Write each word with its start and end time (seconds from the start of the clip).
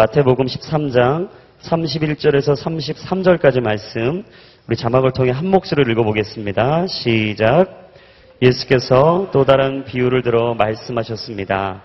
마태복음 0.00 0.46
13장 0.46 1.28
31절에서 1.60 2.56
33절까지 2.56 3.60
말씀 3.60 4.24
우리 4.66 4.74
자막을 4.74 5.12
통해 5.12 5.30
한 5.30 5.46
목소리를 5.48 5.92
읽어보겠습니다. 5.92 6.86
시작. 6.86 7.92
예수께서 8.40 9.28
또 9.30 9.44
다른 9.44 9.84
비유를 9.84 10.22
들어 10.22 10.54
말씀하셨습니다. 10.54 11.82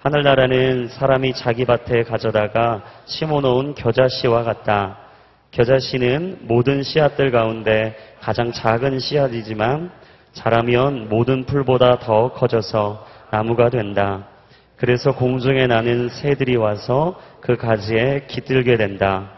하늘나라는 0.00 0.88
사람이 0.88 1.32
자기 1.32 1.64
밭에 1.64 2.02
가져다가 2.02 2.84
심어놓은 3.06 3.76
겨자씨와 3.76 4.42
같다. 4.42 4.98
겨자씨는 5.50 6.40
모든 6.42 6.82
씨앗들 6.82 7.30
가운데 7.30 7.96
가장 8.20 8.52
작은 8.52 8.98
씨앗이지만 8.98 9.90
자라면 10.34 11.08
모든 11.08 11.46
풀보다 11.46 11.98
더 12.00 12.30
커져서 12.34 13.06
나무가 13.30 13.70
된다. 13.70 14.33
그래서 14.76 15.14
공중에 15.14 15.66
나는 15.66 16.08
새들이 16.08 16.56
와서 16.56 17.18
그 17.40 17.56
가지에 17.56 18.26
깃들게 18.26 18.76
된다. 18.76 19.30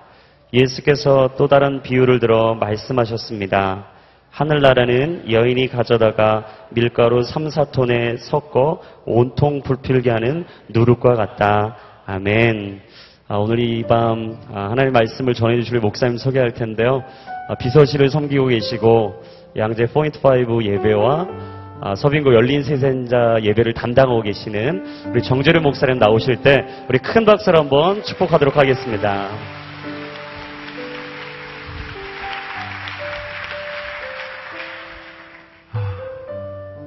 예수께서 0.52 1.30
또 1.36 1.48
다른 1.48 1.82
비유를 1.82 2.20
들어 2.20 2.54
말씀하셨습니다. 2.54 3.86
하늘나라는 4.30 5.30
여인이 5.30 5.68
가져다가 5.68 6.46
밀가루 6.70 7.22
3, 7.22 7.48
4톤에 7.48 8.18
섞어 8.18 8.80
온통 9.04 9.62
불필게 9.62 10.10
하는 10.10 10.44
누룩과 10.68 11.14
같다. 11.14 11.76
아멘. 12.06 12.80
아, 13.28 13.36
오늘 13.36 13.58
이밤 13.58 14.38
아, 14.52 14.68
하나님 14.70 14.92
말씀을 14.92 15.34
전해주실 15.34 15.80
목사님 15.80 16.16
소개할 16.16 16.52
텐데요. 16.52 17.02
아, 17.48 17.54
비서실을 17.54 18.10
섬기고 18.10 18.46
계시고 18.46 19.22
양재 19.56 19.86
포인트 19.86 20.18
5 20.22 20.62
예배와 20.62 21.55
아, 21.80 21.94
서빙고 21.94 22.34
열린 22.34 22.62
세상자 22.62 23.36
예배를 23.42 23.74
담당하고 23.74 24.22
계시는 24.22 25.10
우리 25.10 25.22
정재료 25.22 25.60
목사님 25.60 25.98
나오실 25.98 26.36
때 26.42 26.66
우리 26.88 26.98
큰 26.98 27.24
박수로 27.24 27.58
한번 27.58 28.02
축복하도록 28.02 28.56
하겠습니다. 28.56 29.28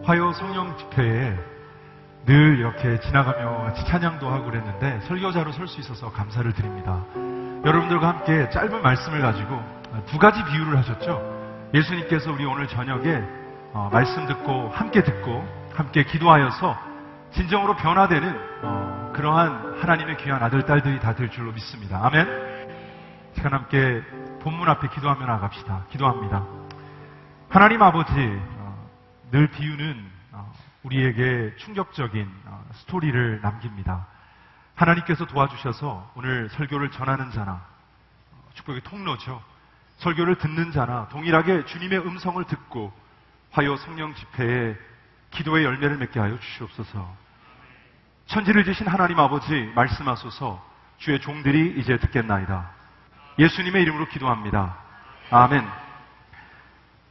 화요 0.03 0.31
성령 0.33 0.75
집회에 0.75 1.35
늘 2.25 2.57
이렇게 2.57 2.99
지나가며 2.99 3.73
찬양도 3.75 4.27
하고 4.27 4.45
그랬는데 4.45 5.01
설교자로 5.07 5.51
설 5.51 5.67
수 5.67 5.79
있어서 5.81 6.11
감사를 6.11 6.51
드립니다. 6.53 7.05
여러분들과 7.63 8.07
함께 8.07 8.49
짧은 8.49 8.81
말씀을 8.81 9.21
가지고 9.21 9.59
두 10.07 10.17
가지 10.17 10.43
비유를 10.43 10.77
하셨죠. 10.79 11.21
예수님께서 11.75 12.31
우리 12.31 12.45
오늘 12.45 12.67
저녁에 12.67 13.21
어, 13.73 13.89
말씀 13.91 14.25
듣고 14.25 14.69
함께 14.69 15.03
듣고 15.03 15.47
함께 15.75 16.03
기도하여서 16.03 16.77
진정으로 17.33 17.75
변화되는 17.75 18.39
어, 18.63 19.11
그러한 19.15 19.79
하나님의 19.81 20.17
귀한 20.17 20.41
아들 20.41 20.65
딸들이 20.65 20.99
다 20.99 21.13
될 21.13 21.29
줄로 21.29 21.51
믿습니다. 21.51 22.03
아멘. 22.05 22.27
시간 23.35 23.53
함께 23.53 24.01
본문 24.41 24.67
앞에 24.69 24.87
기도하며 24.89 25.25
나갑시다. 25.25 25.85
기도합니다. 25.91 26.43
하나님 27.49 27.81
아버지 27.83 28.13
어, 28.57 28.89
늘 29.31 29.47
비유는 29.47 30.09
어, 30.31 30.51
우리에게 30.83 31.55
충격적인 31.57 32.27
어, 32.45 32.65
스토리를 32.73 33.41
남깁니다. 33.41 34.07
하나님께서 34.75 35.25
도와주셔서 35.25 36.11
오늘 36.15 36.49
설교를 36.49 36.89
전하는 36.91 37.29
자나 37.31 37.51
어, 38.31 38.49
축복의 38.55 38.81
통로죠. 38.81 39.41
설교를 39.97 40.37
듣는 40.37 40.71
자나 40.71 41.07
동일하게 41.09 41.65
주님의 41.65 41.99
음성을 41.99 42.43
듣고 42.45 42.91
화요 43.51 43.77
성령 43.77 44.13
집회에 44.15 44.75
기도의 45.31 45.65
열매를 45.65 45.97
맺게 45.97 46.19
하여 46.19 46.39
주시옵소서. 46.39 47.29
천지를 48.27 48.63
지신 48.63 48.87
하나님 48.87 49.19
아버지 49.19 49.71
말씀하소서 49.75 50.63
주의 50.97 51.19
종들이 51.19 51.79
이제 51.79 51.97
듣겠나이다. 51.97 52.69
예수님의 53.39 53.81
이름으로 53.83 54.07
기도합니다. 54.07 54.77
아멘. 55.31 55.67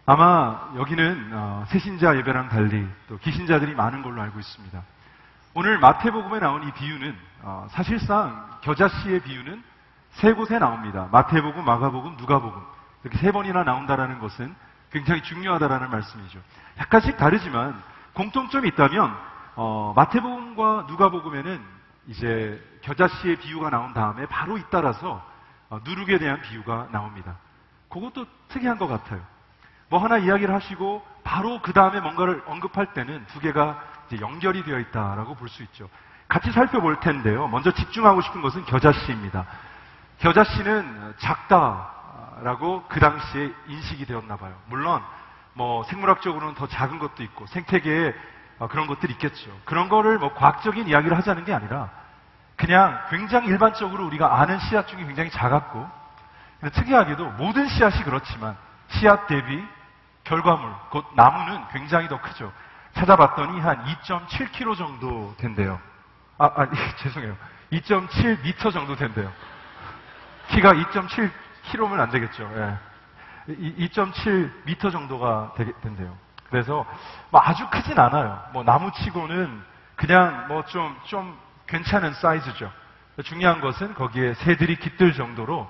아마 0.06 0.70
여기는 0.76 1.30
어, 1.32 1.64
새신자 1.68 2.16
예배랑 2.18 2.48
달리 2.48 2.86
또 3.08 3.18
기신자들이 3.18 3.74
많은 3.74 4.02
걸로 4.02 4.22
알고 4.22 4.38
있습니다. 4.38 4.82
오늘 5.54 5.78
마태복음에 5.78 6.38
나온 6.38 6.66
이 6.66 6.72
비유는 6.72 7.16
어, 7.42 7.66
사실상 7.70 8.48
겨자씨의 8.62 9.20
비유는 9.22 9.62
세 10.12 10.32
곳에 10.32 10.58
나옵니다. 10.58 11.08
마태복음, 11.10 11.64
마가복음, 11.64 12.16
누가복음 12.16 12.62
이렇게 13.02 13.18
세 13.18 13.32
번이나 13.32 13.64
나온다라는 13.64 14.18
것은 14.18 14.54
굉장히 14.91 15.22
중요하다라는 15.22 15.91
말씀이죠. 15.91 16.41
약간씩 16.78 17.16
다르지만 17.16 17.81
공통점이 18.15 18.69
있다면 18.69 19.16
어, 19.56 19.93
마태복음과 19.97 20.87
누가복음에는 20.88 21.60
이제 22.09 22.62
겨자씨의 22.82 23.37
비유가 23.37 23.71
나온 23.71 23.93
다음에 23.93 24.26
바로 24.26 24.56
잇따라서 24.56 25.25
어, 25.69 25.81
누룩에 25.84 26.19
대한 26.19 26.41
비유가 26.41 26.88
나옵니다. 26.91 27.37
그것도 27.88 28.26
특이한 28.49 28.78
것 28.78 28.87
같아요. 28.87 29.21
뭐 29.88 29.99
하나 30.03 30.19
이야기를 30.19 30.54
하시고 30.54 31.05
바로 31.25 31.60
그 31.60 31.72
다음에 31.72 32.00
뭔가를 32.00 32.43
언급할 32.47 32.94
때는 32.94 33.26
두 33.26 33.41
개가 33.41 33.82
연결이 34.20 34.62
되어 34.65 34.78
있다라고 34.78 35.34
볼 35.34 35.49
수 35.49 35.62
있죠. 35.65 35.88
같이 36.28 36.53
살펴볼 36.53 37.00
텐데요. 37.00 37.49
먼저 37.49 37.70
집중하고 37.72 38.20
싶은 38.20 38.43
것은 38.43 38.65
겨자씨입니다. 38.66 39.47
겨자씨는 40.19 41.15
작다 41.19 41.91
라고 42.43 42.84
그 42.88 43.00
당시에 43.00 43.53
인식이 43.66 44.06
되었나 44.06 44.37
봐요. 44.37 44.54
물론 44.66 45.03
뭐 45.54 45.82
생물학적으로는 45.84 46.54
더 46.54 46.66
작은 46.66 46.99
것도 46.99 47.22
있고 47.22 47.47
생태계에 47.47 48.15
어, 48.59 48.69
그런 48.69 48.87
것들이 48.87 49.12
있겠죠. 49.15 49.50
그런 49.65 49.88
거를 49.88 50.19
뭐 50.19 50.34
과학적인 50.34 50.88
이야기를 50.88 51.16
하자는 51.16 51.44
게 51.44 51.53
아니라 51.53 51.91
그냥 52.56 53.00
굉장히 53.10 53.49
일반적으로 53.49 54.04
우리가 54.06 54.41
아는 54.41 54.59
씨앗 54.59 54.88
중에 54.88 55.04
굉장히 55.04 55.31
작았고 55.31 55.88
특이하게도 56.72 57.31
모든 57.32 57.69
씨앗이 57.69 58.03
그렇지만 58.03 58.56
씨앗 58.88 59.28
대비 59.28 59.65
결과물, 60.25 60.70
곧 60.91 61.06
나무는 61.15 61.66
굉장히 61.72 62.09
더 62.09 62.20
크죠. 62.20 62.53
찾아봤더니 62.93 63.60
한 63.60 63.82
2.7km 63.84 64.76
정도 64.76 65.34
된대요. 65.38 65.81
아, 66.37 66.47
아 66.55 66.69
죄송해요. 66.99 67.37
2.7m 67.72 68.72
정도 68.72 68.97
된대요. 68.97 69.32
키가 70.49 70.72
2.7km면 71.68 72.00
안 72.00 72.10
되겠죠. 72.10 72.50
예. 72.54 72.78
2.7m 73.86 74.92
정도가 74.92 75.52
되, 75.56 75.72
된대요. 75.80 76.16
그래서 76.50 76.86
뭐 77.30 77.40
아주 77.44 77.68
크진 77.70 77.98
않아요. 77.98 78.42
뭐 78.52 78.62
나무치고는 78.62 79.62
그냥 79.96 80.46
뭐 80.48 80.62
좀 80.66 80.94
좀 81.06 81.36
괜찮은 81.66 82.14
사이즈죠. 82.14 82.70
중요한 83.24 83.60
것은 83.60 83.94
거기에 83.94 84.34
새들이 84.34 84.76
깃들 84.76 85.12
정도로 85.12 85.68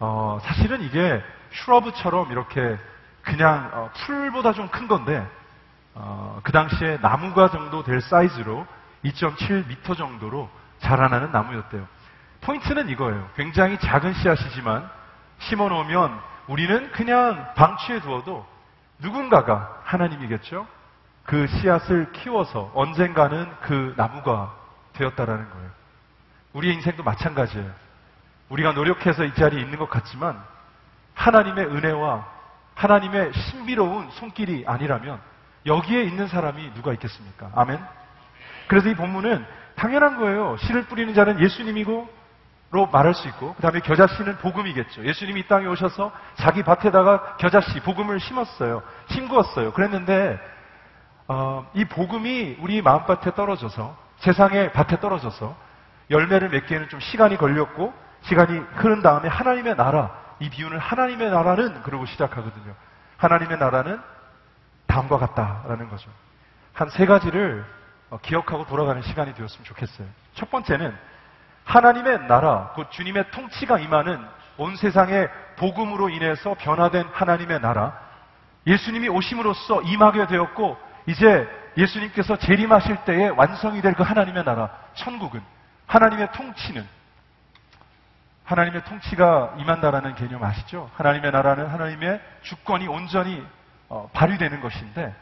어, 0.00 0.38
사실은 0.42 0.80
이게 0.82 1.22
슈러브처럼 1.50 2.30
이렇게 2.30 2.78
그냥 3.22 3.70
어, 3.72 3.90
풀보다 3.94 4.52
좀 4.52 4.68
큰 4.68 4.86
건데 4.88 5.26
어, 5.94 6.40
그 6.42 6.52
당시에 6.52 6.98
나무가 7.00 7.50
정도 7.50 7.82
될 7.82 8.00
사이즈로 8.00 8.66
2.7m 9.04 9.96
정도로 9.96 10.48
자라나는 10.80 11.30
나무였대요. 11.32 11.86
포인트는 12.42 12.88
이거예요. 12.90 13.28
굉장히 13.36 13.78
작은 13.78 14.14
씨앗이지만 14.14 14.88
심어 15.48 15.68
놓으면 15.68 16.20
우리는 16.46 16.90
그냥 16.92 17.52
방치해 17.54 18.00
두어도 18.00 18.46
누군가가 18.98 19.80
하나님이겠죠? 19.84 20.66
그 21.24 21.46
씨앗을 21.46 22.12
키워서 22.12 22.70
언젠가는 22.74 23.50
그 23.62 23.94
나무가 23.96 24.54
되었다라는 24.94 25.50
거예요. 25.50 25.70
우리의 26.52 26.74
인생도 26.74 27.02
마찬가지예요. 27.02 27.70
우리가 28.50 28.72
노력해서 28.72 29.24
이 29.24 29.34
자리에 29.34 29.60
있는 29.60 29.78
것 29.78 29.88
같지만 29.88 30.40
하나님의 31.14 31.66
은혜와 31.66 32.26
하나님의 32.74 33.32
신비로운 33.32 34.10
손길이 34.12 34.64
아니라면 34.66 35.20
여기에 35.66 36.04
있는 36.04 36.28
사람이 36.28 36.74
누가 36.74 36.92
있겠습니까? 36.92 37.50
아멘. 37.54 37.80
그래서 38.68 38.88
이 38.88 38.94
본문은 38.94 39.44
당연한 39.76 40.18
거예요. 40.18 40.56
씨를 40.58 40.86
뿌리는 40.86 41.14
자는 41.14 41.40
예수님이고 41.40 42.08
로 42.74 42.86
말할 42.86 43.14
수 43.14 43.28
있고 43.28 43.54
그 43.54 43.62
다음에 43.62 43.78
겨자씨는 43.78 44.38
복음이겠죠. 44.38 45.04
예수님이 45.06 45.40
이 45.40 45.46
땅에 45.46 45.66
오셔서 45.66 46.10
자기 46.34 46.64
밭에다가 46.64 47.36
겨자씨 47.36 47.78
복음을 47.80 48.18
심었어요. 48.18 48.82
심구었어요. 49.10 49.72
그랬는데 49.72 50.40
어, 51.28 51.70
이 51.74 51.84
복음이 51.84 52.56
우리 52.60 52.82
마음밭에 52.82 53.34
떨어져서 53.36 53.96
세상의 54.18 54.72
밭에 54.72 54.98
떨어져서 54.98 55.56
열매를 56.10 56.48
맺기에는 56.48 56.88
좀 56.88 56.98
시간이 56.98 57.36
걸렸고 57.36 57.94
시간이 58.22 58.58
흐른 58.74 59.02
다음에 59.02 59.28
하나님의 59.28 59.76
나라 59.76 60.10
이 60.40 60.50
비유는 60.50 60.76
하나님의 60.78 61.30
나라는 61.30 61.82
그러고 61.82 62.06
시작하거든요. 62.06 62.74
하나님의 63.18 63.58
나라는 63.58 64.00
다음과 64.88 65.18
같다라는 65.18 65.88
거죠. 65.90 66.10
한 66.72 66.88
세 66.90 67.06
가지를 67.06 67.64
어, 68.10 68.18
기억하고 68.20 68.66
돌아가는 68.66 69.00
시간이 69.00 69.32
되었으면 69.34 69.64
좋겠어요. 69.64 70.08
첫 70.34 70.50
번째는 70.50 70.92
하나님의 71.64 72.26
나라, 72.26 72.72
곧 72.74 72.90
주님의 72.90 73.30
통치가 73.30 73.78
임하는 73.78 74.24
온 74.58 74.76
세상의 74.76 75.28
복음으로 75.56 76.08
인해서 76.10 76.54
변화된 76.58 77.08
하나님의 77.12 77.60
나라, 77.60 77.98
예수님이 78.66 79.08
오심으로써 79.08 79.82
임하게 79.82 80.26
되었고, 80.26 80.76
이제 81.06 81.48
예수님께서 81.76 82.36
재림하실 82.36 83.04
때에 83.04 83.28
완성이 83.28 83.82
될 83.82 83.94
그 83.94 84.02
하나님의 84.02 84.44
나라, 84.44 84.70
천국은, 84.94 85.42
하나님의 85.86 86.32
통치는 86.32 86.86
하나님의 88.44 88.84
통치가 88.84 89.54
임한다라는 89.58 90.14
개념 90.16 90.44
아시죠? 90.44 90.90
하나님의 90.96 91.32
나라는 91.32 91.66
하나님의 91.66 92.20
주권이 92.42 92.86
온전히 92.88 93.42
어, 93.88 94.08
발휘되는 94.12 94.60
것인데 94.60 95.14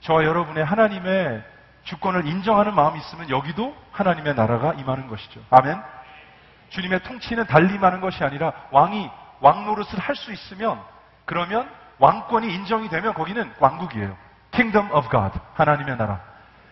저와 0.00 0.24
여러분의 0.24 0.64
하나님의 0.64 1.42
주권을 1.84 2.26
인정하는 2.26 2.74
마음이 2.74 2.98
있으면 2.98 3.30
여기도 3.30 3.74
하나님의 3.92 4.34
나라가 4.34 4.74
임하는 4.74 5.08
것이죠. 5.08 5.40
아멘. 5.50 5.80
주님의 6.70 7.02
통치는 7.02 7.46
달림하는 7.46 8.00
것이 8.00 8.22
아니라 8.22 8.52
왕이 8.70 9.10
왕 9.40 9.64
노릇을 9.64 9.98
할 9.98 10.14
수 10.14 10.32
있으면 10.32 10.80
그러면 11.24 11.68
왕권이 11.98 12.52
인정이 12.52 12.88
되면 12.88 13.14
거기는 13.14 13.52
왕국이에요. 13.58 14.16
Kingdom 14.52 14.90
of 14.92 15.08
God. 15.10 15.38
하나님의 15.54 15.96
나라. 15.96 16.20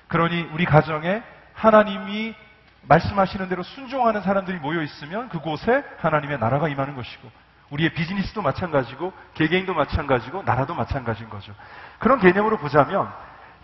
그러니 0.09 0.51
우리 0.53 0.65
가정에 0.65 1.23
하나님이 1.55 2.35
말씀하시는 2.83 3.49
대로 3.49 3.63
순종하는 3.63 4.23
사람들이 4.23 4.59
모여 4.59 4.83
있으면 4.83 5.29
그곳에 5.29 5.85
하나님의 5.99 6.39
나라가 6.39 6.69
임하는 6.69 6.95
것이고 6.97 7.31
우리의 7.71 7.93
비즈니스도 7.93 8.41
마찬가지고 8.41 9.13
개개인도 9.35 9.75
마찬가지고 9.75 10.43
나라도 10.45 10.75
마찬가지인 10.75 11.29
거죠. 11.29 11.55
그런 11.99 12.19
개념으로 12.19 12.57
보자면 12.59 13.13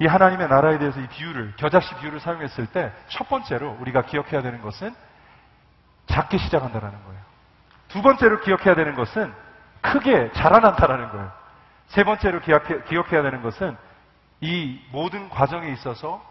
이 0.01 0.07
하나님의 0.07 0.49
나라에 0.49 0.79
대해서 0.79 1.01
이 1.01 1.07
비유를 1.07 1.55
겨자씨 1.57 1.95
비유를 1.97 2.21
사용했을 2.21 2.67
때 2.67 2.93
첫 3.09 3.29
번째로 3.29 3.77
우리가 3.81 4.03
기억해야 4.03 4.43
되는 4.43 4.61
것은 4.61 4.95
작게 6.07 6.39
시작한다라는 6.39 7.05
거예요. 7.05 7.21
두 7.89 8.03
번째로 8.03 8.41
기억해야 8.41 8.75
되는 8.75 8.95
것은 8.95 9.33
크게 9.81 10.33
자라난다라는 10.33 11.11
거예요. 11.11 11.31
세 11.89 12.03
번째로 12.05 12.41
기억해, 12.41 12.83
기억해야 12.89 13.23
되는 13.23 13.43
것은 13.43 13.77
이 14.41 14.81
모든 14.91 15.29
과정에 15.29 15.71
있어서 15.73 16.23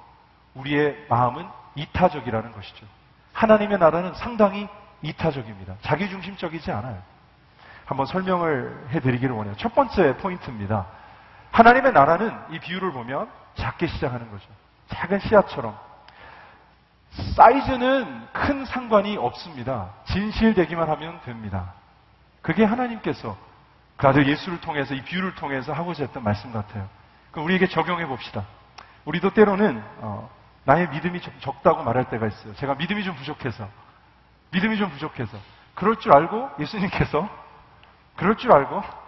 우리의 0.55 1.05
마음은 1.09 1.47
이타적이라는 1.75 2.51
것이죠. 2.51 2.85
하나님의 3.33 3.79
나라는 3.79 4.13
상당히 4.15 4.67
이타적입니다. 5.01 5.75
자기중심적이지 5.81 6.71
않아요. 6.71 7.01
한번 7.85 8.05
설명을 8.05 8.87
해드리기를 8.89 9.33
원해요. 9.35 9.55
첫 9.57 9.73
번째 9.73 10.17
포인트입니다. 10.17 10.85
하나님의 11.53 11.93
나라는 11.93 12.35
이 12.49 12.59
비유를 12.59 12.91
보면 12.91 13.29
작게 13.55 13.87
시작하는 13.87 14.29
거죠. 14.31 14.45
작은 14.89 15.19
씨앗처럼. 15.19 15.77
사이즈는 17.35 18.27
큰 18.33 18.65
상관이 18.65 19.17
없습니다. 19.17 19.91
진실되기만 20.05 20.89
하면 20.89 21.21
됩니다. 21.21 21.73
그게 22.41 22.63
하나님께서 22.63 23.37
그 23.97 24.07
아들 24.07 24.27
예수를 24.27 24.59
통해서 24.61 24.95
이 24.95 25.03
비유를 25.03 25.35
통해서 25.35 25.73
하고자 25.73 26.03
했던 26.05 26.23
말씀 26.23 26.51
같아요. 26.51 26.89
그럼 27.31 27.45
우리에게 27.45 27.67
적용해 27.67 28.07
봅시다. 28.07 28.43
우리도 29.05 29.29
때로는 29.35 29.83
어, 29.99 30.29
나의 30.63 30.89
믿음이 30.89 31.21
적, 31.39 31.61
다고 31.61 31.83
말할 31.83 32.09
때가 32.09 32.25
있어요. 32.25 32.55
제가 32.55 32.73
믿음이 32.75 33.03
좀 33.03 33.15
부족해서 33.15 33.67
믿음이 34.49 34.77
좀 34.77 34.89
부족해서 34.89 35.37
그럴 35.75 35.97
줄 35.97 36.13
알고 36.13 36.49
예수님께서 36.59 37.29
그럴 38.15 38.37
줄 38.37 38.51
알고 38.51 39.02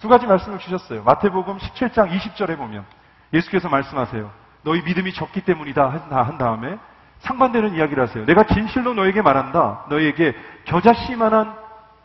두 0.00 0.08
가지 0.08 0.26
말씀을 0.26 0.58
주셨어요. 0.58 1.02
마태복음 1.02 1.58
17장 1.58 2.10
20절에 2.10 2.56
보면 2.56 2.84
예수께서 3.32 3.68
말씀하세요. 3.68 4.30
너희 4.62 4.82
믿음이 4.82 5.12
적기 5.12 5.40
때문이다 5.40 5.88
한 5.88 6.38
다음에 6.38 6.78
상반되는 7.20 7.74
이야기를 7.74 8.02
하세요. 8.02 8.24
내가 8.24 8.44
진실로 8.44 8.94
너에게 8.94 9.22
말한다. 9.22 9.86
너에게 9.88 10.36
겨자씨만한 10.66 11.56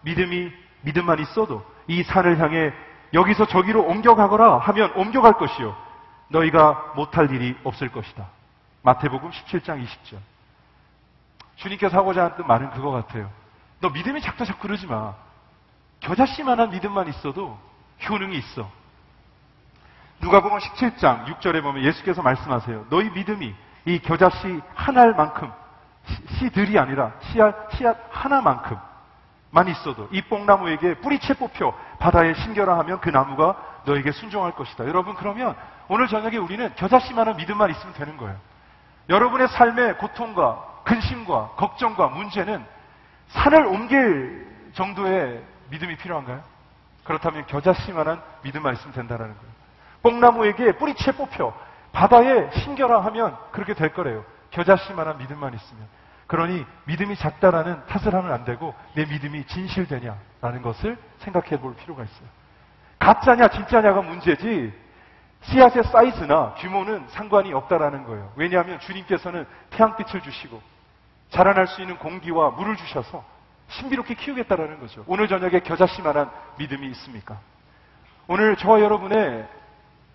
믿음이 0.02 0.52
믿음만 0.82 1.20
있어도 1.20 1.64
이 1.88 2.04
산을 2.04 2.40
향해 2.40 2.74
여기서 3.14 3.46
저기로 3.46 3.84
옮겨가거라 3.84 4.58
하면 4.58 4.92
옮겨갈 4.96 5.34
것이요. 5.34 5.76
너희가 6.30 6.94
못할 6.96 7.30
일이 7.32 7.56
없을 7.64 7.90
것이다. 7.90 8.26
마태복음 8.82 9.30
17장 9.30 9.86
20절. 9.86 10.18
주님께서 11.58 11.96
하고자 11.96 12.32
하는 12.32 12.48
말은 12.48 12.72
그거 12.72 12.90
같아요. 12.90 13.30
너 13.82 13.90
믿음이 13.90 14.20
작다 14.22 14.46
자꾸 14.46 14.62
그러지 14.62 14.88
마. 14.88 15.14
겨자씨만한 16.00 16.72
믿음만 16.72 17.08
있어도 17.10 17.58
효능이 18.08 18.38
있어. 18.38 18.70
누가복음 20.22 20.58
17장 20.58 21.26
6절에 21.26 21.62
보면 21.62 21.84
예수께서 21.84 22.22
말씀하세요. 22.22 22.88
너희 22.90 23.10
믿음이 23.10 23.54
이 23.86 24.00
겨자씨 24.00 24.62
하나만큼 24.74 25.52
씨들이 26.38 26.80
아니라 26.80 27.12
씨앗, 27.32 27.76
씨앗 27.76 27.98
하나만큼 28.10 28.78
만 29.52 29.68
있어도 29.68 30.08
이 30.12 30.22
뽕나무에게 30.22 30.96
뿌리채 30.96 31.36
뽑혀 31.36 31.78
바다에 32.00 32.34
심겨라 32.34 32.78
하면 32.80 33.00
그 33.02 33.10
나무가 33.10 33.56
너에게 33.86 34.12
순종할 34.12 34.54
것이다. 34.54 34.88
여러분 34.88 35.14
그러면 35.16 35.56
오늘 35.90 36.08
저녁에 36.08 36.38
우리는 36.38 36.74
겨자씨만한 36.76 37.36
믿음만 37.38 37.70
있으면 37.70 37.94
되는 37.94 38.18
거예요. 38.18 38.36
여러분의 39.10 39.50
삶의 39.50 39.98
고통과 39.98 40.64
근심과 40.86 41.52
걱정과 41.58 42.08
문제는 42.08 42.66
산을 43.28 43.66
옮길 43.68 44.48
정도의 44.74 45.44
믿음이 45.70 45.98
필요한가요? 45.98 46.42
그렇다면 47.04 47.46
겨자씨만한 47.48 48.22
믿음만 48.44 48.74
있으면 48.76 48.94
된다는 48.94 49.26
거예요. 49.26 49.54
뽕나무에게 50.04 50.74
뿌리채 50.74 51.14
뽑혀 51.14 51.54
바다에 51.92 52.52
심겨라 52.52 53.02
하면 53.06 53.38
그렇게 53.52 53.74
될 53.74 53.94
거래요. 53.94 54.26
겨자씨만한 54.52 55.18
믿음만 55.18 55.54
있으면. 55.54 55.88
그러니 56.28 56.66
믿음이 56.86 57.16
작다라는 57.16 57.86
탓을 57.86 58.14
하면 58.16 58.32
안 58.32 58.44
되고 58.46 58.74
내 58.96 59.06
믿음이 59.06 59.46
진실되냐라는 59.46 60.62
것을 60.62 60.98
생각해 61.20 61.60
볼 61.60 61.76
필요가 61.76 62.04
있어요. 62.04 62.28
가짜냐 63.00 63.50
진짜냐가 63.50 64.02
문제지 64.02 64.74
씨앗의 65.42 65.84
사이즈나 65.84 66.54
규모는 66.56 67.06
상관이 67.10 67.54
없다라는 67.54 68.06
거예요. 68.06 68.32
왜냐하면 68.36 68.80
주님께서는 68.80 69.46
태양빛을 69.72 70.22
주시고 70.22 70.62
자라날 71.30 71.68
수 71.68 71.82
있는 71.82 71.98
공기와 71.98 72.52
물을 72.52 72.76
주셔서 72.78 73.24
신비롭게 73.70 74.16
키우겠다라는 74.16 74.80
거죠. 74.80 75.04
오늘 75.08 75.28
저녁에 75.28 75.60
겨자씨만한 75.60 76.30
믿음이 76.58 76.88
있습니까? 76.88 77.40
오늘 78.28 78.56
저와 78.56 78.82
여러분의 78.82 79.48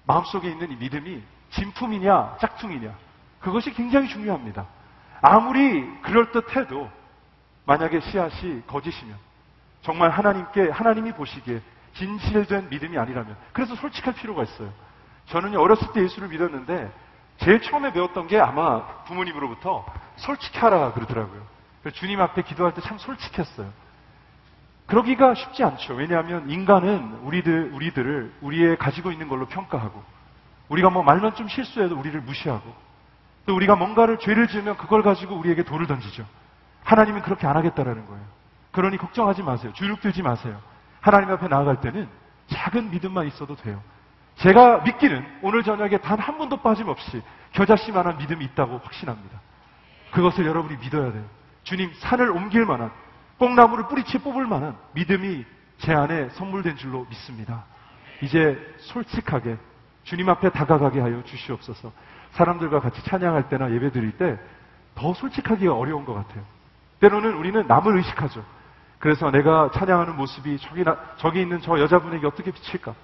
마음속에 0.06 0.48
있는 0.48 0.70
이 0.72 0.76
믿음이 0.76 1.22
진품이냐 1.50 2.36
짝퉁이냐 2.40 2.94
그것이 3.40 3.72
굉장히 3.72 4.08
중요합니다. 4.08 4.66
아무리 5.20 5.86
그럴듯해도 6.02 6.90
만약에 7.66 8.00
씨앗이 8.00 8.62
거짓이면 8.66 9.16
정말 9.82 10.10
하나님께 10.10 10.70
하나님이 10.70 11.12
보시기에 11.12 11.60
진실된 11.94 12.68
믿음이 12.70 12.96
아니라면 12.98 13.36
그래서 13.52 13.74
솔직할 13.74 14.14
필요가 14.14 14.42
있어요. 14.42 14.72
저는 15.26 15.56
어렸을 15.56 15.92
때 15.92 16.02
예수를 16.02 16.28
믿었는데 16.28 16.90
제일 17.38 17.60
처음에 17.60 17.92
배웠던 17.92 18.26
게 18.26 18.38
아마 18.38 18.86
부모님으로부터 19.04 19.84
솔직하라 20.16 20.92
그러더라고요. 20.92 21.57
주님 21.92 22.20
앞에 22.20 22.42
기도할 22.42 22.74
때 22.74 22.80
참 22.80 22.98
솔직했어요. 22.98 23.70
그러기가 24.86 25.34
쉽지 25.34 25.62
않죠. 25.64 25.94
왜냐하면 25.94 26.48
인간은 26.48 27.18
우리들, 27.22 27.72
우리들을 27.74 28.32
우리의 28.40 28.76
가지고 28.78 29.12
있는 29.12 29.28
걸로 29.28 29.46
평가하고 29.46 30.02
우리가 30.70 30.88
뭐 30.90 31.02
말만 31.02 31.34
좀 31.34 31.46
실수해도 31.48 31.98
우리를 31.98 32.18
무시하고 32.22 32.74
또 33.46 33.54
우리가 33.54 33.76
뭔가를 33.76 34.18
죄를 34.18 34.48
지으면 34.48 34.76
그걸 34.76 35.02
가지고 35.02 35.36
우리에게 35.36 35.62
돌을 35.62 35.86
던지죠. 35.86 36.24
하나님은 36.84 37.22
그렇게 37.22 37.46
안 37.46 37.56
하겠다라는 37.56 38.06
거예요. 38.06 38.24
그러니 38.72 38.96
걱정하지 38.96 39.42
마세요. 39.42 39.72
주눅 39.74 40.00
들지 40.00 40.22
마세요. 40.22 40.58
하나님 41.00 41.30
앞에 41.30 41.48
나아갈 41.48 41.80
때는 41.80 42.08
작은 42.48 42.90
믿음만 42.90 43.26
있어도 43.26 43.56
돼요. 43.56 43.82
제가 44.36 44.78
믿기는 44.78 45.40
오늘 45.42 45.62
저녁에 45.62 45.98
단한 45.98 46.38
번도 46.38 46.58
빠짐없이 46.58 47.22
겨자씨만한 47.52 48.18
믿음이 48.18 48.44
있다고 48.46 48.78
확신합니다. 48.78 49.40
그것을 50.12 50.46
여러분이 50.46 50.78
믿어야 50.78 51.12
돼요. 51.12 51.24
주님 51.68 51.92
산을 51.98 52.30
옮길 52.30 52.64
만한 52.64 52.90
뽕나무를 53.38 53.88
뿌리채 53.88 54.18
뽑을 54.18 54.46
만한 54.46 54.76
믿음이 54.92 55.44
제 55.78 55.94
안에 55.94 56.30
선물된 56.30 56.76
줄로 56.76 57.06
믿습니다. 57.10 57.64
이제 58.22 58.58
솔직하게 58.78 59.56
주님 60.02 60.28
앞에 60.28 60.50
다가가게 60.50 61.00
하여 61.00 61.22
주시옵소서. 61.24 61.92
사람들과 62.32 62.80
같이 62.80 63.02
찬양할 63.04 63.48
때나 63.48 63.70
예배 63.70 63.92
드릴 63.92 64.16
때 64.16 64.38
더 64.98 65.14
솔직하기가 65.14 65.74
어려운 65.74 66.04
것 66.04 66.12
같아요. 66.14 66.42
때로는 66.98 67.34
우리는 67.34 67.64
남을 67.68 67.96
의식하죠. 67.98 68.44
그래서 68.98 69.30
내가 69.30 69.70
찬양하는 69.72 70.16
모습이 70.16 70.58
저기, 70.58 70.82
나, 70.82 70.96
저기 71.18 71.40
있는 71.40 71.60
저 71.60 71.78
여자분에게 71.78 72.26
어떻게 72.26 72.50
비칠까? 72.50 72.94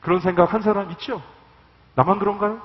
그런 0.00 0.18
생각 0.18 0.52
한 0.52 0.60
사람 0.60 0.90
있죠? 0.92 1.22
나만 1.94 2.18
그런가요? 2.18 2.60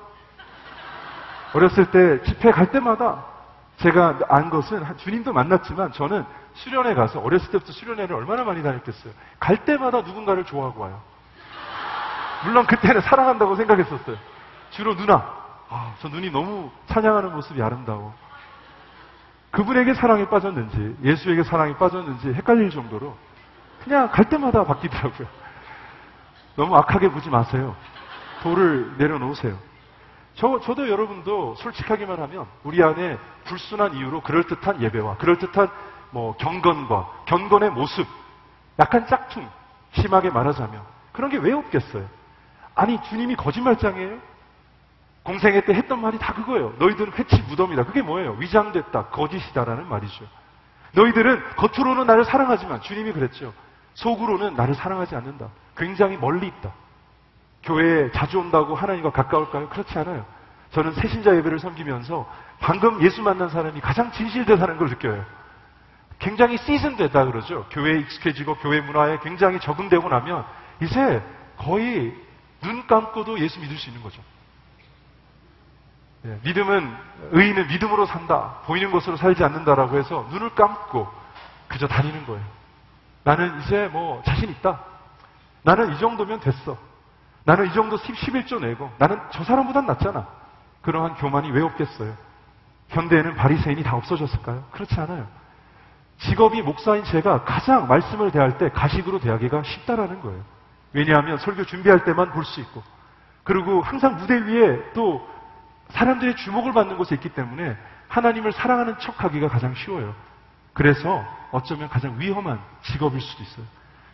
어렸을 1.54 1.92
때 1.92 2.22
집회 2.24 2.50
갈 2.50 2.72
때마다 2.72 3.24
제가 3.78 4.18
안 4.28 4.50
것은 4.50 4.84
주님도 4.98 5.32
만났지만 5.32 5.92
저는 5.92 6.24
수련회 6.54 6.94
가서 6.94 7.20
어렸을 7.20 7.50
때부터 7.50 7.72
수련회를 7.72 8.14
얼마나 8.14 8.44
많이 8.44 8.62
다녔겠어요. 8.62 9.12
갈 9.40 9.64
때마다 9.64 10.02
누군가를 10.02 10.44
좋아하고 10.44 10.82
와요. 10.82 11.00
물론 12.44 12.66
그때는 12.66 13.00
사랑한다고 13.00 13.56
생각했었어요. 13.56 14.16
주로 14.70 14.96
누나. 14.96 15.42
아, 15.68 15.94
저 16.00 16.08
눈이 16.08 16.30
너무 16.30 16.70
찬양하는 16.86 17.32
모습이 17.32 17.62
아름다워. 17.62 18.14
그분에게 19.50 19.94
사랑에 19.94 20.28
빠졌는지, 20.28 20.96
예수에게 21.02 21.42
사랑에 21.42 21.76
빠졌는지 21.76 22.32
헷갈릴 22.32 22.70
정도로 22.70 23.16
그냥 23.84 24.10
갈 24.10 24.28
때마다 24.28 24.64
바뀌더라고요. 24.64 25.28
너무 26.56 26.76
악하게 26.76 27.10
보지 27.10 27.30
마세요. 27.30 27.74
돌을 28.42 28.96
내려놓으세요. 28.98 29.56
저, 30.34 30.60
저도 30.60 30.88
여러분도 30.88 31.54
솔직하기만 31.56 32.20
하면 32.20 32.46
우리 32.64 32.82
안에 32.82 33.18
불순한 33.44 33.94
이유로 33.94 34.22
그럴듯한 34.22 34.80
예배와 34.82 35.16
그럴듯한 35.18 35.68
뭐 36.10 36.36
경건과 36.36 37.08
경건의 37.26 37.70
모습, 37.70 38.06
약간 38.78 39.06
짝퉁, 39.06 39.48
심하게 39.92 40.30
말하자면 40.30 40.82
그런 41.12 41.30
게 41.30 41.38
왜 41.38 41.52
없겠어요? 41.52 42.06
아니 42.74 43.00
주님이 43.04 43.36
거짓말장이에요? 43.36 44.18
공생애 45.24 45.64
때 45.64 45.74
했던 45.74 46.00
말이 46.00 46.18
다 46.18 46.32
그거예요. 46.34 46.74
너희들은 46.78 47.12
회치 47.12 47.40
무덤이다. 47.42 47.84
그게 47.84 48.02
뭐예요? 48.02 48.32
위장됐다, 48.32 49.06
거짓이다라는 49.08 49.86
말이죠. 49.88 50.24
너희들은 50.94 51.42
겉으로는 51.56 52.06
나를 52.06 52.24
사랑하지만 52.24 52.80
주님이 52.80 53.12
그랬죠. 53.12 53.52
속으로는 53.94 54.56
나를 54.56 54.74
사랑하지 54.74 55.14
않는다. 55.14 55.48
굉장히 55.76 56.16
멀리 56.16 56.46
있다. 56.48 56.72
교회에 57.62 58.10
자주 58.10 58.38
온다고 58.38 58.74
하나님과 58.74 59.10
가까울까요? 59.10 59.68
그렇지 59.68 59.98
않아요. 59.98 60.24
저는 60.72 60.92
새신자 60.94 61.36
예배를 61.36 61.58
섬기면서 61.58 62.28
방금 62.60 63.02
예수 63.02 63.22
만난 63.22 63.48
사람이 63.48 63.80
가장 63.80 64.10
진실되다는 64.12 64.78
걸 64.78 64.88
느껴요. 64.88 65.24
굉장히 66.18 66.56
시즌되다 66.56 67.24
그러죠. 67.26 67.66
교회에 67.70 67.98
익숙해지고 68.00 68.56
교회 68.56 68.80
문화에 68.80 69.18
굉장히 69.22 69.58
적응되고 69.60 70.08
나면 70.08 70.44
이제 70.80 71.22
거의 71.58 72.14
눈 72.62 72.86
감고도 72.86 73.40
예수 73.40 73.60
믿을 73.60 73.76
수 73.76 73.88
있는 73.90 74.02
거죠. 74.02 74.22
예, 76.24 76.38
믿음은 76.44 76.96
의인은 77.32 77.66
믿음으로 77.66 78.06
산다. 78.06 78.60
보이는 78.66 78.92
것으로 78.92 79.16
살지 79.16 79.42
않는다라고 79.42 79.98
해서 79.98 80.28
눈을 80.30 80.54
감고 80.54 81.08
그저 81.66 81.88
다니는 81.88 82.24
거예요. 82.26 82.44
나는 83.24 83.60
이제 83.60 83.88
뭐 83.88 84.22
자신 84.24 84.50
있다. 84.50 84.80
나는 85.62 85.92
이 85.94 85.98
정도면 85.98 86.40
됐어. 86.40 86.78
나는 87.44 87.66
이 87.66 87.72
정도 87.72 87.96
11조 87.96 88.60
내고 88.60 88.90
나는 88.98 89.18
저 89.30 89.44
사람보단 89.44 89.86
낫잖아. 89.86 90.26
그러한 90.82 91.14
교만이 91.14 91.50
왜 91.50 91.62
없겠어요? 91.62 92.14
현대에는 92.88 93.34
바리새인이 93.36 93.82
다 93.82 93.96
없어졌을까요? 93.96 94.64
그렇지 94.72 94.98
않아요. 95.00 95.26
직업이 96.18 96.62
목사인 96.62 97.04
제가 97.04 97.44
가장 97.44 97.88
말씀을 97.88 98.30
대할 98.30 98.58
때 98.58 98.68
가식으로 98.70 99.18
대하기가 99.18 99.62
쉽다라는 99.62 100.20
거예요. 100.20 100.42
왜냐하면 100.92 101.38
설교 101.38 101.64
준비할 101.64 102.04
때만 102.04 102.32
볼 102.32 102.44
수 102.44 102.60
있고 102.60 102.82
그리고 103.44 103.80
항상 103.80 104.16
무대 104.16 104.34
위에 104.36 104.92
또 104.94 105.26
사람들의 105.90 106.36
주목을 106.36 106.72
받는 106.72 106.96
곳에 106.96 107.14
있기 107.16 107.30
때문에 107.30 107.76
하나님을 108.08 108.52
사랑하는 108.52 108.98
척하기가 108.98 109.48
가장 109.48 109.74
쉬워요. 109.74 110.14
그래서 110.74 111.24
어쩌면 111.50 111.88
가장 111.88 112.18
위험한 112.18 112.60
직업일 112.82 113.20
수도 113.20 113.42
있어요. 113.42 113.66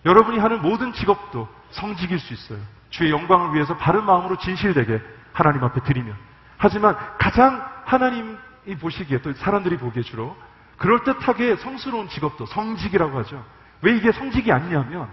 여러분이 0.07 0.39
하는 0.39 0.63
모든 0.63 0.93
직업도 0.93 1.49
성직일 1.71 2.19
수 2.19 2.33
있어요. 2.33 2.59
주의 2.91 3.11
영광을 3.11 3.55
위해서 3.55 3.77
바른 3.77 4.05
마음으로 4.05 4.37
진실되게 4.37 5.01
하나님 5.33 5.63
앞에 5.65 5.81
드리면. 5.81 6.17
하지만 6.57 6.97
가장 7.19 7.65
하나님이 7.85 8.77
보시기에 8.81 9.23
또 9.23 9.33
사람들이 9.35 9.77
보기에 9.79 10.03
주로 10.03 10.37
그럴듯하게 10.79 11.57
성스러운 11.57 12.09
직업도 12.09 12.47
성직이라고 12.47 13.19
하죠. 13.21 13.45
왜 13.83 13.97
이게 13.97 14.13
성직이 14.13 14.53
아니냐면 14.53 15.09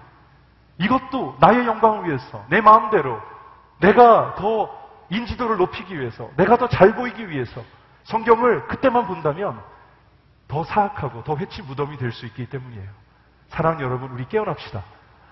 이것도 0.78 1.38
나의 1.40 1.66
영광을 1.66 2.08
위해서 2.08 2.44
내 2.50 2.62
마음대로 2.62 3.22
내가 3.80 4.36
더 4.36 4.70
인지도를 5.10 5.58
높이기 5.58 6.00
위해서 6.00 6.30
내가 6.36 6.58
더 6.58 6.68
잘 6.68 6.96
보이기 6.96 7.30
위해서 7.30 7.62
성경을 8.04 8.68
그때만 8.68 9.06
본다면 9.08 9.60
더 10.48 10.64
사악하고 10.64 11.24
더 11.24 11.36
회치 11.38 11.62
무덤이 11.62 11.98
될 11.98 12.12
수 12.12 12.26
있기 12.26 12.48
때문이에요. 12.48 12.90
사랑 13.50 13.80
여러분, 13.82 14.12
우리 14.12 14.28
깨어납시다. 14.28 14.82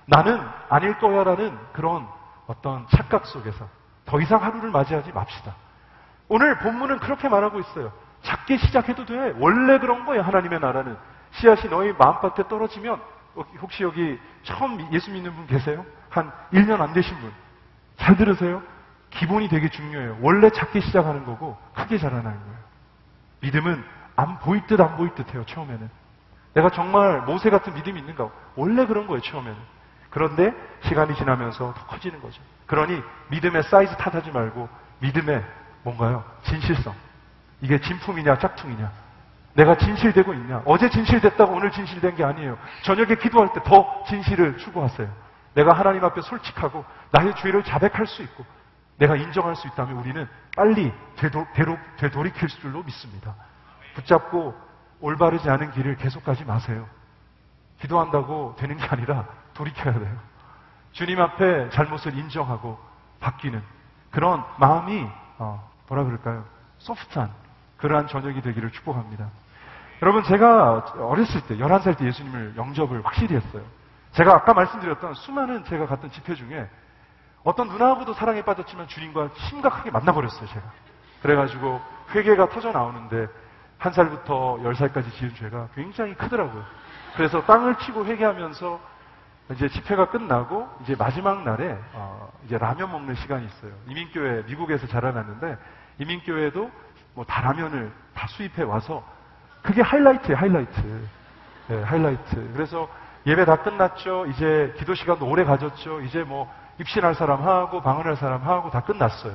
나는 0.05 0.39
아닐 0.69 0.97
거야라는 0.99 1.57
그런 1.73 2.07
어떤 2.47 2.87
착각 2.89 3.25
속에서 3.25 3.67
더 4.05 4.19
이상 4.19 4.43
하루를 4.43 4.71
맞이하지 4.71 5.11
맙시다. 5.11 5.55
오늘 6.29 6.57
본문은 6.59 6.99
그렇게 6.99 7.29
말하고 7.29 7.59
있어요. 7.59 7.91
작게 8.21 8.57
시작해도 8.57 9.05
돼. 9.05 9.35
원래 9.37 9.79
그런 9.79 10.05
거예요, 10.05 10.21
하나님의 10.23 10.59
나라는. 10.59 10.97
씨앗이 11.31 11.69
너희 11.69 11.93
마음밭에 11.93 12.47
떨어지면, 12.47 13.01
혹시 13.61 13.83
여기 13.83 14.19
처음 14.43 14.79
예수 14.93 15.11
믿는 15.11 15.35
분 15.35 15.47
계세요? 15.47 15.85
한 16.09 16.31
1년 16.53 16.79
안 16.81 16.93
되신 16.93 17.17
분. 17.19 17.31
잘 17.97 18.15
들으세요. 18.15 18.61
기본이 19.09 19.47
되게 19.47 19.69
중요해요. 19.69 20.17
원래 20.21 20.49
작게 20.49 20.79
시작하는 20.79 21.25
거고, 21.25 21.57
크게 21.75 21.97
자라나는 21.97 22.39
거예요. 22.39 22.57
믿음은 23.41 23.83
안 24.15 24.39
보일 24.39 24.65
듯 24.67 24.79
안 24.79 24.95
보일 24.95 25.13
듯 25.15 25.33
해요, 25.33 25.43
처음에는. 25.45 25.89
내가 26.53 26.69
정말 26.69 27.21
모세 27.21 27.49
같은 27.49 27.73
믿음이 27.73 27.99
있는가? 27.99 28.29
원래 28.55 28.85
그런 28.85 29.07
거예요, 29.07 29.21
처음에는. 29.21 29.57
그런데 30.13 30.53
시간이 30.83 31.15
지나면서 31.15 31.73
더 31.73 31.85
커지는 31.87 32.21
거죠. 32.21 32.39
그러니 32.67 33.01
믿음의 33.29 33.63
사이즈 33.63 33.97
탓하지 33.97 34.29
말고 34.29 34.69
믿음의 34.99 35.43
뭔가요? 35.81 36.23
진실성. 36.43 36.93
이게 37.61 37.79
진품이냐 37.79 38.37
짝퉁이냐. 38.37 38.91
내가 39.55 39.75
진실되고 39.75 40.35
있냐. 40.35 40.61
어제 40.65 40.87
진실됐다고 40.89 41.53
오늘 41.53 41.71
진실된 41.71 42.15
게 42.15 42.23
아니에요. 42.23 42.59
저녁에 42.83 43.15
기도할 43.15 43.53
때 43.53 43.61
더 43.63 44.03
진실을 44.07 44.57
추구하세요. 44.59 45.09
내가 45.55 45.73
하나님 45.73 46.03
앞에 46.05 46.21
솔직하고 46.21 46.85
나의 47.09 47.35
죄를 47.37 47.63
자백할 47.63 48.05
수 48.05 48.21
있고 48.21 48.45
내가 48.97 49.15
인정할 49.15 49.55
수 49.55 49.67
있다면 49.67 49.97
우리는 49.97 50.27
빨리 50.55 50.93
되도, 51.15 51.47
되로, 51.55 51.75
되돌이킬 51.97 52.47
줄로 52.49 52.83
믿습니다. 52.83 53.33
붙잡고 53.95 54.53
올바르지 54.99 55.49
않은 55.49 55.71
길을 55.71 55.95
계속 55.97 56.23
가지 56.23 56.45
마세요. 56.45 56.87
기도한다고 57.81 58.55
되는 58.59 58.77
게 58.77 58.85
아니라 58.85 59.27
돌이켜야 59.53 59.93
돼요. 59.93 60.17
주님 60.91 61.19
앞에 61.19 61.69
잘못을 61.69 62.17
인정하고 62.17 62.77
바뀌는 63.19 63.61
그런 64.11 64.43
마음이 64.57 65.07
어, 65.39 65.69
뭐라 65.87 66.03
그럴까요? 66.03 66.45
소프트한 66.77 67.31
그러한 67.77 68.07
저녁이 68.07 68.41
되기를 68.41 68.71
축복합니다. 68.71 69.29
여러분 70.01 70.23
제가 70.23 70.95
어렸을 70.97 71.41
때 71.47 71.57
11살 71.57 71.97
때 71.97 72.05
예수님을 72.05 72.55
영접을 72.57 73.05
확실히 73.05 73.35
했어요. 73.35 73.63
제가 74.11 74.33
아까 74.33 74.53
말씀드렸던 74.53 75.13
수많은 75.15 75.63
제가 75.65 75.87
갔던 75.87 76.11
집회 76.11 76.35
중에 76.35 76.69
어떤 77.43 77.67
누나하고도 77.67 78.13
사랑에 78.13 78.41
빠졌지만 78.41 78.87
주님과 78.87 79.29
심각하게 79.49 79.91
만나버렸어요, 79.91 80.47
제가. 80.47 80.61
그래가지고 81.21 81.81
회개가 82.13 82.49
터져 82.49 82.71
나오는데 82.71 83.27
한 83.77 83.91
살부터 83.91 84.59
열 84.63 84.75
살까지 84.75 85.11
지은 85.11 85.35
죄가 85.35 85.69
굉장히 85.75 86.13
크더라고요. 86.15 86.63
그래서 87.15 87.41
땅을 87.43 87.75
치고 87.79 88.05
회개하면서 88.05 88.79
이제 89.51 89.67
집회가 89.69 90.09
끝나고 90.09 90.67
이제 90.81 90.95
마지막 90.95 91.43
날에 91.43 91.77
어 91.93 92.31
이제 92.45 92.57
라면 92.57 92.91
먹는 92.91 93.15
시간이 93.15 93.45
있어요. 93.45 93.71
이민교회 93.87 94.43
미국에서 94.47 94.87
자라났는데 94.87 95.57
이민교회도 95.99 96.71
뭐 97.15 97.25
다 97.25 97.41
라면을 97.41 97.91
다 98.15 98.27
수입해 98.27 98.63
와서 98.63 99.03
그게 99.61 99.81
하이라이트예요, 99.81 100.37
하이라이트. 100.37 101.07
네, 101.67 101.81
하이라이트. 101.83 102.51
그래서 102.53 102.89
예배 103.25 103.45
다 103.45 103.57
끝났죠. 103.57 104.25
이제 104.27 104.73
기도 104.77 104.93
시간도 104.95 105.27
오래 105.27 105.43
가졌죠. 105.43 106.01
이제 106.01 106.23
뭐 106.23 106.51
입신할 106.79 107.15
사람 107.15 107.43
하고 107.43 107.81
방언할 107.81 108.15
사람 108.17 108.41
하고 108.43 108.69
다 108.71 108.81
끝났어요. 108.81 109.33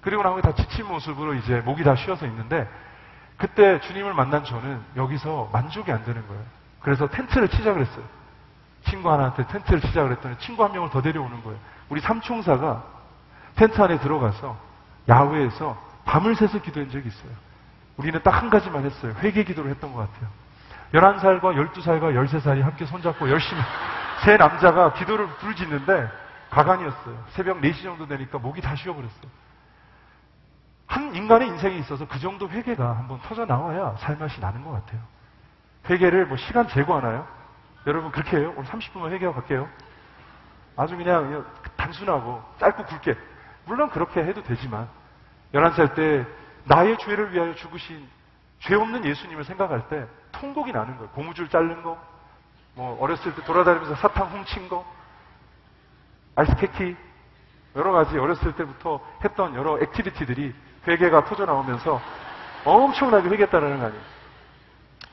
그리고 0.00 0.22
나머지 0.22 0.42
다 0.42 0.54
지친 0.54 0.86
모습으로 0.86 1.34
이제 1.34 1.60
목이 1.60 1.84
다 1.84 1.94
쉬어서 1.94 2.26
있는데 2.26 2.68
그때 3.36 3.80
주님을 3.80 4.14
만난 4.14 4.44
저는 4.44 4.80
여기서 4.96 5.50
만족이 5.52 5.90
안 5.92 6.04
되는 6.04 6.26
거예요. 6.26 6.42
그래서 6.80 7.06
텐트를 7.08 7.48
치자 7.48 7.72
그랬어요. 7.72 8.04
친구 8.88 9.10
하나한테 9.10 9.46
텐트를 9.46 9.80
치자 9.80 10.02
그랬더니 10.04 10.38
친구 10.38 10.64
한 10.64 10.72
명을 10.72 10.90
더 10.90 11.02
데려오는 11.02 11.42
거예요. 11.42 11.58
우리 11.88 12.00
삼총사가 12.00 12.82
텐트 13.56 13.80
안에 13.80 13.98
들어가서 13.98 14.56
야외에서 15.08 15.76
밤을 16.04 16.34
새서 16.36 16.60
기도한 16.60 16.90
적이 16.90 17.08
있어요. 17.08 17.30
우리는 17.96 18.20
딱 18.22 18.36
한 18.42 18.50
가지만 18.50 18.84
했어요. 18.84 19.14
회개 19.20 19.44
기도를 19.44 19.70
했던 19.70 19.92
것 19.92 20.00
같아요. 20.00 20.28
11살과 20.92 21.72
12살과 21.72 22.14
13살이 22.14 22.62
함께 22.62 22.84
손잡고 22.86 23.28
열심히 23.30 23.60
세 24.24 24.36
남자가 24.36 24.92
기도를 24.92 25.26
부르짖는데 25.26 26.08
가관이었어요. 26.50 27.24
새벽 27.30 27.60
4시 27.60 27.82
정도 27.82 28.06
되니까 28.06 28.38
목이 28.38 28.60
다 28.60 28.74
쉬어버렸어요. 28.76 29.30
한 30.86 31.14
인간의 31.14 31.48
인생에 31.48 31.76
있어서 31.78 32.06
그 32.06 32.18
정도 32.20 32.48
회개가 32.48 32.96
한번 32.96 33.20
터져 33.22 33.44
나와야 33.44 33.96
살맛이 33.98 34.40
나는 34.40 34.62
것 34.62 34.70
같아요. 34.72 35.00
회개를 35.90 36.26
뭐 36.26 36.36
시간 36.36 36.68
재고하나요? 36.68 37.26
여러분 37.86 38.10
그렇게 38.10 38.38
해요? 38.38 38.52
오늘 38.56 38.68
30분만 38.68 39.10
회개하고 39.12 39.40
갈게요. 39.40 39.68
아주 40.76 40.96
그냥, 40.96 41.44
단순하고 41.76 42.42
짧고 42.58 42.84
굵게. 42.84 43.16
물론 43.64 43.90
그렇게 43.90 44.22
해도 44.22 44.42
되지만 44.42 44.88
11살 45.54 45.94
때 45.94 46.26
나의 46.64 46.98
죄를 46.98 47.32
위하여 47.32 47.54
죽으신 47.54 48.06
죄 48.60 48.74
없는 48.74 49.04
예수님을 49.04 49.44
생각할 49.44 49.88
때 49.88 50.06
통곡이 50.32 50.72
나는 50.72 50.96
거예요. 50.96 51.10
고무줄 51.10 51.48
자른 51.48 51.82
거, 51.82 51.98
뭐 52.74 53.00
어렸을 53.00 53.34
때 53.34 53.42
돌아다니면서 53.44 53.94
사탕 53.96 54.30
훔친 54.30 54.68
거, 54.68 54.84
아이스케키 56.34 56.96
여러 57.76 57.92
가지 57.92 58.18
어렸을 58.18 58.54
때부터 58.54 59.00
했던 59.24 59.54
여러 59.54 59.78
activity들이 59.80 60.54
회개가 60.88 61.24
터져 61.24 61.46
나오면서 61.46 62.00
엄청나게 62.64 63.28
회개했다는 63.28 63.78
거 63.78 63.86
아니에요. 63.86 64.02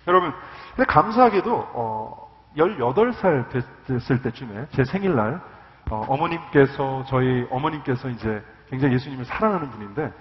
여러분, 0.07 0.33
근데 0.75 0.85
감사하게도 0.85 1.71
어, 1.73 2.32
18살 2.57 3.49
됐을 3.87 4.21
때쯤에 4.21 4.67
제 4.71 4.83
생일날 4.83 5.41
어, 5.89 6.17
머님께서 6.17 7.03
저희 7.07 7.45
어머님께서 7.49 8.09
이제 8.09 8.43
굉장히 8.69 8.95
예수님을 8.95 9.25
사랑하는 9.25 9.69
분인데 9.71 10.11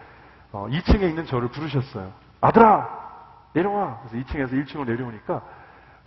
어, 0.52 0.66
2층에 0.68 1.02
있는 1.02 1.24
저를 1.24 1.48
부르셨어요. 1.48 2.12
아들아 2.40 2.88
내려와. 3.54 4.00
그래서 4.08 4.26
2층에서 4.26 4.52
1층으로 4.52 4.86
내려오니까 4.86 5.42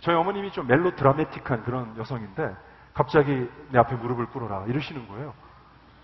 저희 0.00 0.14
어머님이 0.14 0.52
좀 0.52 0.66
멜로 0.66 0.94
드라마틱한 0.94 1.64
그런 1.64 1.96
여성인데 1.96 2.54
갑자기 2.92 3.48
내 3.70 3.78
앞에 3.78 3.96
무릎을 3.96 4.26
꿇어라 4.26 4.64
이러시는 4.66 5.08
거예요. 5.08 5.32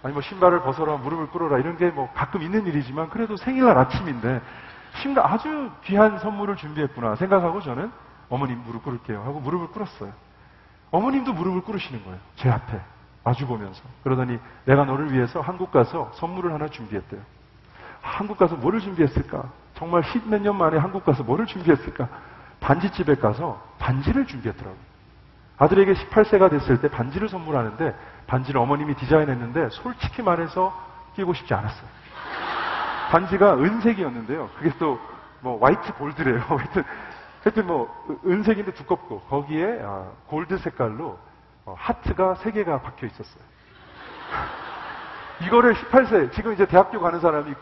아니 0.02 0.12
뭐 0.12 0.22
신발을 0.22 0.62
벗어라 0.62 0.96
무릎을 0.96 1.28
꿇어라 1.28 1.58
이런 1.58 1.76
게 1.76 1.90
뭐 1.90 2.10
가끔 2.12 2.42
있는 2.42 2.66
일이지만 2.66 3.08
그래도 3.10 3.36
생일날 3.36 3.76
아침인데 3.78 4.40
심가 4.94 5.32
아주 5.32 5.70
귀한 5.84 6.18
선물을 6.18 6.56
준비했구나 6.56 7.16
생각하고 7.16 7.60
저는 7.60 7.90
어머님 8.32 8.62
무릎 8.64 8.82
꿇을게요 8.84 9.20
하고 9.22 9.40
무릎을 9.40 9.68
꿇었어요. 9.68 10.10
어머님도 10.90 11.34
무릎을 11.34 11.60
꿇으시는 11.62 12.02
거예요. 12.02 12.18
제 12.36 12.48
앞에 12.48 12.80
마주 13.22 13.46
보면서 13.46 13.82
그러더니 14.02 14.38
내가 14.64 14.84
너를 14.84 15.12
위해서 15.12 15.42
한국 15.42 15.70
가서 15.70 16.10
선물을 16.14 16.52
하나 16.52 16.68
준비했대요. 16.68 17.20
한국 18.00 18.38
가서 18.38 18.56
뭐를 18.56 18.80
준비했을까? 18.80 19.44
정말 19.74 20.02
십몇 20.04 20.40
년 20.40 20.56
만에 20.56 20.78
한국 20.78 21.04
가서 21.04 21.22
뭐를 21.22 21.44
준비했을까? 21.44 22.08
반지집에 22.60 23.16
가서 23.16 23.62
반지를 23.78 24.26
준비했더라고요. 24.26 24.80
아들에게 25.58 25.92
18세가 25.92 26.50
됐을 26.50 26.80
때 26.80 26.88
반지를 26.88 27.28
선물하는데 27.28 27.94
반지를 28.26 28.60
어머님이 28.62 28.94
디자인했는데 28.94 29.68
솔직히 29.70 30.22
말해서 30.22 30.74
끼고 31.16 31.34
싶지 31.34 31.52
않았어요. 31.52 31.86
반지가 33.10 33.58
은색이었는데요. 33.58 34.48
그게 34.56 34.70
또뭐 34.78 35.58
화이트 35.60 35.92
골드래요. 35.94 36.40
하여튼, 36.48 36.82
하여튼 37.42 37.66
뭐 37.66 38.20
은색인데 38.24 38.72
두껍고 38.74 39.20
거기에 39.22 39.80
아, 39.82 40.10
골드 40.28 40.58
색깔로 40.58 41.18
어, 41.64 41.74
하트가 41.78 42.36
세 42.36 42.50
개가 42.52 42.82
박혀 42.82 43.06
있었어요. 43.06 43.42
이거를 45.46 45.74
18세 45.74 46.32
지금 46.32 46.52
이제 46.52 46.66
대학교 46.66 47.00
가는 47.00 47.20
사람이 47.20 47.52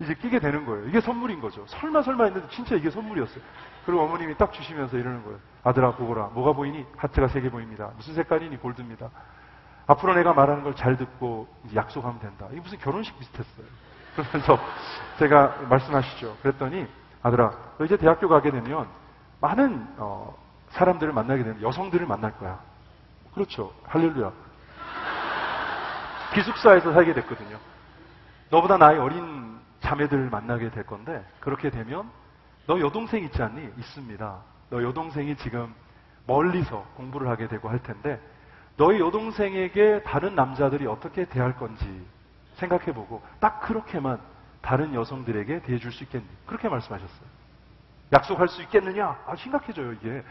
이제 0.00 0.14
끼게 0.14 0.38
되는 0.40 0.64
거예요. 0.66 0.86
이게 0.88 1.00
선물인 1.00 1.40
거죠. 1.40 1.64
설마 1.66 2.02
설마 2.02 2.24
했는데 2.24 2.48
진짜 2.50 2.74
이게 2.76 2.90
선물이었어요. 2.90 3.42
그리고 3.86 4.02
어머님이 4.02 4.36
딱 4.36 4.52
주시면서 4.52 4.96
이러는 4.96 5.22
거예요. 5.24 5.38
아들아 5.64 5.92
보거라. 5.96 6.30
뭐가 6.34 6.52
보이니? 6.52 6.84
하트가 6.96 7.28
세 7.28 7.40
개 7.40 7.50
보입니다. 7.50 7.90
무슨 7.96 8.14
색깔이니? 8.14 8.56
골드입니다. 8.58 9.10
앞으로 9.86 10.14
내가 10.14 10.32
말하는 10.32 10.62
걸 10.62 10.74
잘 10.74 10.96
듣고 10.96 11.48
약속하면 11.74 12.20
된다. 12.20 12.46
이게 12.52 12.60
무슨 12.60 12.78
결혼식 12.78 13.16
비슷했어요. 13.18 13.66
그러면서 14.14 14.58
제가 15.18 15.56
말씀하시죠. 15.68 16.36
그랬더니 16.42 16.86
아들아, 17.22 17.52
너 17.78 17.84
이제 17.84 17.96
대학교 17.96 18.28
가게 18.28 18.50
되면 18.50 18.86
많은 19.40 19.86
어, 19.98 20.34
사람들을 20.70 21.12
만나게 21.12 21.44
되는 21.44 21.62
여성들을 21.62 22.06
만날 22.06 22.32
거야. 22.38 22.58
그렇죠. 23.34 23.72
할렐루야. 23.84 24.32
기숙사에서 26.34 26.92
살게 26.92 27.14
됐거든요. 27.14 27.58
너보다 28.50 28.76
나이 28.76 28.98
어린 28.98 29.58
자매들을 29.80 30.30
만나게 30.30 30.70
될 30.70 30.84
건데 30.84 31.24
그렇게 31.40 31.70
되면 31.70 32.10
너 32.66 32.78
여동생 32.80 33.24
있지 33.24 33.42
않니? 33.42 33.70
있습니다. 33.78 34.38
너 34.70 34.82
여동생이 34.82 35.36
지금 35.36 35.74
멀리서 36.26 36.84
공부를 36.96 37.28
하게 37.28 37.48
되고 37.48 37.68
할 37.68 37.82
텐데 37.82 38.20
너희 38.76 39.00
여동생에게 39.00 40.02
다른 40.04 40.34
남자들이 40.34 40.86
어떻게 40.86 41.26
대할 41.26 41.56
건지 41.56 42.06
생각해보고 42.54 43.22
딱 43.40 43.60
그렇게만 43.60 44.18
다른 44.62 44.94
여성들에게 44.94 45.62
대해줄 45.62 45.92
수 45.92 46.04
있겠니? 46.04 46.24
그렇게 46.46 46.68
말씀하셨어요. 46.68 47.28
약속할 48.12 48.48
수 48.48 48.62
있겠느냐? 48.62 49.18
아, 49.26 49.36
심각해져요, 49.36 49.92
이게. 49.92 50.22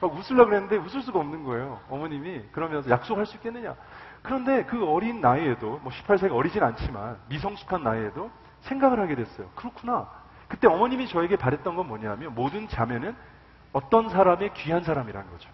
막 0.00 0.14
웃으려고 0.14 0.50
그랬는데 0.50 0.76
웃을 0.76 1.02
수가 1.02 1.18
없는 1.18 1.44
거예요. 1.44 1.80
어머님이 1.88 2.42
그러면서 2.52 2.90
약속할 2.90 3.26
수 3.26 3.36
있겠느냐? 3.36 3.74
그런데 4.22 4.64
그 4.64 4.84
어린 4.86 5.20
나이에도, 5.20 5.80
뭐 5.82 5.92
18세가 5.92 6.34
어리진 6.34 6.62
않지만 6.62 7.16
미성숙한 7.28 7.82
나이에도 7.82 8.30
생각을 8.62 9.00
하게 9.00 9.14
됐어요. 9.14 9.48
그렇구나. 9.54 10.08
그때 10.48 10.66
어머님이 10.66 11.08
저에게 11.08 11.36
바랬던 11.36 11.76
건 11.76 11.86
뭐냐면 11.88 12.34
모든 12.34 12.68
자매는 12.68 13.14
어떤 13.72 14.08
사람의 14.08 14.54
귀한 14.54 14.82
사람이라는 14.82 15.30
거죠. 15.30 15.50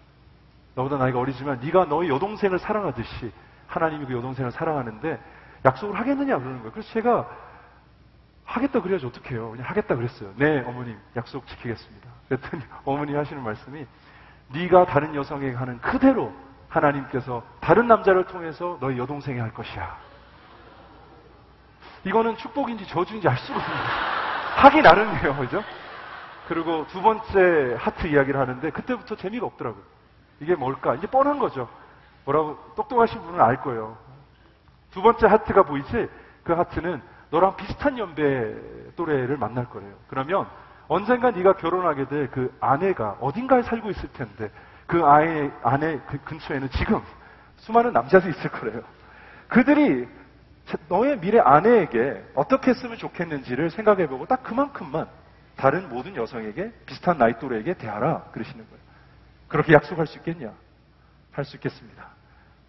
너보다 0.75 0.97
나이가 0.97 1.19
어리지만 1.19 1.59
네가 1.61 1.85
너의 1.85 2.09
여동생을 2.09 2.59
사랑하듯이 2.59 3.31
하나님이 3.67 4.05
그 4.05 4.13
여동생을 4.13 4.51
사랑하는데 4.51 5.19
약속을 5.65 5.99
하겠느냐 5.99 6.37
그러는 6.37 6.59
거예요. 6.59 6.71
그래서 6.71 6.89
제가 6.93 7.27
하겠다 8.45 8.81
그래야지 8.81 9.05
어떡해요. 9.05 9.51
그냥 9.51 9.65
하겠다 9.67 9.95
그랬어요. 9.95 10.31
네, 10.35 10.63
어머님 10.65 10.97
약속 11.15 11.45
지키겠습니다. 11.47 12.09
그랬더니 12.29 12.63
어머니 12.85 13.13
하시는 13.15 13.41
말씀이 13.43 13.85
네가 14.49 14.85
다른 14.85 15.15
여성에게 15.15 15.55
하는 15.55 15.79
그대로 15.81 16.31
하나님께서 16.69 17.43
다른 17.59 17.87
남자를 17.87 18.25
통해서 18.25 18.77
너의 18.79 18.97
여동생이 18.97 19.39
할 19.39 19.53
것이야. 19.53 19.97
이거는 22.03 22.37
축복인지 22.37 22.87
저주인지 22.87 23.27
알 23.27 23.37
수가 23.37 23.59
거예요. 23.59 23.79
하기 24.57 24.81
나름이에요. 24.81 25.35
그죠? 25.37 25.63
그리고 26.47 26.85
두 26.87 27.01
번째 27.01 27.75
하트 27.79 28.07
이야기를 28.07 28.39
하는데 28.39 28.69
그때부터 28.69 29.15
재미가 29.15 29.45
없더라고요. 29.47 29.83
이게 30.39 30.53
뭘까? 30.53 30.95
이제 30.95 31.07
뻔한 31.07 31.39
거죠. 31.39 31.67
뭐라고 32.25 32.57
똑똑하신 32.75 33.21
분은 33.21 33.41
알 33.41 33.61
거예요. 33.61 33.97
두 34.91 35.01
번째 35.01 35.27
하트가 35.27 35.63
보이지? 35.63 36.09
그 36.43 36.53
하트는 36.53 37.01
너랑 37.31 37.55
비슷한 37.57 37.97
연배 37.97 38.55
또래를 38.95 39.37
만날 39.37 39.65
거래요. 39.69 39.93
그러면 40.07 40.47
언젠가 40.87 41.31
네가 41.31 41.53
결혼하게 41.53 42.07
될 42.07 42.29
그 42.31 42.55
아내가 42.59 43.17
어딘가에 43.19 43.63
살고 43.63 43.89
있을 43.91 44.11
텐데 44.13 44.51
그 44.87 45.03
아이 45.03 45.49
아내 45.63 45.99
그 46.07 46.17
근처에는 46.23 46.69
지금 46.69 47.01
수많은 47.57 47.93
남자들이 47.93 48.31
있을 48.37 48.51
거래요. 48.51 48.81
그들이 49.47 50.07
너의 50.89 51.19
미래 51.19 51.39
아내에게 51.39 52.23
어떻게 52.35 52.71
했으면 52.71 52.97
좋겠는지를 52.97 53.69
생각해보고 53.71 54.25
딱 54.25 54.43
그만큼만 54.43 55.07
다른 55.55 55.89
모든 55.89 56.15
여성에게 56.15 56.71
비슷한 56.85 57.17
나이 57.17 57.37
또래에게 57.39 57.75
대하라 57.75 58.23
그러시는 58.31 58.65
거예요. 58.65 58.83
그렇게 59.47 59.73
약속할 59.73 60.07
수 60.07 60.17
있겠냐? 60.19 60.51
할 61.31 61.45
수 61.45 61.55
있겠습니다. 61.57 62.07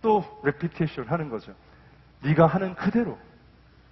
또 0.02 0.24
레피테이션 0.44 1.06
하는 1.06 1.30
거죠. 1.30 1.52
네가 2.22 2.46
하는 2.46 2.74
그대로 2.74 3.18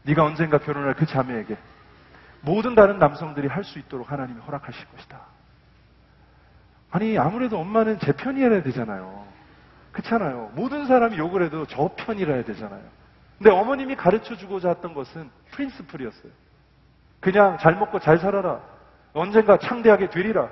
네가 0.04 0.24
언젠가 0.24 0.58
결혼할 0.58 0.94
그 0.94 1.06
자매에게 1.06 1.56
모든 2.42 2.74
다른 2.74 2.98
남성들이 2.98 3.48
할 3.48 3.64
수 3.64 3.78
있도록 3.78 4.12
하나님이 4.12 4.40
허락하실 4.40 4.86
것이다. 4.90 5.18
아니 6.90 7.18
아무래도 7.18 7.58
엄마는 7.58 7.98
제 7.98 8.12
편이어야 8.12 8.62
되잖아요. 8.62 9.24
그렇잖아요. 9.92 10.52
모든 10.54 10.86
사람이 10.86 11.16
욕을 11.18 11.42
해도 11.44 11.66
저 11.66 11.90
편이라 11.96 12.34
해야 12.34 12.44
되잖아요. 12.44 12.82
근데 13.38 13.50
어머님이 13.50 13.96
가르쳐 13.96 14.36
주고자 14.36 14.70
했던 14.70 14.94
것은 14.94 15.30
프린스플이었어요. 15.52 16.32
그냥 17.20 17.58
잘 17.58 17.74
먹고 17.76 17.98
잘 17.98 18.18
살아라. 18.18 18.60
언젠가 19.12 19.56
창대하게 19.58 20.10
되리라. 20.10 20.48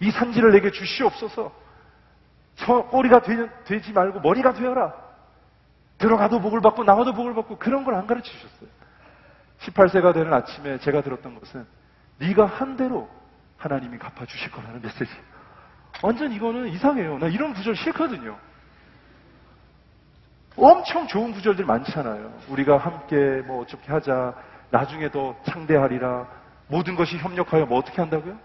이 0.00 0.10
산지를 0.10 0.52
내게 0.52 0.70
주시옵소서. 0.70 1.52
저 2.56 2.82
꼬리가 2.86 3.22
되, 3.22 3.80
지 3.80 3.92
말고 3.92 4.20
머리가 4.20 4.52
되어라. 4.52 4.92
들어가도 6.00 6.40
복을 6.40 6.60
받고 6.60 6.82
나와도 6.84 7.12
복을 7.12 7.34
받고 7.34 7.58
그런 7.58 7.84
걸 7.84 7.94
안 7.94 8.06
가르쳐 8.06 8.30
주셨어요. 8.30 8.68
18세가 9.60 10.14
되는 10.14 10.32
아침에 10.32 10.78
제가 10.78 11.02
들었던 11.02 11.38
것은 11.38 11.66
네가 12.18 12.46
한 12.46 12.76
대로 12.76 13.08
하나님이 13.58 13.98
갚아 13.98 14.24
주실 14.24 14.50
거라는 14.50 14.80
메시지. 14.80 15.10
완전 16.02 16.32
이거는 16.32 16.68
이상해요. 16.68 17.18
나 17.18 17.26
이런 17.28 17.52
구절 17.52 17.76
싫거든요. 17.76 18.36
엄청 20.56 21.06
좋은 21.06 21.32
구절들 21.32 21.64
많잖아요. 21.66 22.32
우리가 22.48 22.78
함께 22.78 23.42
뭐 23.46 23.62
어떻게 23.62 23.92
하자. 23.92 24.34
나중에 24.70 25.10
도 25.10 25.36
창대하리라. 25.44 26.26
모든 26.68 26.96
것이 26.96 27.18
협력하여 27.18 27.66
뭐 27.66 27.78
어떻게 27.78 28.00
한다고요? 28.00 28.38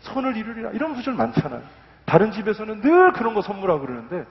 선을 0.00 0.36
이루리라. 0.36 0.70
이런 0.70 0.94
구절 0.94 1.14
많잖아요. 1.14 1.62
다른 2.04 2.32
집에서는 2.32 2.80
늘 2.82 3.12
그런 3.12 3.32
거 3.34 3.40
선물하고 3.40 3.80
그러는데 3.80 4.26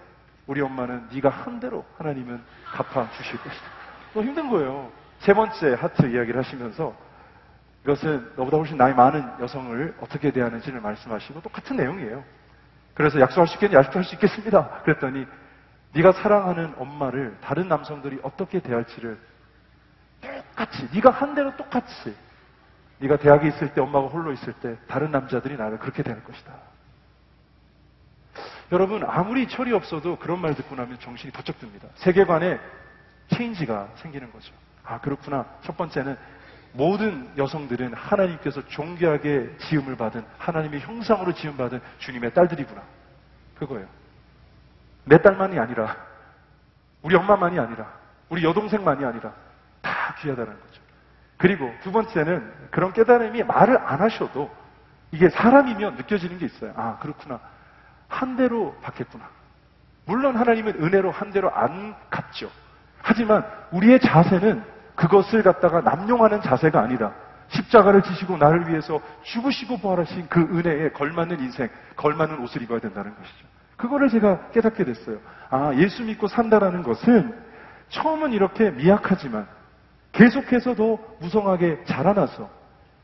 우리 0.48 0.62
엄마는 0.62 1.08
네가 1.14 1.30
한 1.30 1.60
대로 1.60 1.86
하나님은 1.98 2.42
갚아 2.72 3.10
주실 3.12 3.38
것이다. 3.40 3.66
너무 4.14 4.28
힘든 4.28 4.50
거예요. 4.50 4.92
세 5.20 5.34
번째 5.34 5.74
하트 5.74 6.06
이야기를 6.06 6.38
하시면서 6.38 6.96
이것은 7.84 8.34
너보다 8.36 8.58
훨씬 8.58 8.78
나이 8.78 8.94
많은 8.94 9.24
여성을 9.40 9.96
어떻게 10.02 10.32
대하는지를 10.32 10.82
말씀하시고 10.82 11.42
똑같은 11.42 11.76
내용이에요. 11.78 12.24
그래서 12.94 13.20
약속할 13.20 13.48
수 13.48 13.56
있겠냐? 13.56 13.78
약속할 13.78 14.04
수 14.04 14.16
있겠습니다. 14.16 14.82
그랬더니 14.84 15.26
네가 15.94 16.12
사랑하는 16.12 16.76
엄마를 16.78 17.38
다른 17.42 17.68
남성들이 17.68 18.20
어떻게 18.24 18.60
대할지를 18.60 19.18
똑같이 20.22 20.88
네가 20.94 21.10
한 21.10 21.34
대로 21.34 21.56
똑같이 21.56 22.16
네가 23.00 23.18
대학에 23.18 23.48
있을 23.48 23.74
때 23.74 23.82
엄마가 23.82 24.08
홀로 24.08 24.34
있을 24.34 24.54
때 24.54 24.78
다른 24.88 25.12
남자들이 25.12 25.56
나를 25.56 25.80
그렇게 25.80 26.04
대할 26.04 26.24
것이다. 26.24 26.54
여러분 28.72 29.04
아무리 29.04 29.48
철이 29.48 29.74
없어도 29.74 30.18
그런 30.18 30.40
말 30.40 30.54
듣고 30.56 30.76
나면 30.76 31.00
정신이 31.00 31.32
번쩍 31.32 31.60
듭니다. 31.60 31.88
세계관에 31.96 32.60
체인지가 33.30 33.90
생기는 33.96 34.32
거죠. 34.32 34.54
아 34.84 35.00
그렇구나. 35.00 35.46
첫 35.62 35.76
번째는 35.76 36.18
모든 36.74 37.32
여성들은 37.36 37.94
하나님께서 37.94 38.68
존귀하게 38.68 39.58
지음을 39.58 39.96
받은 39.96 40.24
하나님의 40.38 40.82
형상으로 40.82 41.34
지음 41.34 41.58
받은 41.58 41.82
주님의 41.98 42.34
딸들이구나. 42.34 42.82
그거예요. 43.58 43.88
내 45.06 45.20
딸만이 45.22 45.58
아니라 45.58 45.98
우리 47.02 47.16
엄마만이 47.16 47.60
아니라 47.60 47.92
우리 48.30 48.44
여동생만이 48.44 49.04
아니라 49.04 49.34
다 49.82 50.16
귀하다는 50.20 50.52
거죠. 50.52 50.82
그리고 51.38 51.74
두 51.82 51.92
번째는 51.92 52.70
그런 52.70 52.94
깨달음이 52.94 53.44
말을 53.44 53.78
안 53.78 54.02
하셔도 54.02 54.54
이게 55.12 55.30
사람이면 55.30 55.96
느껴지는 55.96 56.38
게 56.38 56.46
있어요. 56.46 56.74
아, 56.76 56.98
그렇구나. 57.00 57.40
한 58.10 58.36
대로 58.36 58.76
받겠구나. 58.82 59.24
물론 60.06 60.36
하나님은 60.36 60.84
은혜로 60.84 61.12
한 61.12 61.32
대로 61.32 61.54
안 61.54 61.96
갚죠. 62.10 62.50
하지만 63.02 63.46
우리의 63.72 64.00
자세는 64.02 64.64
그것을 64.96 65.44
갖다가 65.44 65.80
남용하는 65.82 66.42
자세가 66.42 66.82
아니다. 66.82 67.14
십자가를 67.48 68.02
지시고 68.02 68.38
나를 68.38 68.68
위해서 68.68 69.00
죽으시고 69.24 69.78
부활하신 69.78 70.28
그 70.28 70.42
은혜에 70.42 70.90
걸맞는 70.90 71.40
인생, 71.40 71.70
걸맞는 71.96 72.40
옷을 72.40 72.62
입어야 72.64 72.80
된다는 72.80 73.16
것이죠. 73.16 73.48
그거를 73.78 74.10
제가 74.10 74.50
깨닫게 74.50 74.84
됐어요. 74.84 75.20
아, 75.50 75.72
예수 75.76 76.04
믿고 76.04 76.28
산다라는 76.28 76.84
것은 76.84 77.34
처음은 77.90 78.34
이렇게 78.34 78.72
미약하지만 78.72 79.48
계속해서 80.12 80.76
더 80.76 80.98
무성하게 81.22 81.86
자라나서 81.86 82.50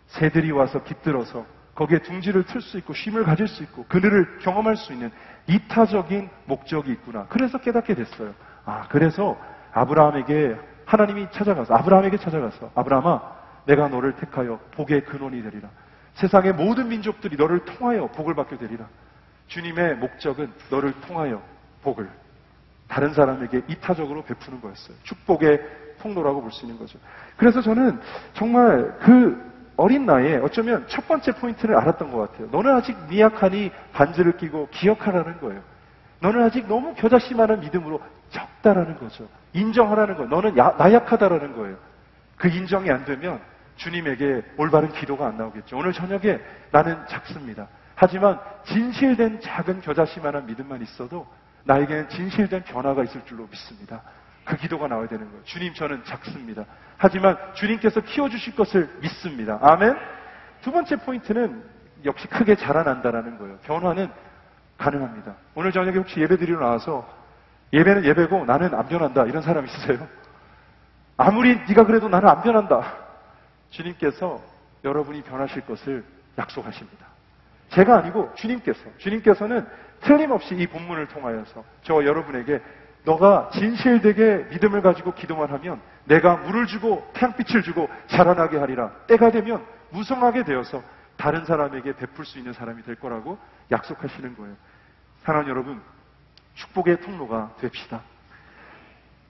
새들이 0.07 0.51
와서 0.51 0.83
깃들어서 0.83 1.45
거기에 1.75 1.99
둥지를 1.99 2.43
틀 2.45 2.61
수 2.61 2.77
있고 2.77 2.93
쉼을 2.93 3.23
가질 3.23 3.47
수 3.47 3.61
있고 3.63 3.85
그늘을 3.89 4.39
경험할 4.39 4.77
수 4.77 4.93
있는 4.93 5.11
이타적인 5.47 6.29
목적이 6.45 6.91
있구나. 6.93 7.25
그래서 7.29 7.57
깨닫게 7.59 7.95
됐어요. 7.95 8.33
아, 8.65 8.87
그래서 8.89 9.37
아브라함에게 9.73 10.57
하나님이 10.85 11.27
찾아가서 11.31 11.75
아브라함에게 11.75 12.17
찾아가서 12.17 12.71
아브라함아 12.75 13.35
내가 13.65 13.87
너를 13.89 14.15
택하여 14.15 14.59
복의 14.71 15.05
근원이 15.05 15.43
되리라. 15.43 15.69
세상의 16.13 16.53
모든 16.53 16.87
민족들이 16.87 17.35
너를 17.35 17.65
통하여 17.65 18.07
복을 18.07 18.33
받게 18.35 18.57
되리라. 18.57 18.87
주님의 19.47 19.97
목적은 19.97 20.51
너를 20.71 20.93
통하여 21.01 21.41
복을 21.83 22.09
다른 22.87 23.13
사람에게 23.13 23.63
이타적으로 23.67 24.23
베푸는 24.23 24.61
거였어요. 24.61 24.95
축복의 25.03 25.61
통로라고 25.99 26.41
볼 26.41 26.51
수 26.51 26.65
있는 26.65 26.79
거죠. 26.79 26.99
그래서 27.35 27.61
저는 27.61 27.99
정말 28.33 28.97
그 28.99 29.54
어린 29.77 30.05
나이에 30.05 30.37
어쩌면 30.37 30.85
첫 30.87 31.07
번째 31.07 31.33
포인트를 31.33 31.75
알았던 31.77 32.11
것 32.11 32.31
같아요. 32.31 32.47
너는 32.51 32.73
아직 32.73 32.95
미약하니 33.09 33.71
반지를 33.93 34.37
끼고 34.37 34.69
기억하라는 34.71 35.39
거예요. 35.39 35.61
너는 36.21 36.43
아직 36.43 36.67
너무 36.67 36.93
겨자씨만한 36.95 37.59
믿음으로 37.59 38.01
적다라는 38.29 38.97
거죠. 38.97 39.27
인정하라는 39.53 40.15
거예요. 40.15 40.29
너는 40.29 40.57
야- 40.57 40.75
나약하다라는 40.77 41.55
거예요. 41.55 41.77
그 42.37 42.47
인정이 42.47 42.89
안 42.89 43.05
되면 43.05 43.39
주님에게 43.75 44.43
올바른 44.57 44.91
기도가 44.93 45.27
안 45.27 45.37
나오겠죠. 45.37 45.77
오늘 45.77 45.91
저녁에 45.91 46.39
나는 46.71 46.97
작습니다. 47.07 47.67
하지만 47.95 48.39
진실된 48.65 49.41
작은 49.41 49.81
겨자씨만한 49.81 50.45
믿음만 50.47 50.81
있어도 50.81 51.27
나에게는 51.65 52.09
진실된 52.09 52.63
변화가 52.63 53.03
있을 53.03 53.23
줄로 53.25 53.47
믿습니다. 53.49 54.01
그 54.43 54.55
기도가 54.57 54.87
나와야 54.87 55.07
되는 55.07 55.25
거예요. 55.29 55.43
주님, 55.43 55.73
저는 55.73 56.03
작습니다. 56.05 56.65
하지만 56.97 57.37
주님께서 57.53 58.01
키워주실 58.01 58.55
것을 58.55 58.89
믿습니다. 59.01 59.59
아멘? 59.61 59.95
두 60.61 60.71
번째 60.71 60.95
포인트는 60.97 61.63
역시 62.05 62.27
크게 62.27 62.55
자라난다라는 62.55 63.37
거예요. 63.37 63.57
변화는 63.63 64.09
가능합니다. 64.77 65.35
오늘 65.55 65.71
저녁에 65.71 65.97
혹시 65.97 66.19
예배 66.19 66.37
드리러 66.37 66.59
나와서 66.59 67.07
예배는 67.73 68.05
예배고 68.05 68.45
나는 68.45 68.73
안 68.73 68.87
변한다. 68.87 69.25
이런 69.25 69.41
사람 69.41 69.65
있으세요? 69.65 70.07
아무리 71.17 71.55
네가 71.67 71.85
그래도 71.85 72.07
나는 72.09 72.29
안 72.29 72.41
변한다. 72.41 72.93
주님께서 73.69 74.41
여러분이 74.83 75.23
변하실 75.23 75.65
것을 75.65 76.03
약속하십니다. 76.37 77.05
제가 77.69 77.97
아니고 77.97 78.31
주님께서, 78.35 78.79
주님께서는 78.97 79.65
틀림없이 80.01 80.55
이 80.55 80.67
본문을 80.67 81.07
통하여서 81.07 81.63
저와 81.83 82.05
여러분에게 82.05 82.61
너가 83.05 83.49
진실되게 83.53 84.47
믿음을 84.49 84.81
가지고 84.81 85.13
기도만 85.13 85.49
하면 85.51 85.79
내가 86.05 86.35
물을 86.37 86.65
주고 86.65 87.07
태양빛을 87.13 87.63
주고 87.63 87.87
자라나게 88.07 88.57
하리라. 88.57 88.91
때가 89.07 89.31
되면 89.31 89.65
무성하게 89.91 90.43
되어서 90.43 90.83
다른 91.15 91.45
사람에게 91.45 91.95
베풀 91.95 92.25
수 92.25 92.37
있는 92.37 92.51
사람이 92.51 92.83
될 92.83 92.95
거라고 92.95 93.37
약속하시는 93.71 94.35
거예요. 94.35 94.55
사랑하는 95.23 95.49
여러분, 95.49 95.81
축복의 96.55 97.01
통로가 97.01 97.53
됩시다. 97.59 98.01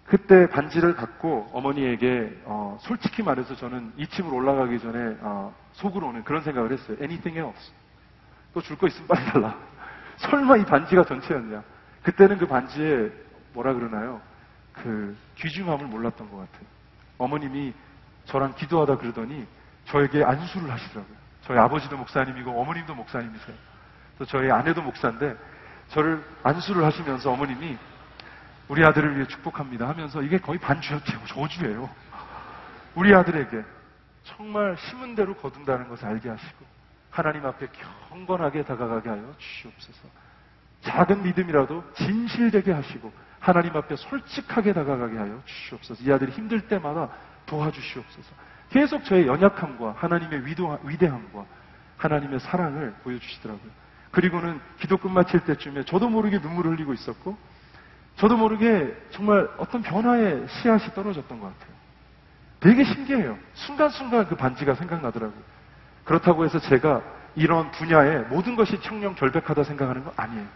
그때 0.06 0.48
반지를 0.50 0.96
갖고 0.96 1.50
어머니에게 1.52 2.42
어, 2.46 2.78
솔직히 2.82 3.24
말해서 3.24 3.56
저는 3.56 3.92
2층으로 3.98 4.34
올라가기 4.34 4.80
전에 4.80 5.18
어, 5.22 5.54
속으로는 5.74 6.24
그런 6.24 6.44
생각을 6.44 6.72
했어요. 6.72 6.98
Anything 7.02 7.40
else? 7.40 7.74
또 8.54 8.62
줄 8.62 8.78
거 8.78 8.88
있으면 8.88 9.08
빨리 9.08 9.26
달라. 9.26 9.58
설마 10.18 10.58
이 10.58 10.66
반지가 10.66 11.04
전체였냐? 11.04 11.64
그때는 12.04 12.38
그 12.38 12.48
반지에 12.48 13.12
뭐라 13.56 13.74
그러나요? 13.74 14.22
그 14.74 15.18
귀중함을 15.38 15.88
몰랐던 15.88 16.30
것 16.30 16.38
같아요. 16.38 16.68
어머님이 17.18 17.74
저랑 18.26 18.54
기도하다 18.56 18.98
그러더니 18.98 19.48
저에게 19.86 20.24
안수를 20.24 20.70
하시더라고요. 20.70 21.16
저희 21.42 21.58
아버지도 21.58 21.98
목사님이고 21.98 22.52
어머님도 22.52 22.94
목사님이세요. 22.94 23.56
또 24.20 24.26
저희 24.26 24.52
아내도 24.52 24.82
목사인데 24.82 25.36
저를 25.90 26.24
안수를 26.44 26.84
하시면서 26.84 27.32
어머님이 27.32 27.78
우리 28.68 28.84
아들을 28.84 29.16
위해 29.16 29.28
축복합니다 29.28 29.88
하면서 29.88 30.22
이게 30.22 30.38
거의 30.38 30.60
반주였대요. 30.60 31.20
저주예요. 31.28 31.90
우리 32.96 33.14
아들에게 33.14 33.64
정말 34.24 34.76
심은 34.78 35.16
대로 35.16 35.36
거둔다는 35.36 35.88
것을 35.88 36.08
알게 36.08 36.30
하시고 36.30 36.66
하나님 37.12 37.46
앞에 37.46 37.68
경건하게 38.10 38.64
다가가게 38.64 39.10
하여 39.10 39.34
주시옵소서. 39.38 40.10
작은 40.82 41.24
믿음이라도 41.24 41.84
진실되게 41.94 42.72
하시고 42.72 43.12
하나님 43.46 43.78
앞에 43.78 43.96
솔직하게 43.96 44.74
다가가게 44.74 45.18
하여 45.18 45.40
주시옵소서. 45.46 46.04
이 46.04 46.12
아들이 46.12 46.32
힘들 46.32 46.62
때마다 46.62 47.10
도와주시옵소서. 47.46 48.34
계속 48.72 49.06
저의 49.06 49.28
연약함과 49.28 49.94
하나님의 49.98 50.48
위대함과 50.48 51.46
하나님의 51.98 52.40
사랑을 52.40 52.96
보여주시더라고요. 53.04 53.72
그리고는 54.10 54.60
기도 54.80 54.98
끝마칠 54.98 55.42
때쯤에 55.42 55.84
저도 55.84 56.10
모르게 56.10 56.40
눈물을 56.40 56.72
흘리고 56.72 56.94
있었고 56.94 57.38
저도 58.16 58.36
모르게 58.36 58.98
정말 59.12 59.48
어떤 59.60 59.84
변화의 59.84 60.48
씨앗이 60.48 60.96
떨어졌던 60.96 61.40
것 61.40 61.46
같아요. 61.46 61.76
되게 62.62 62.84
신기해요. 62.84 63.38
순간순간 63.54 64.28
그 64.28 64.36
반지가 64.36 64.74
생각나더라고요. 64.74 65.40
그렇다고 66.04 66.46
해서 66.46 66.58
제가 66.58 67.04
이런 67.36 67.70
분야에 67.70 68.22
모든 68.22 68.56
것이 68.56 68.82
청렴 68.82 69.14
결백하다 69.14 69.66
생각하는 69.66 70.04
건 70.04 70.14
아니에요. 70.16 70.48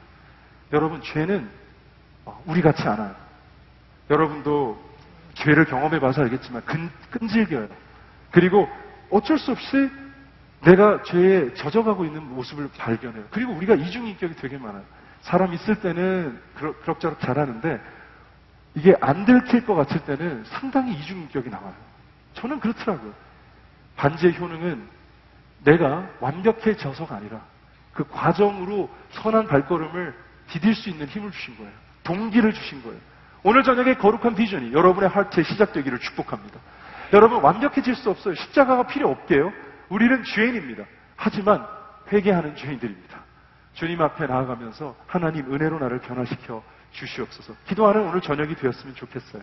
여러분, 0.73 1.03
죄는 1.03 1.43
어, 1.43 1.68
우리 2.45 2.61
같지 2.61 2.83
않아요. 2.87 3.15
여러분도 4.09 4.77
죄를 5.35 5.65
경험해 5.65 5.99
봐서 5.99 6.21
알겠지만 6.21 6.63
근, 6.65 6.89
끈질겨요. 7.11 7.67
그리고 8.31 8.67
어쩔 9.09 9.37
수 9.37 9.51
없이 9.51 9.89
내가 10.61 11.01
죄에 11.03 11.53
젖어가고 11.53 12.05
있는 12.05 12.23
모습을 12.23 12.69
발견해요. 12.77 13.25
그리고 13.31 13.53
우리가 13.53 13.75
이중인격이 13.75 14.35
되게 14.35 14.57
많아요. 14.57 14.83
사람 15.21 15.53
있을 15.53 15.79
때는 15.79 16.39
그럭, 16.55 16.81
그럭저럭 16.81 17.19
잘하는데 17.19 17.79
이게 18.75 18.95
안 19.01 19.25
들킬 19.25 19.65
것 19.65 19.75
같을 19.75 20.01
때는 20.01 20.43
상당히 20.45 20.93
이중인격이 20.93 21.49
나와요. 21.49 21.73
저는 22.33 22.59
그렇더라고요. 22.59 23.13
반지의 23.95 24.37
효능은 24.39 24.87
내가 25.63 26.07
완벽해져서가 26.19 27.15
아니라 27.15 27.41
그 27.93 28.07
과정으로 28.07 28.89
선한 29.11 29.47
발걸음을 29.47 30.15
디딜 30.49 30.73
수 30.75 30.89
있는 30.89 31.05
힘을 31.07 31.31
주신 31.31 31.57
거예요. 31.57 31.71
동기를 32.09 32.53
주신 32.53 32.81
거예요. 32.81 32.97
오늘 33.43 33.63
저녁에 33.63 33.93
거룩한 33.93 34.35
비전이 34.35 34.73
여러분의 34.73 35.09
하트에 35.09 35.43
시작되기를 35.43 35.99
축복합니다. 35.99 36.59
여러분 37.13 37.41
완벽해질 37.41 37.95
수 37.95 38.09
없어요. 38.09 38.33
십자가가 38.33 38.83
필요 38.87 39.09
없게요. 39.09 39.53
우리는 39.89 40.23
죄인입니다. 40.23 40.83
하지만 41.15 41.65
회개하는 42.11 42.55
죄인들입니다. 42.55 43.19
주님 43.73 44.01
앞에 44.01 44.25
나아가면서 44.25 44.95
하나님 45.07 45.53
은혜로 45.53 45.79
나를 45.79 45.99
변화시켜 45.99 46.63
주시옵소서. 46.91 47.53
기도하는 47.67 48.07
오늘 48.07 48.21
저녁이 48.21 48.55
되었으면 48.55 48.95
좋겠어요. 48.95 49.41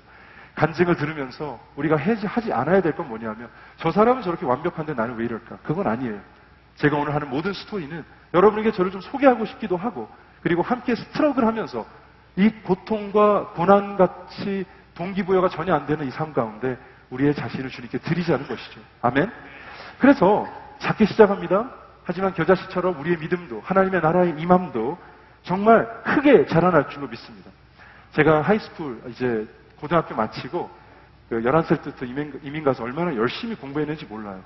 간증을 0.56 0.96
들으면서 0.96 1.60
우리가 1.76 1.96
하지 1.96 2.52
않아야 2.52 2.80
될 2.80 2.92
건 2.94 3.08
뭐냐면 3.08 3.48
저 3.76 3.92
사람은 3.92 4.22
저렇게 4.22 4.44
완벽한데 4.44 4.94
나는 4.94 5.16
왜 5.16 5.26
이럴까? 5.26 5.58
그건 5.62 5.86
아니에요. 5.86 6.18
제가 6.76 6.96
오늘 6.96 7.14
하는 7.14 7.30
모든 7.30 7.52
스토리는 7.52 8.04
여러분에게 8.34 8.72
저를 8.72 8.90
좀 8.90 9.00
소개하고 9.00 9.44
싶기도 9.46 9.76
하고 9.76 10.08
그리고 10.42 10.62
함께 10.62 10.94
struggle을 10.94 11.46
하면서 11.46 11.86
이 12.36 12.50
고통과 12.62 13.48
고난같이 13.54 14.64
동기부여가 14.94 15.48
전혀 15.48 15.74
안 15.74 15.86
되는 15.86 16.06
이 16.06 16.10
삶 16.10 16.32
가운데 16.32 16.76
우리의 17.10 17.34
자신을 17.34 17.70
주님께 17.70 17.98
드리자는 17.98 18.46
것이죠. 18.48 18.80
아멘? 19.02 19.30
그래서 19.98 20.46
작게 20.78 21.06
시작합니다. 21.06 21.70
하지만 22.04 22.34
겨자씨처럼 22.34 22.98
우리의 23.00 23.16
믿음도 23.18 23.60
하나님의 23.64 24.00
나라의 24.00 24.34
임함도 24.38 24.98
정말 25.42 25.88
크게 26.02 26.46
자라날 26.46 26.88
줄로 26.88 27.06
믿습니다. 27.08 27.50
제가 28.12 28.42
high 28.42 28.66
school 28.66 29.02
이제 29.10 29.46
고등학교 29.80 30.14
마치고 30.14 30.70
그 31.28 31.42
11살 31.42 31.82
때부터 31.82 32.04
이민, 32.06 32.38
이민 32.42 32.64
가서 32.64 32.84
얼마나 32.84 33.14
열심히 33.16 33.54
공부했는지 33.54 34.06
몰라요. 34.06 34.40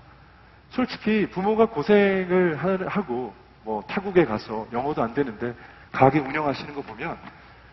솔직히 0.71 1.27
부모가 1.31 1.67
고생을 1.67 2.57
하- 2.57 2.89
하고 2.89 3.35
뭐 3.65 3.83
타국에 3.89 4.25
가서 4.25 4.67
영어도 4.73 5.03
안 5.03 5.13
되는데 5.15 5.55
가게 5.93 6.19
운영하시는 6.19 6.75
거 6.75 6.81
보면 6.83 7.17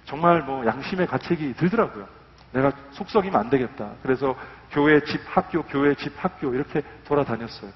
정말 0.08 0.42
뭐 0.42 0.66
양심의 0.66 1.06
가책이 1.06 1.54
들더라고요. 1.56 2.08
내가 2.54 2.72
속썩이면 2.92 3.40
안 3.40 3.50
되겠다. 3.50 3.92
그래서 4.02 4.36
교회 4.72 5.02
집 5.04 5.20
학교 5.26 5.64
교회 5.64 5.94
집 5.96 6.14
학교 6.18 6.54
이렇게 6.56 6.82
돌아다녔어요. 7.06 7.72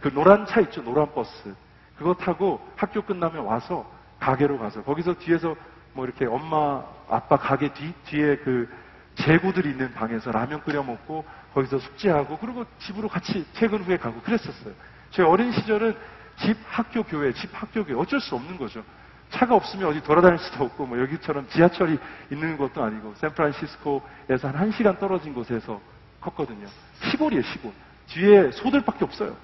그 0.00 0.12
노란 0.12 0.46
차 0.46 0.60
있죠 0.60 0.82
노란 0.82 1.12
버스 1.14 1.54
그거 1.96 2.12
타고 2.14 2.60
학교 2.76 3.02
끝나면 3.02 3.44
와서 3.44 3.90
가게로 4.18 4.58
가서 4.58 4.82
거기서 4.82 5.14
뒤에서 5.14 5.54
뭐 5.92 6.04
이렇게 6.04 6.26
엄마 6.26 6.82
아빠 7.08 7.36
가게 7.36 7.72
뒤 7.72 7.94
뒤에 8.04 8.36
그 8.38 8.68
재고들이 9.14 9.70
있는 9.70 9.94
방에서 9.94 10.30
라면 10.32 10.62
끓여 10.62 10.82
먹고 10.82 11.24
거기서 11.54 11.78
숙제하고 11.78 12.36
그리고 12.38 12.64
집으로 12.80 13.08
같이 13.08 13.46
퇴근 13.54 13.82
후에 13.82 13.96
가고 13.96 14.20
그랬었어요. 14.22 14.74
제 15.10 15.22
어린 15.22 15.52
시절은 15.52 15.96
집 16.38 16.56
학교 16.68 17.04
교회 17.04 17.32
집 17.32 17.48
학교 17.52 17.84
교회 17.84 17.96
어쩔 17.96 18.20
수 18.20 18.34
없는 18.34 18.58
거죠. 18.58 18.82
차가 19.30 19.54
없으면 19.54 19.88
어디 19.88 20.02
돌아다닐 20.02 20.38
수도 20.38 20.64
없고 20.64 20.86
뭐 20.86 20.98
여기처럼 21.00 21.48
지하철이 21.48 21.98
있는 22.30 22.56
것도 22.56 22.82
아니고 22.82 23.14
샌프란시스코에서 23.16 24.48
한 24.48 24.70
1시간 24.70 24.98
떨어진 24.98 25.34
곳에서 25.34 25.80
컸거든요. 26.20 26.66
시골이에요, 27.10 27.42
시골. 27.42 27.72
뒤에 28.08 28.50
소들밖에 28.52 29.04
없어요. 29.04 29.36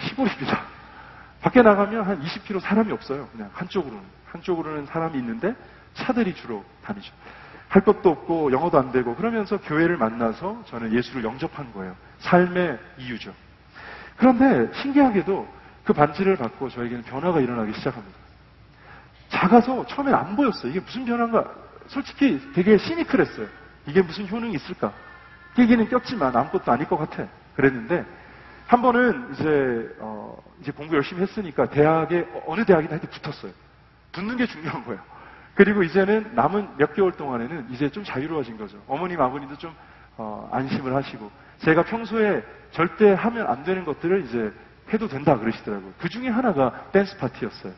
시골입니다. 0.00 0.62
밖에 1.42 1.62
나가면 1.62 2.04
한 2.04 2.22
20km 2.22 2.60
사람이 2.60 2.92
없어요. 2.92 3.28
그냥 3.32 3.50
한쪽으로는. 3.52 4.02
한쪽으로는 4.26 4.86
사람이 4.86 5.18
있는데 5.18 5.54
차들이 5.94 6.34
주로 6.34 6.64
다니죠. 6.82 7.12
할 7.68 7.82
것도 7.82 8.10
없고 8.10 8.52
영어도 8.52 8.78
안 8.78 8.92
되고 8.92 9.14
그러면서 9.14 9.60
교회를 9.60 9.96
만나서 9.96 10.62
저는 10.66 10.92
예수를 10.92 11.24
영접한 11.24 11.72
거예요. 11.72 11.94
삶의 12.20 12.78
이유죠. 12.98 13.34
그런데 14.16 14.72
신기하게도 14.80 15.48
그 15.84 15.92
반지를 15.92 16.36
받고 16.36 16.68
저에게는 16.70 17.02
변화가 17.02 17.40
일어나기 17.40 17.72
시작합니다. 17.74 18.23
작아서 19.28 19.86
처음엔 19.86 20.14
안 20.14 20.36
보였어요. 20.36 20.70
이게 20.70 20.80
무슨 20.80 21.04
변화인가? 21.04 21.44
솔직히 21.86 22.40
되게 22.54 22.78
시니클했어요. 22.78 23.46
이게 23.86 24.02
무슨 24.02 24.28
효능이 24.28 24.54
있을까? 24.54 24.92
끼기는 25.56 25.88
꼈지만 25.88 26.34
아무것도 26.34 26.72
아닐 26.72 26.86
것 26.88 26.96
같아. 26.96 27.26
그랬는데 27.56 28.04
한 28.66 28.82
번은 28.82 29.34
이제 29.34 29.96
어, 30.00 30.36
이제 30.60 30.72
공부 30.72 30.96
열심히 30.96 31.22
했으니까 31.22 31.68
대학에 31.68 32.26
어느 32.46 32.64
대학이나 32.64 32.92
하여튼 32.92 33.08
붙었어요. 33.10 33.52
붙는 34.12 34.36
게 34.36 34.46
중요한 34.46 34.84
거예요. 34.84 35.00
그리고 35.54 35.82
이제는 35.82 36.32
남은 36.34 36.76
몇 36.78 36.94
개월 36.94 37.12
동안에는 37.12 37.68
이제 37.70 37.88
좀 37.90 38.02
자유로워진 38.02 38.56
거죠. 38.56 38.82
어머님 38.88 39.20
아버님도 39.20 39.56
좀 39.58 39.74
어, 40.16 40.48
안심을 40.52 40.94
하시고 40.94 41.30
제가 41.58 41.84
평소에 41.84 42.42
절대 42.72 43.12
하면 43.12 43.46
안 43.46 43.62
되는 43.62 43.84
것들을 43.84 44.24
이제 44.24 44.52
해도 44.92 45.08
된다 45.08 45.38
그러시더라고요. 45.38 45.92
그 45.98 46.08
중에 46.08 46.28
하나가 46.28 46.86
댄스 46.92 47.16
파티였어요. 47.18 47.72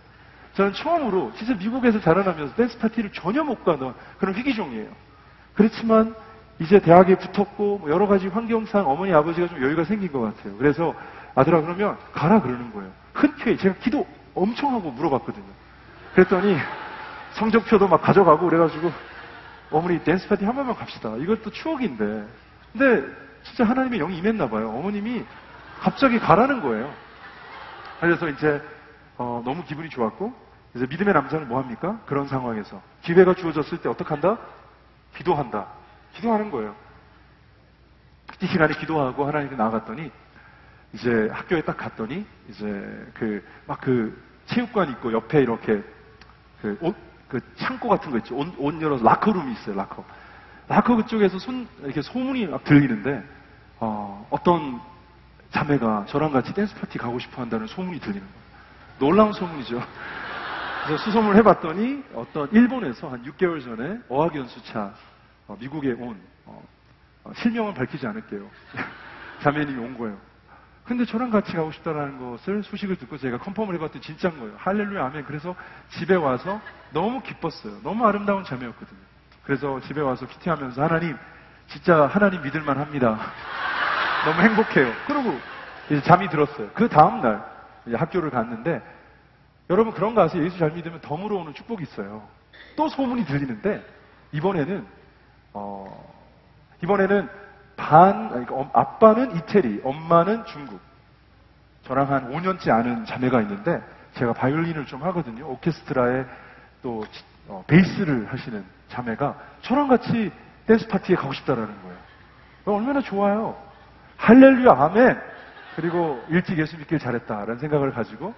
저는 0.56 0.72
처음으로 0.72 1.32
진짜 1.36 1.54
미국에서 1.54 2.00
자라나면서 2.00 2.54
댄스 2.54 2.78
파티를 2.78 3.12
전혀 3.12 3.44
못 3.44 3.62
가는 3.62 3.92
그런 4.18 4.34
희귀종이에요. 4.34 4.88
그렇지만 5.54 6.14
이제 6.58 6.78
대학에 6.78 7.16
붙었고 7.16 7.78
뭐 7.78 7.90
여러 7.90 8.06
가지 8.06 8.26
환경상 8.28 8.88
어머니 8.88 9.12
아버지가 9.12 9.48
좀 9.48 9.62
여유가 9.62 9.84
생긴 9.84 10.10
것 10.10 10.20
같아요. 10.22 10.56
그래서 10.56 10.94
아들아 11.34 11.60
그러면 11.60 11.98
가라 12.14 12.40
그러는 12.40 12.72
거예요. 12.72 12.90
흔쾌히 13.12 13.58
제가 13.58 13.74
기도 13.76 14.06
엄청 14.34 14.72
하고 14.74 14.90
물어봤거든요. 14.90 15.44
그랬더니 16.14 16.56
성적표도 17.34 17.86
막 17.88 18.00
가져가고 18.00 18.46
그래가지고 18.46 18.90
어머니 19.70 20.02
댄스 20.04 20.26
파티 20.26 20.46
한 20.46 20.54
번만 20.54 20.74
갑시다. 20.74 21.16
이것도 21.16 21.50
추억인데. 21.50 22.26
근데 22.72 23.06
진짜 23.42 23.64
하나님의 23.64 23.98
영이 23.98 24.16
임했나 24.16 24.48
봐요. 24.48 24.70
어머님이 24.70 25.22
갑자기 25.80 26.18
가라는 26.18 26.62
거예요. 26.62 26.90
그래서 28.00 28.26
이제 28.30 28.62
어, 29.18 29.42
너무 29.44 29.62
기분이 29.64 29.90
좋았고 29.90 30.45
이제 30.76 30.86
믿음의 30.86 31.14
남자는 31.14 31.48
뭐 31.48 31.60
합니까? 31.60 31.98
그런 32.06 32.28
상황에서 32.28 32.82
기회가 33.02 33.34
주어졌을 33.34 33.78
때 33.80 33.88
어떡한다? 33.88 34.38
기도한다. 35.16 35.66
기도하는 36.12 36.50
거예요. 36.50 36.74
이 38.42 38.46
시간에 38.46 38.74
기도하고 38.74 39.26
하나님께 39.26 39.56
나아갔더니 39.56 40.10
이제 40.92 41.28
학교에 41.32 41.62
딱 41.62 41.78
갔더니 41.78 42.26
이제 42.50 43.12
그막그 43.14 44.22
체육관 44.46 44.90
있고 44.90 45.12
옆에 45.12 45.40
이렇게 45.40 45.82
그 46.60 46.76
옷, 46.82 46.94
그 47.28 47.40
창고 47.56 47.88
같은 47.88 48.10
거 48.10 48.18
있죠. 48.18 48.36
옷, 48.36 48.54
옷 48.58 48.80
열어서 48.82 49.02
라커룸이 49.02 49.52
있어요. 49.52 49.76
라커. 49.76 50.04
라커 50.68 50.96
그쪽에서 50.96 51.38
손 51.38 51.66
이렇게 51.82 52.02
소문이 52.02 52.46
막 52.48 52.64
들리는데 52.64 53.24
어, 53.80 54.26
어떤 54.28 54.80
자매가 55.52 56.06
저랑 56.08 56.32
같이 56.32 56.52
댄스 56.52 56.74
파티 56.74 56.98
가고 56.98 57.18
싶어 57.18 57.40
한다는 57.40 57.66
소문이 57.66 57.98
들리는 58.00 58.20
거예요. 58.20 58.46
놀라운 58.98 59.32
소문이죠. 59.32 59.82
그래서 60.86 61.02
수소문을 61.02 61.36
해봤더니 61.38 62.04
어떤 62.14 62.48
일본에서 62.52 63.08
한 63.08 63.22
6개월 63.24 63.62
전에 63.62 63.98
어학연수차 64.08 64.94
어, 65.48 65.56
미국에 65.58 65.92
온 65.92 66.16
어, 66.44 66.62
어, 67.24 67.32
실명은 67.34 67.74
밝히지 67.74 68.06
않을게요. 68.06 68.48
자매님이 69.42 69.84
온 69.84 69.98
거예요. 69.98 70.16
근데 70.84 71.04
저랑 71.04 71.30
같이 71.30 71.52
가고 71.54 71.72
싶다는 71.72 72.18
것을 72.18 72.62
소식을 72.62 72.96
듣고 72.96 73.18
제가 73.18 73.38
컨펌을 73.38 73.74
해봤더니 73.74 74.00
진짜인 74.00 74.38
거예요. 74.38 74.54
할렐루야 74.58 75.06
아멘. 75.06 75.24
그래서 75.24 75.56
집에 75.90 76.14
와서 76.14 76.60
너무 76.92 77.20
기뻤어요. 77.20 77.80
너무 77.82 78.06
아름다운 78.06 78.44
자매였거든요. 78.44 79.00
그래서 79.44 79.80
집에 79.80 80.00
와서 80.00 80.24
키티하면서 80.26 80.80
하나님 80.80 81.16
진짜 81.66 82.06
하나님 82.06 82.42
믿을만 82.42 82.78
합니다. 82.78 83.18
너무 84.24 84.40
행복해요. 84.40 84.92
그러고 85.08 85.36
이제 85.86 86.00
잠이 86.02 86.28
들었어요. 86.28 86.70
그 86.74 86.88
다음날 86.88 87.44
학교를 87.92 88.30
갔는데 88.30 88.95
여러분 89.68 89.92
그런 89.92 90.14
거 90.14 90.22
아세요? 90.22 90.44
예수 90.44 90.58
잘 90.58 90.70
믿으면 90.72 91.00
덤으로 91.00 91.38
오는 91.38 91.52
축복이 91.54 91.82
있어요. 91.82 92.22
또 92.76 92.88
소문이 92.88 93.24
들리는데 93.24 93.84
이번에는 94.32 94.86
어, 95.54 96.14
이번에는 96.82 97.28
반 97.76 98.46
어, 98.50 98.70
아빠는 98.72 99.36
이태리, 99.36 99.80
엄마는 99.84 100.44
중국. 100.46 100.80
저랑 101.84 102.10
한 102.10 102.32
5년째 102.32 102.70
아는 102.70 103.04
자매가 103.04 103.42
있는데 103.42 103.82
제가 104.14 104.32
바이올린을 104.32 104.86
좀 104.86 105.02
하거든요. 105.04 105.48
오케스트라에 105.50 106.24
또 106.82 107.04
어, 107.48 107.64
베이스를 107.66 108.32
하시는 108.32 108.64
자매가 108.88 109.36
저랑 109.62 109.88
같이 109.88 110.32
댄스 110.66 110.88
파티에 110.88 111.16
가고 111.16 111.32
싶다라는 111.32 111.68
거예요. 111.82 111.96
얼마나 112.66 113.00
좋아요. 113.00 113.56
할렐루야 114.16 114.72
아멘. 114.72 115.20
그리고 115.76 116.24
일찍 116.28 116.58
예수 116.58 116.76
믿길 116.78 116.98
잘했다라는 116.98 117.58
생각을 117.58 117.92
가지고 117.92 118.34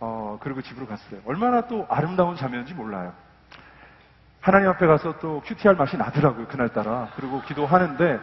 어, 0.00 0.38
그리고 0.40 0.62
집으로 0.62 0.86
갔어요. 0.86 1.20
얼마나 1.24 1.66
또 1.66 1.86
아름다운 1.88 2.36
자매인지 2.36 2.74
몰라요. 2.74 3.12
하나님 4.40 4.68
앞에 4.68 4.86
가서 4.86 5.18
또 5.18 5.42
큐티할 5.44 5.76
맛이 5.76 5.96
나더라고요, 5.96 6.46
그날따라. 6.46 7.10
그리고 7.16 7.42
기도하는데, 7.42 8.20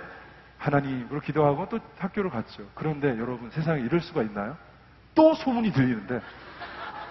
하나님으로 0.57 1.19
기도하고 1.19 1.67
또 1.69 1.79
학교를 1.97 2.29
갔죠. 2.29 2.63
그런데 2.73 3.09
여러분, 3.19 3.51
세상에 3.51 3.81
이럴 3.81 3.99
수가 3.99 4.23
있나요? 4.23 4.55
또 5.13 5.33
소문이 5.33 5.73
들리는데, 5.73 6.21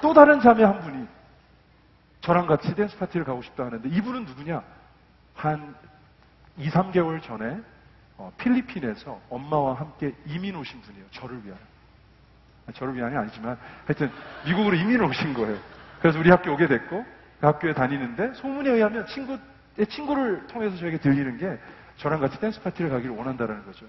또 0.01 0.15
다른 0.15 0.41
자매 0.41 0.65
한 0.65 0.81
분이 0.81 1.07
저랑 2.23 2.47
같이 2.47 2.75
댄스 2.75 2.97
파티를 2.99 3.27
가고 3.27 3.43
싶다 3.43 3.67
하는데, 3.67 3.89
이분은 3.89 4.25
누구냐? 4.25 4.63
한 5.35 5.75
2, 6.57 6.71
3개월 6.71 7.23
전에 7.23 7.61
어, 8.17 8.33
필리핀에서 8.39 9.21
엄마와 9.29 9.75
함께 9.75 10.15
이민 10.27 10.55
오신 10.57 10.81
분이에요. 10.81 11.05
저를 11.11 11.45
위하여. 11.45 11.59
저를 12.73 12.95
위한이 12.95 13.17
아니지만, 13.17 13.59
하여튼, 13.87 14.11
미국으로 14.47 14.75
이민을 14.75 15.05
오신 15.05 15.35
거예요. 15.35 15.59
그래서 16.01 16.19
우리 16.19 16.31
학교 16.31 16.53
오게 16.53 16.67
됐고, 16.67 17.05
그 17.41 17.47
학교에 17.47 17.75
다니는데 17.75 18.33
소문에 18.35 18.71
의하면 18.71 19.07
친구, 19.07 19.39
내 19.77 19.85
친구를 19.85 20.47
통해서 20.47 20.77
저에게 20.77 20.97
들리는 20.99 21.37
게 21.37 21.59
저랑 21.99 22.21
같이 22.21 22.39
댄스 22.41 22.63
파티를 22.63 22.91
가기를 22.91 23.15
원한다는 23.15 23.65
거죠. 23.67 23.85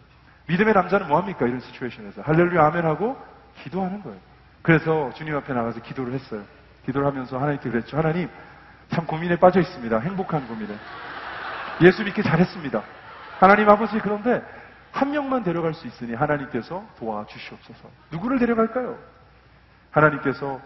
믿음의 0.48 0.74
남자는 0.74 1.08
뭐합니까? 1.08 1.46
이런 1.46 1.60
시츄에이션에서. 1.62 2.22
할렐루야 2.22 2.66
아멘 2.66 2.86
하고 2.86 3.18
기도하는 3.64 4.04
거예요. 4.04 4.18
그래서 4.62 5.12
주님 5.16 5.36
앞에 5.38 5.54
나가서 5.54 5.80
기도를 5.82 6.14
했어요. 6.14 6.44
기도를 6.86 7.08
하면서 7.08 7.38
하나님께 7.38 7.70
그랬죠. 7.70 7.98
하나님, 7.98 8.30
참 8.90 9.06
고민에 9.06 9.38
빠져 9.38 9.60
있습니다. 9.62 10.00
행복한 10.00 10.48
고민에. 10.48 10.76
예수 11.82 12.04
믿기 12.04 12.22
잘했습니다. 12.24 12.84
하나님 13.40 13.70
아버지, 13.70 13.98
그런데 14.00 14.44
한 14.96 15.12
명만 15.12 15.44
데려갈 15.44 15.74
수 15.74 15.86
있으니 15.88 16.14
하나님께서 16.16 16.82
도와주시옵소서. 16.98 17.90
누구를 18.12 18.40
데려갈까요? 18.40 18.98
하나님께서 19.92 20.62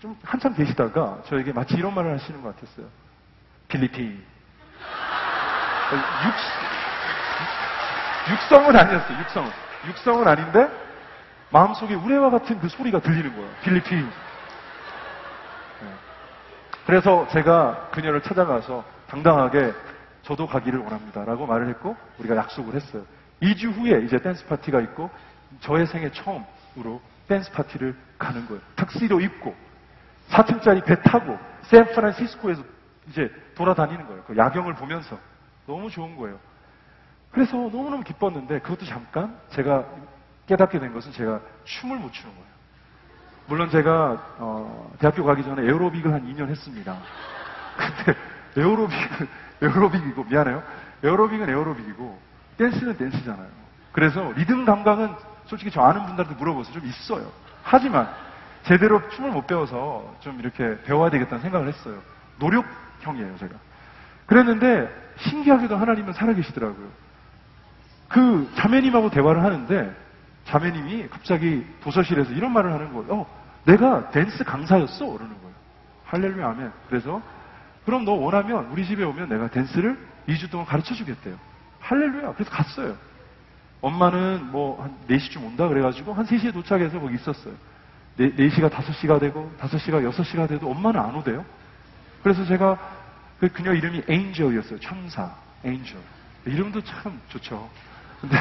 좀 0.00 0.18
한참 0.24 0.52
계시다가 0.54 1.22
저에게 1.26 1.52
마치 1.52 1.76
이런 1.76 1.94
말을 1.94 2.14
하시는 2.14 2.42
것 2.42 2.52
같았어요. 2.56 2.86
필리핀. 3.68 4.24
육, 8.26 8.32
육성은 8.32 8.76
아니었어요, 8.76 9.18
육성은. 9.20 9.50
육성은 9.86 10.26
아닌데, 10.26 10.68
마음속에 11.50 11.94
우레와 11.94 12.30
같은 12.30 12.58
그 12.58 12.68
소리가 12.68 12.98
들리는 12.98 13.32
거예요. 13.36 13.48
필리핀. 13.62 14.10
네. 15.80 15.88
그래서 16.86 17.28
제가 17.28 17.88
그녀를 17.92 18.20
찾아가서 18.20 18.82
당당하게 19.06 19.72
저도 20.22 20.46
가기를 20.46 20.78
원합니다. 20.80 21.24
라고 21.24 21.46
말을 21.46 21.68
했고, 21.68 21.96
우리가 22.18 22.36
약속을 22.36 22.74
했어요. 22.74 23.04
2주 23.42 23.72
후에 23.72 24.04
이제 24.04 24.18
댄스 24.18 24.46
파티가 24.46 24.80
있고, 24.80 25.10
저의 25.60 25.86
생애 25.86 26.10
처음으로 26.12 27.00
댄스 27.28 27.50
파티를 27.52 27.96
가는 28.18 28.46
거예요. 28.46 28.60
턱시도 28.76 29.20
입고, 29.20 29.54
4층짜리 30.30 30.84
배 30.84 31.00
타고 31.02 31.38
샌프란시스코에서 31.62 32.62
이제 33.08 33.30
돌아다니는 33.54 34.06
거예요. 34.06 34.22
그 34.24 34.36
야경을 34.36 34.74
보면서 34.74 35.18
너무 35.66 35.90
좋은 35.90 36.16
거예요. 36.16 36.38
그래서 37.30 37.56
너무너무 37.56 38.02
기뻤는데 38.02 38.60
그것도 38.60 38.84
잠깐 38.86 39.38
제가 39.50 39.84
깨닫게 40.46 40.78
된 40.78 40.92
것은 40.92 41.12
제가 41.12 41.40
춤을 41.64 41.98
못 41.98 42.12
추는 42.12 42.32
거예요. 42.34 42.52
물론 43.46 43.70
제가 43.70 44.34
어, 44.38 44.92
대학교 44.98 45.24
가기 45.24 45.42
전에 45.42 45.66
에어로빅을 45.66 46.12
한 46.12 46.26
2년 46.26 46.48
했습니다. 46.48 46.96
근데 47.76 48.18
에어로빅은 48.56 49.28
에어로빅이고 49.62 50.24
미안해요. 50.24 50.62
에어로빅은 51.04 51.48
에어로빅이고 51.48 52.18
댄스는 52.58 52.96
댄스잖아요. 52.96 53.48
그래서 53.92 54.32
리듬 54.32 54.64
감각은 54.64 55.14
솔직히 55.46 55.70
저 55.70 55.82
아는 55.82 56.04
분들한테 56.06 56.36
물어보세요. 56.38 56.74
좀 56.74 56.86
있어요. 56.86 57.30
하지만 57.62 58.08
제대로 58.64 59.06
춤을 59.10 59.30
못 59.30 59.46
배워서 59.46 60.14
좀 60.20 60.38
이렇게 60.40 60.80
배워야 60.82 61.10
되겠다는 61.10 61.42
생각을 61.42 61.68
했어요. 61.68 61.98
노력형이에요, 62.38 63.36
제가. 63.38 63.54
그랬는데 64.26 64.88
신기하게도 65.18 65.76
하나님은 65.76 66.12
살아계시더라고요. 66.12 66.88
그 68.08 68.50
자매님하고 68.56 69.10
대화를 69.10 69.42
하는데 69.42 69.94
자매님이 70.44 71.08
갑자기 71.08 71.66
도서실에서 71.82 72.32
이런 72.32 72.52
말을 72.52 72.72
하는 72.72 72.92
거예요. 72.92 73.14
어, 73.14 73.42
내가 73.64 74.10
댄스 74.10 74.44
강사였어? 74.44 75.06
그러는 75.06 75.34
거예요. 75.40 75.54
할렐루야 76.04 76.48
아멘. 76.48 76.72
그래서 76.88 77.22
그럼 77.84 78.04
너 78.04 78.12
원하면 78.12 78.68
우리 78.70 78.86
집에 78.86 79.02
오면 79.04 79.28
내가 79.28 79.48
댄스를 79.48 79.98
2주 80.28 80.50
동안 80.50 80.66
가르쳐 80.66 80.94
주겠대요. 80.94 81.36
할렐루야. 81.80 82.34
그래서 82.34 82.50
갔어요. 82.50 82.96
엄마는 83.80 84.50
뭐 84.52 84.80
한 84.82 84.94
4시쯤 85.08 85.44
온다 85.44 85.66
그래가지고 85.68 86.12
한 86.14 86.24
3시에 86.26 86.52
도착해서 86.52 87.00
거기 87.00 87.14
있었어요. 87.16 87.54
4, 88.18 88.24
4시가 88.24 88.70
5시가 88.70 89.18
되고 89.18 89.50
5시가 89.58 90.08
6시가 90.12 90.48
돼도 90.48 90.70
엄마는 90.70 91.00
안 91.00 91.14
오대요. 91.16 91.44
그래서 92.22 92.44
제가 92.44 92.78
그 93.40 93.48
그녀 93.48 93.72
이름이 93.72 94.02
엔젤이었어요. 94.06 94.78
천사. 94.78 95.32
엔젤. 95.64 95.96
이름도 96.46 96.82
참 96.84 97.20
좋죠. 97.30 97.68
근데 98.20 98.36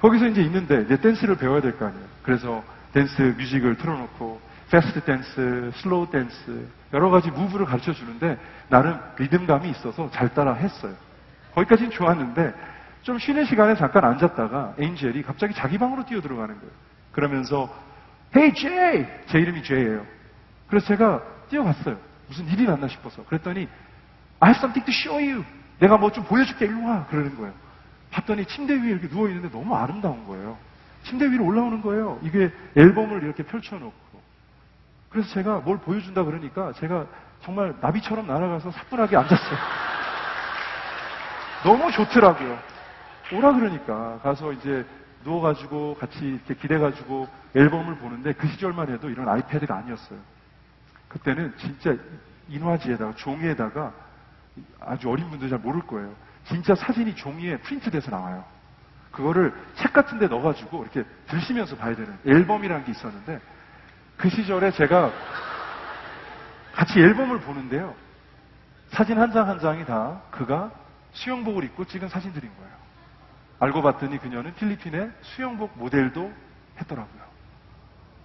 거기서 0.00 0.28
이제 0.28 0.42
있는데 0.42 0.82
이제 0.82 0.96
댄스를 0.96 1.36
배워야 1.36 1.60
될 1.60 1.76
거 1.76 1.86
아니에요. 1.86 2.04
그래서 2.22 2.62
댄스 2.92 3.34
뮤직을 3.36 3.76
틀어놓고 3.76 4.40
fast 4.70 5.00
dance, 5.02 5.70
slow 5.76 6.10
dance 6.10 6.66
여러 6.92 7.10
가지 7.10 7.30
move를 7.30 7.66
가르쳐 7.66 7.92
주는데 7.92 8.38
나름 8.68 8.98
리듬감이 9.18 9.68
있어서 9.70 10.10
잘 10.10 10.32
따라 10.34 10.54
했어요. 10.54 10.94
거기까지는 11.54 11.90
좋았는데 11.90 12.54
좀 13.02 13.18
쉬는 13.18 13.44
시간에 13.44 13.74
잠깐 13.76 14.04
앉았다가 14.04 14.74
엔젤이 14.78 15.22
갑자기 15.22 15.54
자기 15.54 15.78
방으로 15.78 16.04
뛰어 16.06 16.20
들어가는 16.20 16.54
거예요. 16.54 16.72
그러면서 17.12 17.72
Hey 18.34 18.52
Jay! 18.54 19.06
제 19.26 19.38
이름이 19.38 19.62
J예요. 19.62 20.04
그래서 20.68 20.86
제가 20.86 21.22
뛰어갔어요. 21.50 21.96
무슨 22.26 22.48
일이 22.48 22.64
났나 22.64 22.88
싶어서. 22.88 23.22
그랬더니 23.24 23.68
I 24.40 24.50
have 24.50 24.58
something 24.58 24.84
to 24.84 24.92
show 24.92 25.22
you. 25.22 25.44
내가 25.78 25.96
뭐 25.98 26.10
좀 26.10 26.24
보여줄게. 26.24 26.64
일로 26.66 26.84
와. 26.86 27.06
그러는 27.06 27.36
거예요. 27.36 27.52
봤더니 28.10 28.46
침대 28.46 28.74
위에 28.74 28.90
이렇게 28.90 29.08
누워 29.08 29.28
있는데 29.28 29.50
너무 29.50 29.74
아름다운 29.76 30.26
거예요. 30.26 30.56
침대 31.04 31.26
위로 31.30 31.44
올라오는 31.44 31.82
거예요. 31.82 32.18
이게 32.22 32.50
앨범을 32.76 33.22
이렇게 33.22 33.42
펼쳐놓고. 33.42 34.03
그래서 35.14 35.32
제가 35.32 35.58
뭘 35.58 35.78
보여준다 35.78 36.24
그러니까 36.24 36.72
제가 36.72 37.06
정말 37.40 37.72
나비처럼 37.80 38.26
날아가서 38.26 38.72
사뿐하게 38.72 39.16
앉았어요. 39.16 39.58
너무 41.62 41.92
좋더라고요. 41.92 42.58
오라 43.32 43.52
그러니까 43.52 44.18
가서 44.24 44.52
이제 44.52 44.84
누워가지고 45.22 45.98
같이 46.00 46.18
이렇게 46.18 46.54
기대가지고 46.54 47.28
앨범을 47.54 47.98
보는데 47.98 48.32
그 48.32 48.48
시절만 48.48 48.90
해도 48.90 49.08
이런 49.08 49.28
아이패드가 49.28 49.76
아니었어요. 49.76 50.18
그때는 51.06 51.54
진짜 51.58 51.94
인화지에다가 52.48 53.14
종이에다가 53.14 53.92
아주 54.80 55.08
어린 55.08 55.30
분들 55.30 55.48
잘 55.48 55.60
모를 55.60 55.80
거예요. 55.82 56.12
진짜 56.42 56.74
사진이 56.74 57.14
종이에 57.14 57.58
프린트돼서 57.58 58.10
나와요. 58.10 58.44
그거를 59.12 59.54
책 59.76 59.92
같은 59.92 60.18
데 60.18 60.26
넣어가지고 60.26 60.82
이렇게 60.82 61.04
들시면서 61.28 61.76
봐야 61.76 61.94
되는 61.94 62.18
앨범이라는 62.26 62.84
게 62.84 62.90
있었는데 62.90 63.53
그 64.16 64.28
시절에 64.28 64.70
제가 64.72 65.12
같이 66.72 67.00
앨범을 67.00 67.40
보는데요. 67.40 67.94
사진 68.90 69.20
한장한 69.20 69.60
장이 69.60 69.84
다 69.84 70.20
그가 70.30 70.70
수영복을 71.12 71.64
입고 71.64 71.84
찍은 71.84 72.08
사진들인 72.08 72.50
거예요. 72.56 72.72
알고 73.60 73.82
봤더니 73.82 74.18
그녀는 74.18 74.54
필리핀의 74.54 75.10
수영복 75.22 75.78
모델도 75.78 76.32
했더라고요. 76.80 77.22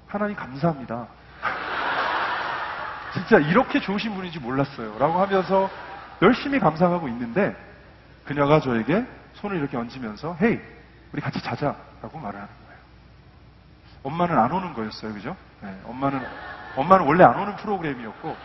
하나님 0.07 0.35
감사합니다. 0.35 1.07
진짜 3.13 3.37
이렇게 3.37 3.79
좋으신 3.79 4.13
분인지 4.15 4.39
몰랐어요. 4.39 4.97
라고 4.97 5.21
하면서 5.21 5.69
열심히 6.21 6.59
감상하고 6.59 7.07
있는데 7.09 7.55
그녀가 8.25 8.59
저에게 8.59 9.05
손을 9.33 9.57
이렇게 9.57 9.77
얹으면서 9.77 10.37
헤이, 10.41 10.59
우리 11.13 11.21
같이 11.21 11.41
자자. 11.41 11.75
라고 12.01 12.17
말을 12.17 12.39
하는 12.39 12.53
거예요. 12.65 12.79
엄마는 14.03 14.37
안 14.37 14.51
오는 14.51 14.73
거였어요. 14.73 15.13
그죠? 15.13 15.35
네, 15.61 15.79
엄마는, 15.85 16.21
엄마는 16.75 17.05
원래 17.05 17.23
안 17.23 17.39
오는 17.39 17.55
프로그램이었고 17.57 18.35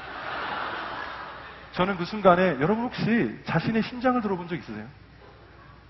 저는 1.72 1.96
그 1.96 2.04
순간에 2.04 2.56
여러분 2.60 2.84
혹시 2.84 3.38
자신의 3.46 3.82
심장을 3.82 4.20
들어본 4.20 4.48
적 4.48 4.56
있으세요? 4.56 4.86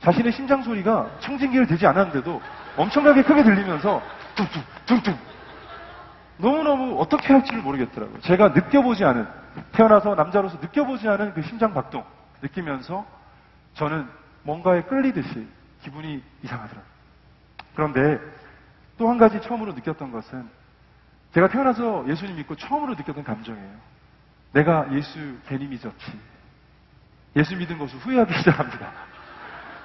자신의 0.01 0.33
심장 0.33 0.63
소리가 0.63 1.11
청진기를 1.21 1.67
대지 1.67 1.87
않았는데도 1.87 2.41
엄청나게 2.77 3.23
크게 3.23 3.43
들리면서 3.43 4.03
뚝뚝 4.35 4.65
뚝뚝 4.87 5.19
너무너무 6.39 7.01
어떻게 7.01 7.33
할지를 7.33 7.63
모르겠더라고요. 7.63 8.21
제가 8.21 8.49
느껴보지 8.49 9.05
않은 9.05 9.27
태어나서 9.73 10.15
남자로서 10.15 10.59
느껴보지 10.61 11.09
않은 11.09 11.33
그 11.35 11.43
심장 11.43 11.73
박동 11.73 12.05
느끼면서 12.43 13.07
저는 13.75 14.09
뭔가에 14.43 14.83
끌리듯이 14.83 15.47
기분이 15.83 16.23
이상하더라고요. 16.43 16.95
그런데 17.75 18.19
또 18.99 19.09
한 19.09 19.19
가지 19.19 19.41
처음으로 19.41 19.73
느꼈던 19.73 20.13
것은 20.13 20.49
제가 21.35 21.49
태어나서 21.49 22.09
예수님 22.09 22.37
믿고 22.37 22.55
처음으로 22.55 22.94
느꼈던 22.94 23.25
감정이에요. 23.25 23.77
내가 24.53 24.87
예수 24.92 25.18
괜히 25.49 25.66
믿었지. 25.66 26.20
예수 27.35 27.57
믿은 27.57 27.77
것을 27.77 27.99
후회하기 27.99 28.33
시작합니다. 28.38 28.92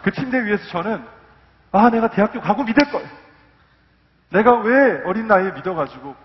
그 0.04 0.12
침대 0.12 0.46
위에서 0.46 0.64
저는 0.68 1.04
아 1.72 1.90
내가 1.90 2.10
대학교 2.12 2.40
가고 2.40 2.64
믿을 2.64 2.92
걸. 2.92 3.04
내가 4.30 4.60
왜 4.60 5.02
어린 5.06 5.28
나이에 5.28 5.52
믿어가지고 5.54 6.16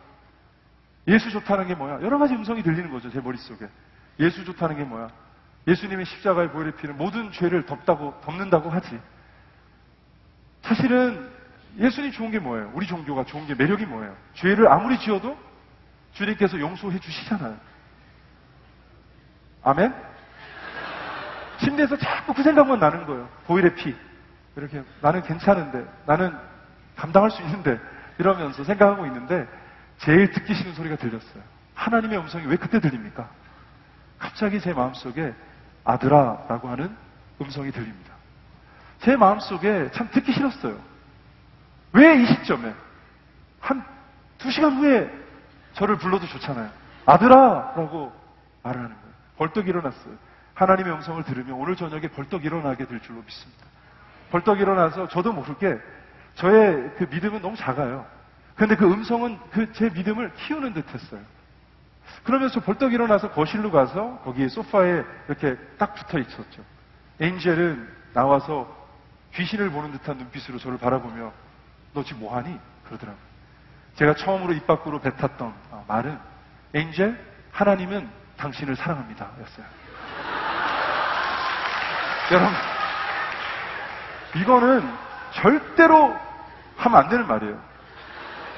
예수 1.08 1.30
좋다는 1.30 1.68
게 1.68 1.74
뭐야? 1.74 2.02
여러 2.02 2.18
가지 2.18 2.34
음성이 2.34 2.62
들리는 2.62 2.90
거죠 2.90 3.10
제 3.10 3.20
머릿속에. 3.20 3.66
예수 4.20 4.44
좋다는 4.44 4.76
게 4.76 4.84
뭐야? 4.84 5.08
예수님의 5.66 6.04
십자가의 6.04 6.50
보혈의 6.50 6.76
피는 6.76 6.98
모든 6.98 7.32
죄를 7.32 7.64
덮다고 7.64 8.20
덮는다고 8.20 8.68
하지. 8.68 9.00
사실은 10.60 11.33
예수님 11.78 12.12
좋은 12.12 12.30
게 12.30 12.38
뭐예요? 12.38 12.70
우리 12.74 12.87
종교가 12.87 13.24
좋은 13.24 13.46
게 13.46 13.54
매력이 13.54 13.87
뭐예요? 13.87 14.14
죄를 14.34 14.70
아무리 14.70 14.98
지어도 14.98 15.37
주님께서 16.12 16.58
용서해 16.60 16.98
주시잖아요. 16.98 17.56
아멘? 19.64 19.94
침대에서 21.60 21.96
자꾸 21.96 22.34
그 22.34 22.42
생각만 22.42 22.78
나는 22.78 23.06
거예요. 23.06 23.28
보일의 23.46 23.74
피. 23.74 23.94
이렇게 24.56 24.84
나는 25.00 25.22
괜찮은데, 25.22 25.84
나는 26.06 26.37
감당할 26.96 27.30
수 27.30 27.42
있는데, 27.42 27.80
이러면서 28.18 28.62
생각하고 28.62 29.06
있는데, 29.06 29.48
제일 29.98 30.30
듣기 30.30 30.54
싫은 30.54 30.74
소리가 30.74 30.96
들렸어요. 30.96 31.42
하나님의 31.74 32.18
음성이 32.18 32.46
왜 32.46 32.56
그때 32.56 32.78
들립니까? 32.78 33.28
갑자기 34.18 34.60
제 34.60 34.72
마음속에 34.72 35.34
아들아 35.84 36.46
라고 36.48 36.68
하는 36.68 36.94
음성이 37.40 37.72
들립니다. 37.72 38.14
제 39.00 39.16
마음속에 39.16 39.90
참 39.92 40.08
듣기 40.10 40.32
싫었어요. 40.32 40.78
왜 41.94 42.16
이 42.22 42.26
시점에? 42.26 42.74
한 43.61 43.85
두 44.38 44.50
시간 44.50 44.76
후에 44.76 45.11
저를 45.73 45.96
불러도 45.96 46.27
좋잖아요. 46.27 46.68
아들아! 47.06 47.35
라고 47.77 48.12
말을 48.62 48.79
하는 48.79 48.90
거예요. 48.94 49.14
벌떡 49.38 49.66
일어났어요. 49.68 50.14
하나님의 50.54 50.92
음성을 50.92 51.23
들으면 51.25 51.52
오늘 51.54 51.77
저녁에 51.77 52.08
벌떡 52.08 52.44
일어나게 52.44 52.85
될 52.87 53.00
줄로 53.00 53.23
믿습니다. 53.23 53.64
벌떡 54.31 54.60
일어나서 54.60 55.08
저도 55.08 55.33
모르게 55.33 55.79
저의 56.35 56.90
그 56.98 57.06
믿음은 57.10 57.40
너무 57.40 57.56
작아요. 57.56 58.04
근데 58.54 58.77
그 58.77 58.85
음성은 58.85 59.38
그 59.50 59.73
제 59.73 59.88
믿음을 59.88 60.33
키우는 60.35 60.75
듯 60.75 60.92
했어요. 60.92 61.21
그러면서 62.25 62.60
벌떡 62.60 62.92
일어나서 62.92 63.31
거실로 63.31 63.71
가서 63.71 64.18
거기에 64.25 64.48
소파에 64.48 65.02
이렇게 65.27 65.56
딱 65.79 65.94
붙어 65.94 66.18
있었죠. 66.18 66.62
엔젤은 67.21 67.88
나와서 68.12 68.68
귀신을 69.35 69.71
보는 69.71 69.92
듯한 69.92 70.18
눈빛으로 70.18 70.58
저를 70.58 70.77
바라보며 70.79 71.33
너 71.94 72.02
지금 72.02 72.20
뭐하니? 72.20 72.58
그러더라고요. 72.84 73.22
제가 73.94 74.14
처음으로 74.14 74.52
입 74.52 74.66
밖으로 74.66 75.00
뱉었던 75.00 75.54
어, 75.70 75.84
말은 75.88 76.18
엔젤, 76.74 77.18
하나님은 77.52 78.10
당신을 78.36 78.76
사랑합니다. 78.76 79.30
였어요. 79.40 79.64
여러분, 82.32 82.54
이거는 84.36 84.94
절대로 85.32 86.16
하면 86.76 87.00
안 87.00 87.08
되는 87.08 87.26
말이에요. 87.26 87.58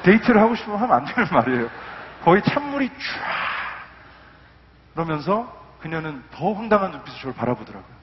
데이트를 0.03 0.41
하고 0.41 0.55
싶으면 0.55 0.81
하면 0.81 0.97
안 0.97 1.05
되는 1.05 1.29
말이에요. 1.31 1.69
거의 2.25 2.43
찬물이 2.43 2.89
쫙 2.89 2.95
그러면서 4.95 5.55
그녀는 5.81 6.23
더 6.31 6.55
황당한 6.55 6.93
눈빛으로 6.93 7.21
저를 7.21 7.35
바라보더라고요. 7.35 7.97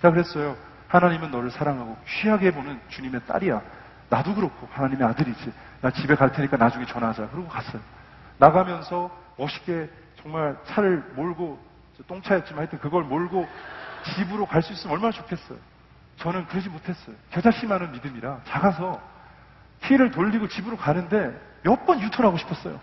제가 0.00 0.12
그랬어요. 0.12 0.56
하나님은 0.88 1.30
너를 1.30 1.50
사랑하고 1.50 1.96
귀하게 2.06 2.52
보는 2.52 2.80
주님의 2.88 3.22
딸이야. 3.26 3.60
나도 4.12 4.34
그렇고 4.34 4.68
하나님의 4.70 5.08
아들이지. 5.08 5.52
나 5.80 5.90
집에 5.90 6.14
갈 6.14 6.30
테니까 6.30 6.58
나중에 6.58 6.84
전화하자. 6.84 7.28
그러고 7.30 7.48
갔어요. 7.48 7.80
나가면서 8.36 9.10
멋있게 9.38 9.88
정말 10.20 10.54
차를 10.66 11.02
몰고 11.16 11.58
저 11.96 12.02
똥차였지만 12.04 12.58
하여튼 12.60 12.78
그걸 12.78 13.04
몰고 13.04 13.48
집으로 14.14 14.44
갈 14.44 14.60
수 14.62 14.74
있으면 14.74 14.92
얼마나 14.94 15.12
좋겠어요. 15.12 15.56
저는 16.18 16.46
그러지 16.48 16.68
못했어요. 16.68 17.16
겨자씨만은 17.30 17.92
믿음이라 17.92 18.40
작아서 18.44 19.00
키를 19.80 20.10
돌리고 20.10 20.46
집으로 20.48 20.76
가는데 20.76 21.32
몇 21.62 21.86
번 21.86 22.00
유턴하고 22.02 22.36
싶었어요. 22.36 22.78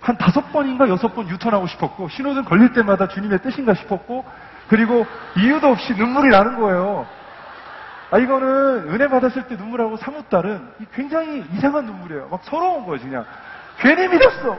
한 0.00 0.18
다섯 0.18 0.52
번인가 0.52 0.86
여섯 0.90 1.14
번 1.14 1.28
유턴하고 1.30 1.66
싶었고 1.66 2.10
신호등 2.10 2.44
걸릴 2.44 2.74
때마다 2.74 3.08
주님의 3.08 3.40
뜻인가 3.40 3.72
싶었고 3.72 4.24
그리고 4.68 5.06
이유도 5.38 5.68
없이 5.68 5.94
눈물이 5.94 6.28
나는 6.28 6.60
거예요. 6.60 7.06
아 8.10 8.18
이거는 8.18 8.88
은혜 8.88 9.08
받았을 9.08 9.48
때 9.48 9.56
눈물하고 9.56 9.96
사뭇 9.96 10.28
다른 10.28 10.68
이 10.80 10.84
굉장히 10.94 11.44
이상한 11.52 11.86
눈물이에요. 11.86 12.28
막 12.28 12.42
서러운 12.44 12.86
거예요, 12.86 13.00
그냥. 13.02 13.24
괜히 13.78 14.06
믿었어. 14.08 14.58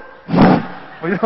뭐 1.00 1.10
이런 1.10 1.20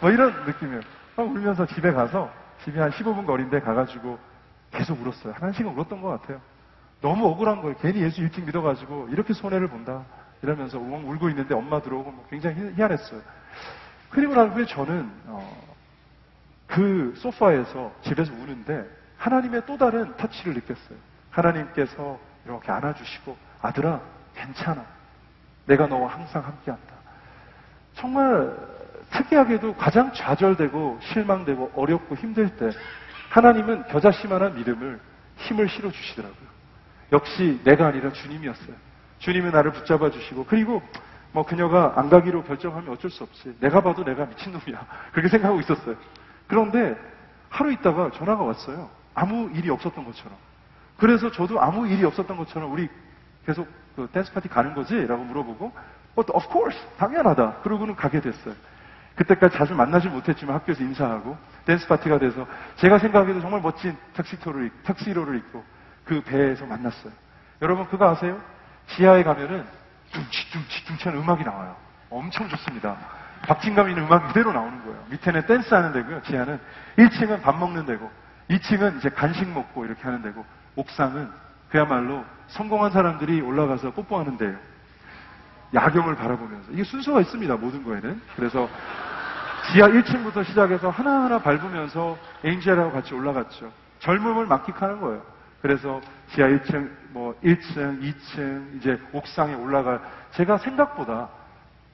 뭐 0.00 0.10
이런 0.10 0.44
느낌이에요. 0.44 0.80
막 1.16 1.26
울면서 1.26 1.66
집에 1.66 1.92
가서 1.92 2.30
집에 2.64 2.80
한 2.80 2.90
15분 2.90 3.26
거리인데 3.26 3.60
가가지고 3.60 4.18
계속 4.72 5.00
울었어요. 5.00 5.34
한 5.38 5.52
시간 5.52 5.74
울었던 5.74 6.00
것 6.02 6.08
같아요. 6.20 6.40
너무 7.00 7.26
억울한 7.28 7.62
거예요. 7.62 7.76
괜히 7.80 8.00
예수 8.02 8.20
일찍 8.20 8.44
믿어가지고 8.44 9.08
이렇게 9.10 9.32
손해를 9.32 9.68
본다. 9.68 10.02
이러면서 10.42 10.78
웅 10.78 11.08
울고 11.08 11.28
있는데 11.30 11.54
엄마 11.54 11.80
들어오고 11.80 12.10
뭐 12.10 12.26
굉장히 12.30 12.56
희- 12.60 12.74
희한했어요. 12.76 13.20
그리고 14.10 14.34
난 14.34 14.50
후에 14.50 14.66
저는 14.66 15.08
어, 15.26 15.56
그 16.66 17.14
소파에서 17.16 17.92
집에서 18.02 18.32
우는데 18.32 18.84
하나님의 19.18 19.62
또 19.66 19.76
다른 19.76 20.16
터치를 20.16 20.54
느꼈어요. 20.54 20.98
하나님께서 21.32 22.18
이렇게 22.44 22.70
안아주시고 22.70 23.36
아들아 23.60 24.00
괜찮아. 24.34 24.84
내가 25.66 25.86
너와 25.86 26.12
항상 26.12 26.44
함께한다. 26.44 26.94
정말 27.94 28.56
특이하게도 29.10 29.74
가장 29.76 30.12
좌절되고 30.12 30.98
실망되고 31.02 31.72
어렵고 31.74 32.14
힘들 32.16 32.56
때 32.56 32.70
하나님은 33.30 33.88
겨자씨만한 33.88 34.54
믿음을 34.54 35.00
힘을 35.36 35.68
실어 35.68 35.90
주시더라고요. 35.90 36.52
역시 37.12 37.60
내가 37.64 37.88
아니라 37.88 38.12
주님이었어요. 38.12 38.74
주님이 39.18 39.50
나를 39.50 39.72
붙잡아 39.72 40.10
주시고 40.10 40.46
그리고 40.46 40.82
뭐 41.32 41.44
그녀가 41.44 41.94
안 41.96 42.10
가기로 42.10 42.44
결정하면 42.44 42.90
어쩔 42.90 43.10
수 43.10 43.22
없지. 43.24 43.56
내가 43.60 43.80
봐도 43.80 44.04
내가 44.04 44.26
미친놈이야. 44.26 44.86
그렇게 45.12 45.28
생각하고 45.28 45.60
있었어요. 45.60 45.96
그런데 46.46 46.96
하루 47.48 47.72
있다가 47.72 48.10
전화가 48.10 48.42
왔어요. 48.42 48.90
아무 49.14 49.50
일이 49.54 49.70
없었던 49.70 50.04
것처럼. 50.04 50.36
그래서 51.02 51.32
저도 51.32 51.60
아무 51.60 51.88
일이 51.88 52.04
없었던 52.04 52.36
것처럼 52.36 52.70
우리 52.70 52.88
계속 53.44 53.66
그 53.96 54.08
댄스 54.12 54.32
파티 54.32 54.48
가는 54.48 54.72
거지? 54.72 55.04
라고 55.04 55.24
물어보고 55.24 55.66
어, 56.14 56.20
of 56.20 56.46
course 56.48 56.78
당연하다. 56.96 57.54
그러고는 57.64 57.96
가게 57.96 58.20
됐어요. 58.20 58.54
그때까지 59.16 59.56
자주 59.58 59.74
만나지 59.74 60.06
못했지만 60.06 60.54
학교에서 60.54 60.84
인사하고 60.84 61.36
댄스 61.64 61.88
파티가 61.88 62.20
돼서 62.20 62.46
제가 62.76 62.98
생각해도 63.00 63.40
정말 63.40 63.60
멋진 63.60 63.96
턱시토를 64.14 64.66
입- 64.66 64.82
턱시로를 64.84 65.38
입고 65.38 65.64
그 66.04 66.22
배에서 66.22 66.66
만났어요. 66.66 67.12
여러분 67.62 67.84
그거 67.88 68.08
아세요? 68.08 68.40
지하에 68.86 69.24
가면은 69.24 69.64
하는 71.02 71.18
음악이 71.18 71.42
나와요. 71.42 71.74
엄청 72.10 72.48
좋습니다. 72.48 72.96
박진감 73.48 73.88
있는 73.88 74.04
음악이 74.04 74.28
그대로 74.28 74.52
나오는 74.52 74.84
거예요. 74.84 75.04
밑에는 75.10 75.46
댄스 75.46 75.74
하는 75.74 75.92
데고요. 75.92 76.22
지하는 76.22 76.60
1층은 76.96 77.42
밥 77.42 77.58
먹는 77.58 77.86
데고 77.86 78.08
2층은 78.50 78.98
이제 78.98 79.08
간식 79.08 79.48
먹고 79.48 79.84
이렇게 79.84 80.00
하는 80.04 80.22
데고 80.22 80.44
옥상은 80.76 81.30
그야말로 81.70 82.24
성공한 82.48 82.90
사람들이 82.90 83.40
올라가서 83.40 83.92
뽀뽀하는 83.92 84.36
데예요. 84.36 84.56
야경을 85.74 86.16
바라보면서 86.16 86.72
이게 86.72 86.84
순서가 86.84 87.20
있습니다. 87.22 87.56
모든 87.56 87.82
거에는. 87.82 88.20
그래서 88.36 88.68
지하 89.72 89.88
1층부터 89.88 90.44
시작해서 90.44 90.90
하나하나 90.90 91.38
밟으면서 91.38 92.18
엔젤하고 92.44 92.92
같이 92.92 93.14
올라갔죠. 93.14 93.72
젊음을 94.00 94.46
만끽하는 94.46 95.00
거예요. 95.00 95.22
그래서 95.62 96.00
지하 96.28 96.48
1층, 96.48 96.90
뭐 97.10 97.34
1층, 97.42 98.02
2층, 98.02 98.76
이제 98.76 99.00
옥상에 99.12 99.54
올라갈 99.54 100.00
제가 100.32 100.58
생각보다 100.58 101.28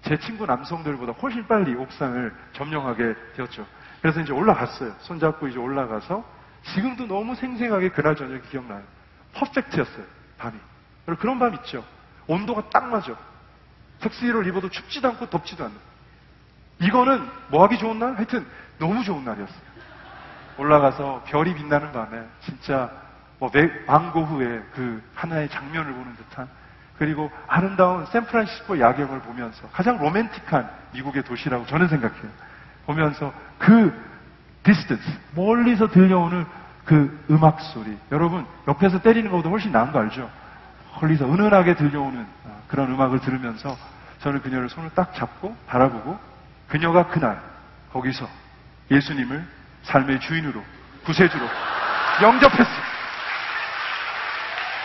제 0.03 0.18
친구 0.18 0.47
남성들보다 0.47 1.12
훨씬 1.12 1.47
빨리 1.47 1.74
옥상을 1.74 2.35
점령하게 2.53 3.14
되었죠. 3.37 3.66
그래서 4.01 4.20
이제 4.20 4.33
올라갔어요. 4.33 4.93
손잡고 5.01 5.49
이제 5.49 5.59
올라가서 5.59 6.24
지금도 6.62 7.06
너무 7.06 7.34
생생하게 7.34 7.90
그날 7.90 8.16
저녁이 8.16 8.42
기억나요. 8.50 8.82
퍼펙트였어요. 9.34 10.04
밤이. 10.38 10.54
그런 11.18 11.38
밤 11.38 11.54
있죠. 11.54 11.84
온도가 12.26 12.68
딱 12.70 12.86
맞아. 12.88 13.16
턱시를 14.00 14.46
입어도 14.46 14.68
춥지도 14.68 15.09
않고 15.09 15.30
덥지도 15.30 15.64
않는. 15.64 15.76
이거는 16.80 17.28
뭐 17.48 17.64
하기 17.64 17.78
좋은 17.78 17.98
날? 17.98 18.16
하여튼 18.16 18.46
너무 18.78 19.02
좋은 19.02 19.24
날이었어요. 19.24 19.68
올라가서 20.59 21.24
별이 21.26 21.54
빛나는 21.54 21.92
밤에 21.92 22.22
진짜 22.40 22.90
뭐 23.38 23.50
매- 23.52 23.70
망고 23.86 24.24
후에 24.24 24.62
그 24.74 25.02
하나의 25.14 25.48
장면을 25.48 25.92
보는 25.92 26.16
듯한 26.16 26.48
그리고 26.98 27.30
아름다운 27.46 28.04
샌프란시스코 28.06 28.80
야경을 28.80 29.20
보면서 29.20 29.68
가장 29.68 29.98
로맨틱한 29.98 30.68
미국의 30.92 31.22
도시라고 31.22 31.64
저는 31.66 31.88
생각해요. 31.88 32.28
보면서 32.86 33.32
그 33.59 33.92
distance 34.62 35.03
멀리서 35.34 35.88
들려오는 35.88 36.46
그 36.84 37.24
음악 37.30 37.61
소리 37.61 37.96
여러분 38.12 38.46
옆에서 38.66 39.00
때리는 39.00 39.30
것보다 39.30 39.50
훨씬 39.50 39.72
나은 39.72 39.92
거 39.92 40.00
알죠? 40.00 40.30
멀리서 41.00 41.26
은은하게 41.26 41.74
들려오는 41.76 42.26
아, 42.46 42.50
그런 42.66 42.90
음악을 42.92 43.20
들으면서 43.20 43.76
저는 44.20 44.42
그녀를 44.42 44.68
손을 44.68 44.90
딱 44.94 45.14
잡고 45.14 45.56
바라보고 45.66 46.18
그녀가 46.68 47.06
그날 47.06 47.40
거기서 47.92 48.28
예수님을 48.90 49.44
삶의 49.82 50.20
주인으로 50.20 50.62
구세주로 51.04 51.44
영접했어요. 52.22 52.88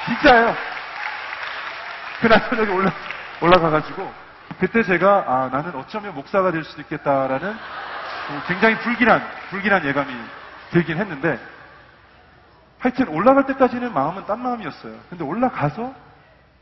진짜예요. 0.05 0.55
그날 2.21 2.49
저녁에 2.49 2.71
올라, 2.71 2.91
올라가가지고 3.41 4.11
그때 4.59 4.83
제가 4.83 5.25
아, 5.27 5.49
나는 5.51 5.75
어쩌면 5.75 6.13
목사가 6.15 6.51
될 6.51 6.63
수도 6.63 6.81
있겠다라는 6.81 7.49
어, 7.51 7.92
굉장히 8.47 8.77
불길한 8.79 9.21
불길한 9.49 9.85
예감이 9.85 10.13
들긴 10.71 10.97
했는데 10.97 11.39
하여튼 12.79 13.07
올라갈 13.09 13.45
때까지는 13.45 13.93
마음은 13.93 14.25
딴 14.25 14.41
마음이었어요. 14.41 14.97
근데 15.09 15.23
올라가서 15.23 15.93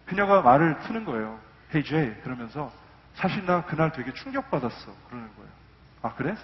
그녀가 0.05 0.41
말을 0.41 0.79
트는 0.81 1.05
거예요. 1.05 1.39
Hey 1.73 1.83
Jay 1.83 2.21
그러면서 2.23 2.71
사실 3.15 3.45
나 3.45 3.63
그날 3.63 3.91
되게 3.91 4.13
충격받았어 4.13 4.91
그러는 5.09 5.27
거예요. 5.35 5.49
아 6.03 6.13
그래? 6.15 6.35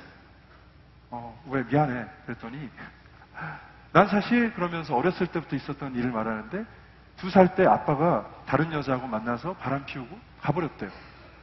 어, 1.09 1.41
왜 1.49 1.63
미안해 1.63 2.05
그랬더니 2.25 2.69
난 3.93 4.07
사실 4.07 4.53
그러면서 4.53 4.95
어렸을 4.95 5.27
때부터 5.27 5.55
있었던 5.55 5.95
일을 5.95 6.11
말하는데 6.11 6.65
두 7.17 7.29
살 7.29 7.55
때 7.55 7.65
아빠가 7.65 8.27
다른 8.45 8.71
여자하고 8.71 9.07
만나서 9.07 9.53
바람 9.55 9.85
피우고 9.85 10.19
가버렸대요. 10.41 10.89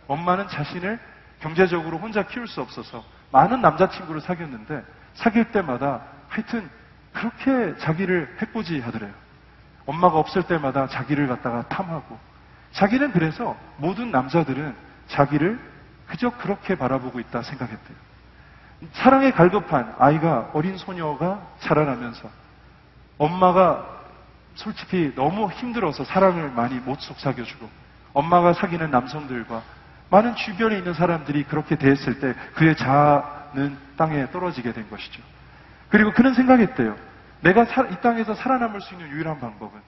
엄마는 0.07 0.49
자신을 0.49 0.99
경제적으로 1.41 1.99
혼자 1.99 2.23
키울 2.25 2.47
수 2.47 2.61
없어서 2.61 3.05
많은 3.35 3.61
남자친구를 3.61 4.21
사귀었는데 4.21 4.85
사귈 5.15 5.51
때마다 5.51 6.03
하여튼 6.29 6.71
그렇게 7.13 7.77
자기를 7.79 8.37
해코지 8.41 8.79
하더래요. 8.79 9.13
엄마가 9.87 10.19
없을 10.19 10.45
때마다 10.45 10.87
자기를 10.87 11.27
갖다가 11.27 11.67
탐하고 11.69 12.17
자기는 12.71 13.11
그래서 13.11 13.57
모든 13.77 14.13
남자들은 14.13 14.75
자기를 15.09 15.59
그저 16.07 16.31
그렇게 16.31 16.77
바라보고 16.77 17.19
있다 17.19 17.43
생각했대요. 17.43 17.97
사랑에 18.93 19.33
갈급한 19.33 19.97
아이가 19.99 20.51
어린 20.53 20.77
소녀가 20.77 21.43
자라나면서 21.59 22.31
엄마가 23.19 23.85
솔직히 24.55 25.13
너무 25.17 25.51
힘들어서 25.51 26.05
사랑을 26.05 26.51
많이 26.51 26.77
못 26.77 27.01
속삭여주고 27.01 27.69
엄마가 28.13 28.53
사귀는 28.53 28.93
남성들과 28.93 29.61
많은 30.11 30.35
주변에 30.37 30.79
있는 30.79 30.95
사람들이 30.95 31.45
그렇게 31.45 31.77
대했을 31.77 32.21
때 32.21 32.35
그의 32.55 32.77
자아는 32.77 33.77
땅에 33.97 34.31
떨어지게 34.31 34.73
된 34.73 34.89
것이죠. 34.91 35.23
그리고 35.89 36.13
그는 36.13 36.35
생각했대요. 36.35 36.97
내가 37.41 37.65
사- 37.67 37.83
이 37.87 38.01
땅에서 38.01 38.35
살아남을 38.35 38.81
수 38.81 38.95
있는 38.95 39.09
유일한 39.11 39.39
방법은 39.41 39.81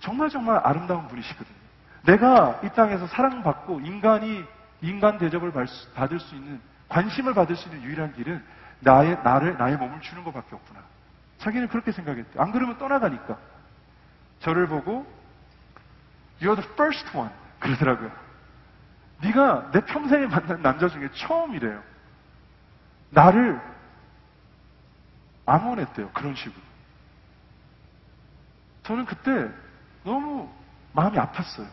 정말 0.00 0.28
정말 0.30 0.60
아름다운 0.64 1.08
분이시거든요. 1.08 1.56
내가 2.04 2.60
이 2.64 2.68
땅에서 2.70 3.06
사랑받고 3.06 3.80
인간이 3.80 4.44
인간 4.82 5.18
대접을 5.18 5.52
받- 5.52 5.68
받을 5.94 6.20
수 6.20 6.34
있는 6.34 6.60
관심을 6.88 7.34
받을 7.34 7.56
수 7.56 7.68
있는 7.68 7.82
유일한 7.82 8.12
길은 8.14 8.42
나의 8.80 9.18
나를 9.24 9.56
나의 9.56 9.76
몸을 9.76 10.00
주는 10.00 10.22
것밖에 10.24 10.54
없구나. 10.54 10.80
자기는 11.38 11.68
그렇게 11.68 11.92
생각했대요. 11.92 12.42
안 12.42 12.52
그러면 12.52 12.78
떠나가니까. 12.78 13.36
저를 14.40 14.66
보고 14.66 15.06
You're 16.40 16.56
the 16.56 16.68
first 16.74 17.16
one 17.16 17.30
그러더라고요. 17.60 18.10
네가 19.24 19.70
내 19.72 19.80
평생에 19.80 20.26
만난 20.26 20.62
남자 20.62 20.88
중에 20.88 21.08
처음이래요. 21.14 21.82
나를 23.10 23.60
암원했대요. 25.46 26.10
그런 26.10 26.34
식으로. 26.34 26.62
저는 28.82 29.06
그때 29.06 29.50
너무 30.04 30.50
마음이 30.92 31.16
아팠어요. 31.16 31.68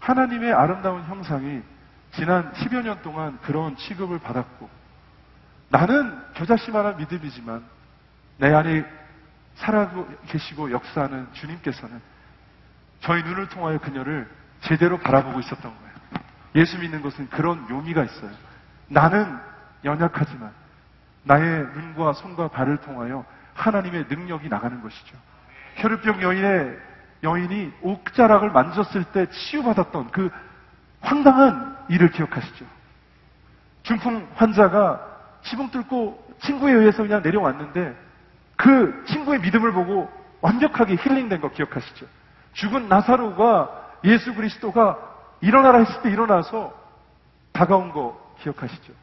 하나님의 0.00 0.52
아름다운 0.52 1.04
형상이 1.04 1.62
지난 2.12 2.52
10여 2.52 2.82
년 2.82 3.00
동안 3.02 3.38
그런 3.42 3.76
취급을 3.76 4.18
받았고 4.18 4.68
나는 5.70 6.20
겨자씨만한 6.34 6.96
믿음이지만 6.98 7.64
내 8.38 8.52
안에 8.52 8.84
살아고 9.56 10.08
계시고 10.26 10.72
역사하는 10.72 11.32
주님께서는 11.32 12.00
저희 13.00 13.22
눈을 13.22 13.48
통하여 13.48 13.78
그녀를 13.78 14.28
제대로 14.60 14.98
바라보고 14.98 15.40
있었던 15.40 15.62
거예요. 15.62 15.93
예수 16.54 16.78
믿는 16.78 17.02
것은 17.02 17.28
그런 17.30 17.66
묘미가 17.68 18.04
있어요. 18.04 18.30
나는 18.88 19.38
연약하지만 19.84 20.52
나의 21.24 21.66
눈과 21.74 22.12
손과 22.12 22.48
발을 22.48 22.78
통하여 22.78 23.24
하나님의 23.54 24.06
능력이 24.08 24.48
나가는 24.48 24.80
것이죠. 24.80 25.16
혈루병 25.76 26.22
여인의 26.22 26.78
여인이 27.22 27.72
옥자락을 27.82 28.50
만졌을 28.50 29.04
때 29.04 29.26
치유받았던 29.30 30.10
그 30.10 30.30
황당한 31.00 31.76
일을 31.88 32.10
기억하시죠. 32.10 32.64
중풍 33.82 34.28
환자가 34.34 35.00
지붕 35.42 35.70
뚫고 35.70 36.36
친구에 36.40 36.72
의해서 36.72 37.02
그냥 37.02 37.22
내려왔는데 37.22 37.96
그 38.56 39.04
친구의 39.06 39.40
믿음을 39.40 39.72
보고 39.72 40.10
완벽하게 40.40 40.96
힐링된 40.96 41.40
거 41.40 41.50
기억하시죠. 41.50 42.06
죽은 42.52 42.88
나사로가 42.88 43.70
예수 44.04 44.34
그리스도가 44.34 45.13
일어나라 45.44 45.78
했을 45.78 46.00
때 46.00 46.10
일어나서 46.10 46.72
다가온 47.52 47.92
거 47.92 48.18
기억하시죠. 48.40 48.94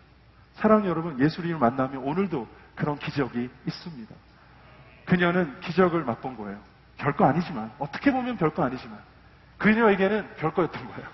사랑하는 0.55 0.89
여러분, 0.89 1.19
예수님을 1.19 1.59
만나면 1.59 2.03
오늘도 2.03 2.47
그런 2.75 2.97
기적이 2.97 3.49
있습니다. 3.67 4.15
그녀는 5.05 5.59
기적을 5.61 6.03
맛본 6.03 6.37
거예요. 6.37 6.57
별거 6.97 7.25
아니지만, 7.25 7.71
어떻게 7.77 8.11
보면 8.11 8.37
별거 8.37 8.63
아니지만, 8.63 8.97
그녀에게는 9.59 10.35
별거였던 10.37 10.87
거예요. 10.87 11.07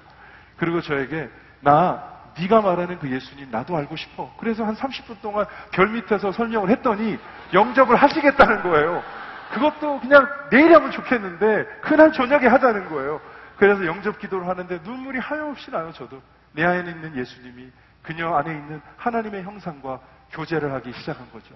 그리고 0.55 0.80
저에게, 0.82 1.30
나, 1.59 2.15
네가 2.39 2.61
말하는 2.61 2.97
그 2.99 3.11
예수님 3.11 3.51
나도 3.51 3.75
알고 3.75 3.97
싶어. 3.97 4.34
그래서 4.39 4.63
한 4.63 4.75
30분 4.75 5.21
동안 5.21 5.45
별 5.71 5.89
밑에서 5.89 6.32
설명을 6.32 6.69
했더니 6.69 7.17
영접을 7.53 7.97
하시겠다는 7.97 8.63
거예요. 8.63 9.03
그것도 9.51 9.99
그냥 9.99 10.28
내일 10.51 10.73
하면 10.73 10.91
좋겠는데, 10.91 11.65
그날 11.82 12.13
저녁에 12.13 12.47
하자는 12.47 12.88
거예요. 12.89 13.19
그래서 13.58 13.86
영접 13.86 14.20
기도를 14.20 14.47
하는데 14.47 14.80
눈물이 14.84 15.20
하염없이 15.20 15.72
나요, 15.72 15.91
저도. 15.91 16.22
내 16.53 16.64
안에 16.64 16.89
있는 16.91 17.16
예수님이 17.16 17.72
그녀 18.01 18.34
안에 18.36 18.51
있는 18.51 18.82
하나님의 18.97 19.43
형상과 19.43 19.99
교제를 20.32 20.72
하기 20.74 20.93
시작한 20.93 21.30
거죠. 21.32 21.55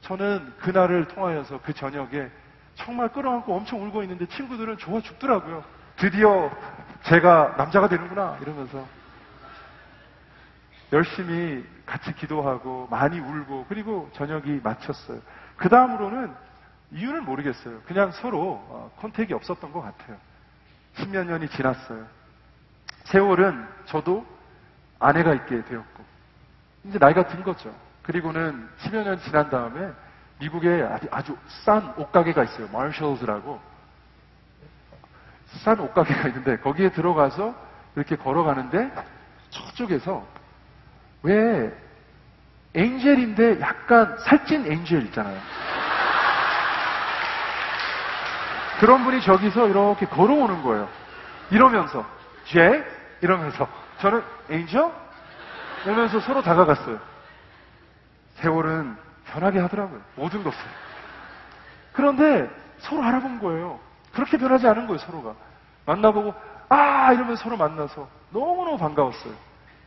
저는 0.00 0.52
그날을 0.58 1.08
통하여서 1.08 1.60
그 1.62 1.72
저녁에 1.72 2.28
정말 2.74 3.08
끌어안고 3.08 3.54
엄청 3.54 3.82
울고 3.82 4.02
있는데 4.02 4.26
친구들은 4.26 4.78
좋아 4.78 5.00
죽더라고요. 5.00 5.64
드디어 5.96 6.50
제가 7.04 7.54
남자가 7.56 7.88
되는구나 7.88 8.38
이러면서 8.42 8.84
열심히 10.92 11.64
같이 11.86 12.14
기도하고 12.14 12.88
많이 12.90 13.18
울고 13.20 13.66
그리고 13.68 14.10
저녁이 14.14 14.60
마쳤어요. 14.62 15.20
그 15.56 15.68
다음으로는 15.68 16.34
이유는 16.92 17.24
모르겠어요. 17.24 17.80
그냥 17.82 18.10
서로 18.12 18.60
어, 18.68 18.90
컨택이 18.98 19.32
없었던 19.34 19.72
것 19.72 19.80
같아요. 19.80 20.16
십몇 20.96 21.26
년이 21.26 21.48
지났어요. 21.48 22.06
세월은 23.04 23.66
저도 23.86 24.24
아내가 24.98 25.34
있게 25.34 25.62
되었고 25.64 26.04
이제 26.84 26.98
나이가 26.98 27.26
든 27.26 27.42
거죠. 27.42 27.74
그리고는 28.02 28.68
10여 28.80 29.02
년 29.04 29.18
지난 29.20 29.50
다음에 29.50 29.90
미국에 30.38 30.86
아주 31.10 31.36
싼 31.64 31.94
옷가게가 31.96 32.44
있어요. 32.44 32.68
마셜즈라고. 32.68 33.60
싼 35.62 35.80
옷가게가 35.80 36.28
있는데 36.28 36.58
거기에 36.58 36.90
들어가서 36.90 37.54
이렇게 37.96 38.16
걸어가는데 38.16 38.92
저쪽에서 39.50 40.26
왜 41.22 41.72
엔젤인데 42.74 43.60
약간 43.60 44.18
살찐 44.18 44.70
엔젤 44.70 45.02
있잖아요. 45.06 45.40
그런 48.80 49.04
분이 49.04 49.22
저기서 49.22 49.68
이렇게 49.68 50.06
걸어오는 50.06 50.62
거예요. 50.62 50.88
이러면서 51.50 52.04
제 52.46 52.84
이러면서 53.20 53.68
저는 54.00 54.22
엔젤 54.50 54.90
이러면서 55.84 56.20
서로 56.20 56.42
다가갔어요. 56.42 56.98
세월은 58.36 58.96
변하게 59.26 59.60
하더라고요. 59.60 60.00
모든 60.16 60.42
것을. 60.42 60.58
그런데 61.92 62.50
서로 62.78 63.02
알아본 63.02 63.40
거예요. 63.40 63.78
그렇게 64.12 64.36
변하지 64.36 64.66
않은 64.68 64.86
거예요, 64.86 64.98
서로가. 64.98 65.34
만나보고, 65.86 66.34
아! 66.68 67.12
이러면서 67.12 67.42
서로 67.42 67.56
만나서 67.56 68.08
너무너무 68.30 68.78
반가웠어요. 68.78 69.32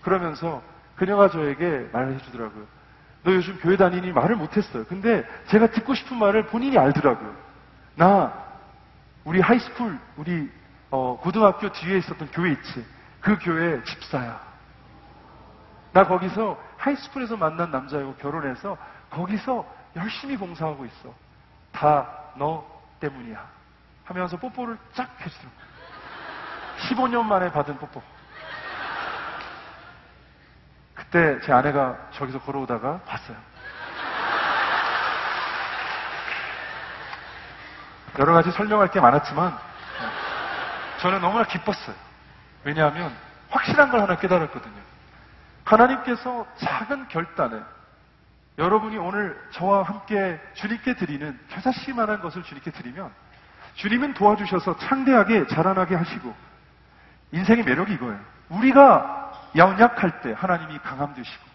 그러면서 0.01 0.61
그녀가 0.95 1.29
저에게 1.29 1.89
말을 1.91 2.13
해주더라고요. 2.15 2.65
너 3.23 3.33
요즘 3.33 3.57
교회 3.59 3.77
다니니 3.77 4.11
말을 4.11 4.35
못했어요. 4.35 4.85
근데 4.85 5.27
제가 5.47 5.67
듣고 5.67 5.93
싶은 5.93 6.17
말을 6.17 6.45
본인이 6.47 6.77
알더라고요. 6.77 7.33
나, 7.95 8.46
우리 9.27 9.41
high 9.41 9.62
school, 9.62 9.99
우리, 10.15 10.49
어, 10.89 11.19
고등학교 11.21 11.69
뒤에 11.69 11.97
있었던 11.97 12.31
교회 12.31 12.51
있지. 12.51 12.85
그 13.19 13.37
교회 13.39 13.83
집사야. 13.83 14.39
나 15.91 16.07
거기서 16.07 16.57
하이스쿨에서 16.77 17.35
만난 17.35 17.69
남자하고 17.69 18.15
결혼해서 18.15 18.77
거기서 19.09 19.65
열심히 19.97 20.37
봉사하고 20.37 20.85
있어. 20.85 21.13
다 21.73 22.17
너 22.37 22.65
때문이야. 22.99 23.45
하면서 24.05 24.37
뽀뽀를 24.37 24.77
쫙 24.93 25.09
해주더라고. 25.19 25.55
15년 26.77 27.23
만에 27.25 27.51
받은 27.51 27.77
뽀뽀. 27.79 28.01
그때 30.93 31.39
제 31.41 31.51
아내가 31.51 31.97
저기서 32.11 32.39
걸어오다가 32.41 32.99
봤어요. 33.01 33.37
여러 38.19 38.33
가지 38.33 38.51
설명할 38.51 38.89
게 38.89 38.99
많았지만 38.99 39.57
저는 40.99 41.21
너무나 41.21 41.43
기뻤어요. 41.45 41.95
왜냐하면 42.63 43.15
확실한 43.49 43.89
걸 43.89 44.01
하나 44.01 44.17
깨달았거든요. 44.17 44.87
하나님께서 45.63 46.45
작은 46.57 47.07
결단에 47.09 47.59
여러분이 48.57 48.97
오늘 48.97 49.39
저와 49.51 49.83
함께 49.83 50.39
주님께 50.55 50.95
드리는 50.95 51.39
겨자씨만한 51.49 52.21
것을 52.21 52.43
주님께 52.43 52.71
드리면 52.71 53.11
주님은 53.75 54.15
도와주셔서 54.15 54.77
창대하게 54.79 55.47
자라나게 55.47 55.95
하시고 55.95 56.35
인생의 57.31 57.63
매력이 57.63 57.93
이거예요. 57.93 58.19
우리가 58.49 59.31
연약할 59.55 60.21
때 60.21 60.33
하나님이 60.35 60.79
강함 60.79 61.13
되시고 61.13 61.45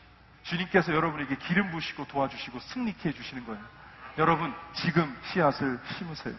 주님께서 0.45 0.95
여러분에게 0.95 1.37
기름 1.37 1.71
부시고 1.71 2.07
도와주시고 2.07 2.61
승리케 2.61 3.09
해주시는 3.09 3.47
거예요. 3.47 3.61
여러분 4.19 4.53
지금 4.75 5.15
씨앗을 5.25 5.79
심으세요. 5.97 6.35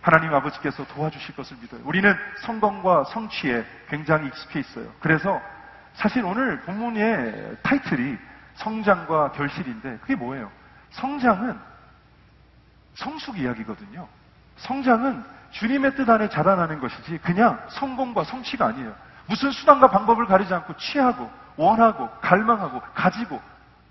하나님 0.00 0.32
아버지께서 0.34 0.84
도와주실 0.86 1.34
것을 1.34 1.56
믿어요. 1.60 1.80
우리는 1.84 2.14
성공과 2.42 3.04
성취에 3.04 3.64
굉장히 3.88 4.28
익숙해 4.28 4.60
있어요. 4.60 4.92
그래서 5.00 5.40
사실 5.94 6.24
오늘 6.24 6.60
본문의 6.60 7.56
타이틀이 7.62 8.16
성장과 8.54 9.32
결실인데 9.32 9.98
그게 9.98 10.14
뭐예요? 10.14 10.50
성장은 10.90 11.58
성숙 12.94 13.38
이야기거든요. 13.38 14.06
성장은 14.56 15.24
주님의 15.50 15.94
뜻 15.96 16.08
안에 16.08 16.28
자라나는 16.28 16.78
것이지 16.80 17.18
그냥 17.18 17.60
성공과 17.70 18.24
성취가 18.24 18.66
아니에요. 18.66 18.94
무슨 19.26 19.50
수단과 19.50 19.90
방법을 19.90 20.26
가리지 20.26 20.52
않고 20.52 20.76
취하고 20.76 21.30
원하고 21.56 22.08
갈망하고 22.20 22.80
가지고 22.94 23.40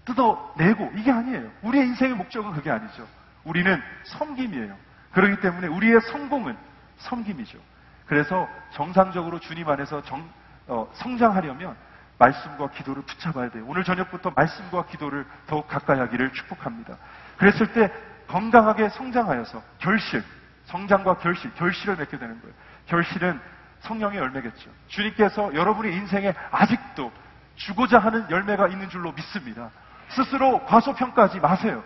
뜯어내고 0.07 0.93
이게 0.95 1.11
아니에요. 1.11 1.51
우리의 1.61 1.85
인생의 1.87 2.15
목적은 2.15 2.53
그게 2.53 2.71
아니죠. 2.71 3.05
우리는 3.43 3.81
섬김이에요. 4.05 4.75
그렇기 5.11 5.41
때문에 5.41 5.67
우리의 5.67 5.99
성공은 6.01 6.57
섬김이죠. 6.97 7.59
그래서 8.05 8.47
정상적으로 8.71 9.39
주님 9.39 9.67
안에서 9.67 10.01
정, 10.03 10.27
어, 10.67 10.89
성장하려면 10.93 11.75
말씀과 12.17 12.69
기도를 12.71 13.03
붙잡아야 13.03 13.49
돼요. 13.49 13.65
오늘 13.67 13.83
저녁부터 13.83 14.31
말씀과 14.35 14.85
기도를 14.85 15.25
더욱 15.45 15.67
가까이 15.67 15.99
하기를 15.99 16.31
축복합니다. 16.31 16.97
그랬을 17.37 17.73
때 17.73 17.91
건강하게 18.27 18.89
성장하여서 18.89 19.61
결실, 19.79 20.23
성장과 20.65 21.17
결실, 21.17 21.53
결실을 21.55 21.97
맺게 21.97 22.17
되는 22.17 22.39
거예요. 22.41 22.55
결실은 22.87 23.39
성령의 23.81 24.17
열매겠죠. 24.19 24.69
주님께서 24.87 25.53
여러분의 25.53 25.93
인생에 25.93 26.33
아직도 26.51 27.11
주고자 27.55 27.99
하는 27.99 28.29
열매가 28.29 28.69
있는 28.69 28.89
줄로 28.89 29.11
믿습니다. 29.11 29.69
스스로 30.09 30.63
과소평가하지 30.65 31.39
마세요. 31.39 31.83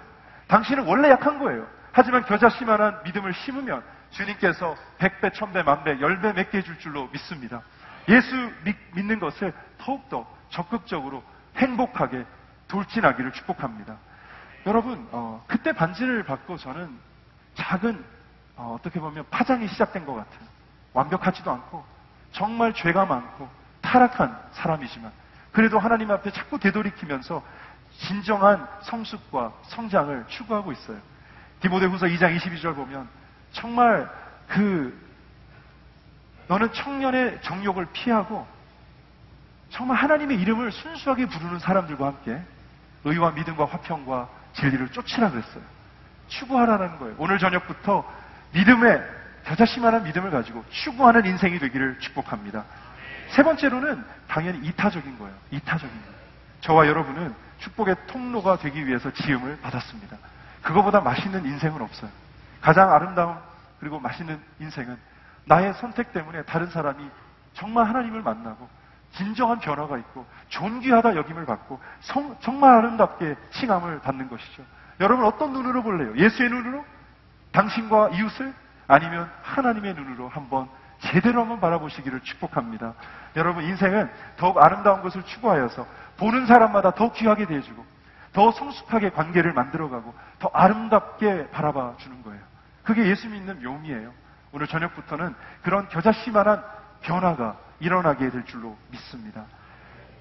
당신은 0.47 0.85
원래 0.85 1.09
약한 1.09 1.39
거예요. 1.39 1.67
하지만 1.91 2.23
겨자씨만한 2.25 3.03
믿음을 3.03 3.33
심으면 3.33 3.83
주님께서 4.11 4.75
백배, 4.97 5.31
천배, 5.31 5.63
만배, 5.63 5.99
열배 5.99 6.33
맺게 6.33 6.59
해줄 6.59 6.77
줄로 6.79 7.07
믿습니다. 7.11 7.61
예수 8.09 8.35
믿, 8.63 8.75
는 8.95 9.19
것을 9.19 9.53
더욱더 9.77 10.27
적극적으로 10.49 11.23
행복하게 11.55 12.25
돌진하기를 12.67 13.31
축복합니다. 13.33 13.95
여러분, 14.65 15.07
어, 15.11 15.43
그때 15.47 15.71
반지를 15.71 16.23
받고 16.23 16.57
저는 16.57 16.89
작은, 17.55 18.03
어, 18.55 18.77
떻게 18.81 18.99
보면 18.99 19.25
파장이 19.29 19.67
시작된 19.67 20.05
것 20.05 20.13
같아요. 20.13 20.47
완벽하지도 20.93 21.51
않고, 21.51 21.83
정말 22.31 22.73
죄가 22.73 23.05
많고, 23.05 23.49
다 23.81 23.91
타락한 23.91 24.37
사람이지만 24.53 25.11
그래도 25.51 25.77
하나님 25.77 26.11
앞에 26.11 26.31
자꾸 26.31 26.57
되돌이키면서 26.59 27.43
진정한 28.01 28.67
성숙과 28.81 29.53
성장을 29.63 30.25
추구하고 30.27 30.71
있어요. 30.71 30.97
디모데후서 31.61 32.07
2장 32.07 32.35
22절 32.37 32.75
보면 32.75 33.07
정말 33.51 34.09
그 34.47 34.97
너는 36.47 36.73
청년의 36.73 37.41
정욕을 37.43 37.87
피하고 37.93 38.47
정말 39.69 39.97
하나님의 39.97 40.39
이름을 40.41 40.71
순수하게 40.71 41.27
부르는 41.27 41.59
사람들과 41.59 42.07
함께 42.07 42.41
의와 43.03 43.31
믿음과 43.31 43.65
화평과 43.65 44.27
진리를 44.53 44.89
쫓으라 44.89 45.29
그랬어요. 45.29 45.63
추구하라는 46.27 46.97
거예요. 46.97 47.15
오늘 47.17 47.37
저녁부터 47.37 48.03
믿음의 48.53 49.01
겨자씨만한 49.45 50.03
믿음을 50.03 50.31
가지고 50.31 50.63
추구하는 50.69 51.25
인생이 51.25 51.59
되기를 51.59 51.99
축복합니다. 51.99 52.65
세 53.29 53.43
번째로는 53.43 54.03
당연히 54.27 54.67
이타적인 54.67 55.17
거예요. 55.19 55.33
이타적인 55.51 56.01
거예요. 56.01 56.15
저와 56.61 56.87
여러분은 56.87 57.33
축복의 57.61 57.95
통로가 58.07 58.57
되기 58.57 58.85
위해서 58.85 59.11
지음을 59.11 59.59
받았습니다. 59.61 60.17
그거보다 60.61 60.99
맛있는 61.01 61.45
인생은 61.45 61.81
없어요. 61.81 62.11
가장 62.59 62.91
아름다운 62.93 63.37
그리고 63.79 63.99
맛있는 63.99 64.39
인생은 64.59 64.97
나의 65.45 65.73
선택 65.75 66.13
때문에 66.13 66.43
다른 66.43 66.69
사람이 66.69 67.03
정말 67.53 67.87
하나님을 67.87 68.21
만나고 68.21 68.69
진정한 69.13 69.59
변화가 69.59 69.97
있고 69.97 70.25
존귀하다 70.49 71.15
여김을 71.15 71.45
받고 71.45 71.79
성- 72.01 72.37
정말 72.41 72.75
아름답게 72.75 73.35
칭함을 73.51 73.99
받는 74.01 74.29
것이죠. 74.29 74.63
여러분 74.99 75.25
어떤 75.25 75.51
눈으로 75.53 75.81
볼래요? 75.83 76.13
예수의 76.15 76.49
눈으로? 76.49 76.85
당신과 77.51 78.09
이웃을? 78.09 78.53
아니면 78.87 79.29
하나님의 79.41 79.95
눈으로 79.95 80.29
한번 80.29 80.69
제대로 80.99 81.41
한번 81.41 81.59
바라보시기를 81.59 82.21
축복합니다. 82.21 82.93
여러분 83.35 83.63
인생은 83.63 84.09
더욱 84.37 84.57
아름다운 84.63 85.01
것을 85.01 85.23
추구하여서 85.23 85.85
보는 86.21 86.45
사람마다 86.45 86.91
더 86.91 87.11
귀하게 87.11 87.47
대해주고 87.47 87.83
더 88.33 88.51
성숙하게 88.51 89.09
관계를 89.09 89.53
만들어가고 89.53 90.13
더 90.37 90.51
아름답게 90.53 91.49
바라봐 91.49 91.95
주는 91.97 92.21
거예요. 92.21 92.39
그게 92.83 93.07
예수 93.07 93.27
믿는 93.27 93.63
묘미예요. 93.63 94.13
오늘 94.51 94.67
저녁부터는 94.67 95.33
그런 95.63 95.89
겨자씨만한 95.89 96.63
변화가 97.01 97.57
일어나게 97.79 98.29
될 98.29 98.45
줄로 98.45 98.77
믿습니다. 98.91 99.45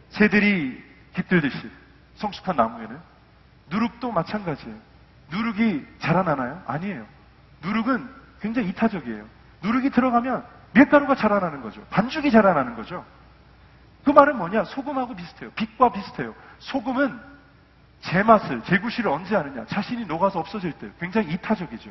새들이 0.08 0.82
깃들듯이 1.14 1.70
성숙한 2.16 2.56
나무에는 2.56 2.98
누룩도 3.68 4.10
마찬가지예요. 4.10 4.76
누룩이 5.30 5.84
자라나나요? 5.98 6.62
아니에요. 6.66 7.06
누룩은 7.62 8.08
굉장히 8.40 8.68
이타적이에요. 8.70 9.24
누룩이 9.62 9.90
들어가면 9.90 10.44
밀가루가 10.72 11.14
자라나는 11.14 11.60
거죠. 11.60 11.84
반죽이 11.90 12.30
자라나는 12.30 12.74
거죠. 12.74 13.04
그 14.04 14.10
말은 14.10 14.36
뭐냐? 14.38 14.64
소금하고 14.64 15.14
비슷해요. 15.14 15.50
빛과 15.52 15.92
비슷해요. 15.92 16.34
소금은 16.58 17.20
제 18.00 18.22
맛을, 18.22 18.62
제 18.64 18.78
구실을 18.78 19.10
언제 19.10 19.36
하느냐? 19.36 19.66
자신이 19.66 20.06
녹아서 20.06 20.38
없어질 20.38 20.72
때 20.72 20.90
굉장히 20.98 21.32
이타적이죠. 21.34 21.90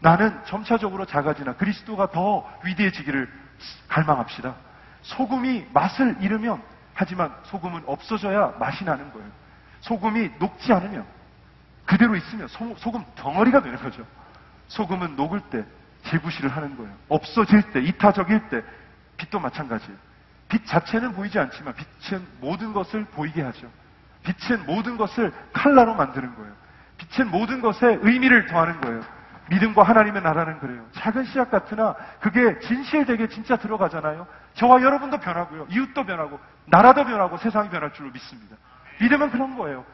나는 0.00 0.38
점차적으로 0.46 1.04
작아지나 1.04 1.54
그리스도가 1.54 2.10
더 2.10 2.48
위대해지기를 2.64 3.28
갈망합시다. 3.88 4.54
소금이 5.02 5.66
맛을 5.72 6.16
잃으면 6.20 6.62
하지만 6.94 7.34
소금은 7.44 7.82
없어져야 7.86 8.54
맛이 8.58 8.84
나는 8.84 9.12
거예요. 9.12 9.28
소금이 9.80 10.30
녹지 10.38 10.72
않으면 10.72 11.04
그대로 11.84 12.14
있으면 12.14 12.48
소, 12.48 12.74
소금 12.76 13.04
덩어리가 13.16 13.62
되는 13.62 13.78
거죠. 13.78 14.06
소금은 14.68 15.16
녹을 15.16 15.40
때 15.50 15.64
재구실을 16.04 16.50
하는 16.50 16.76
거예요. 16.76 16.92
없어질 17.08 17.72
때, 17.72 17.80
이타적일 17.80 18.48
때 18.48 18.62
빛도 19.16 19.38
마찬가지예요. 19.40 19.96
빛 20.52 20.66
자체는 20.66 21.14
보이지 21.14 21.38
않지만 21.38 21.72
빛은 21.74 22.22
모든 22.42 22.74
것을 22.74 23.06
보이게 23.06 23.40
하죠. 23.40 23.70
빛은 24.22 24.66
모든 24.66 24.98
것을 24.98 25.32
칼라로 25.54 25.94
만드는 25.94 26.34
거예요. 26.34 26.52
빛은 26.98 27.30
모든 27.30 27.62
것에 27.62 27.98
의미를 28.02 28.44
더하는 28.44 28.78
거예요. 28.82 29.02
믿음과 29.48 29.82
하나님의 29.82 30.20
나라는 30.20 30.58
그래요. 30.58 30.86
작은 30.92 31.24
씨앗 31.24 31.50
같으나 31.50 31.96
그게 32.20 32.58
진실되게 32.58 33.28
진짜 33.28 33.56
들어가잖아요. 33.56 34.26
저와 34.52 34.82
여러분도 34.82 35.18
변하고요. 35.20 35.68
이웃도 35.70 36.04
변하고 36.04 36.38
나라도 36.66 37.04
변하고 37.04 37.38
세상이 37.38 37.70
변할 37.70 37.94
줄로 37.94 38.10
믿습니다. 38.10 38.54
믿음은 39.00 39.30
그런 39.30 39.56
거예요. 39.56 39.86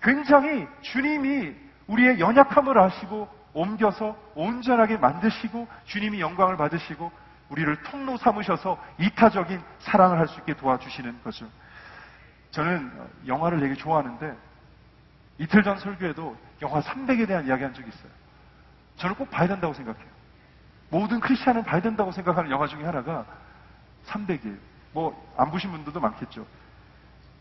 굉장히 0.00 0.68
주님이 0.82 1.56
우리의 1.88 2.20
연약함을 2.20 2.78
아시고 2.78 3.28
옮겨서 3.52 4.16
온전하게 4.36 4.96
만드시고 4.96 5.66
주님이 5.86 6.20
영광을 6.20 6.56
받으시고 6.56 7.10
우리를 7.50 7.82
통로 7.82 8.16
삼으셔서 8.16 8.82
이타적인 8.98 9.60
사랑을 9.80 10.18
할 10.18 10.26
수 10.28 10.38
있게 10.40 10.54
도와주시는 10.54 11.22
거죠. 11.22 11.46
저는 12.50 12.90
영화를 13.26 13.60
되게 13.60 13.74
좋아하는데 13.74 14.34
이틀 15.38 15.62
전 15.62 15.78
설교에도 15.78 16.36
영화 16.62 16.80
300에 16.80 17.26
대한 17.26 17.46
이야기 17.46 17.62
한 17.64 17.74
적이 17.74 17.88
있어요. 17.88 18.10
저는 18.96 19.16
꼭 19.16 19.30
봐야 19.30 19.48
된다고 19.48 19.74
생각해요. 19.74 20.06
모든 20.90 21.18
크리스찬은 21.20 21.64
봐야 21.64 21.80
된다고 21.80 22.12
생각하는 22.12 22.50
영화 22.50 22.66
중에 22.66 22.84
하나가 22.84 23.24
300일. 24.06 24.56
뭐안 24.92 25.50
보신 25.50 25.72
분들도 25.72 25.98
많겠죠. 25.98 26.46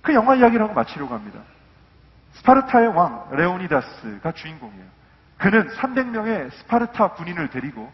그 0.01 0.13
영화 0.13 0.33
이야기를 0.35 0.63
하고 0.63 0.73
마치려고 0.73 1.13
합니다. 1.13 1.39
스파르타의 2.33 2.87
왕 2.87 3.27
레오니다스가 3.31 4.31
주인공이에요. 4.31 4.85
그는 5.37 5.67
300명의 5.69 6.51
스파르타 6.51 7.11
군인을 7.13 7.49
데리고 7.49 7.91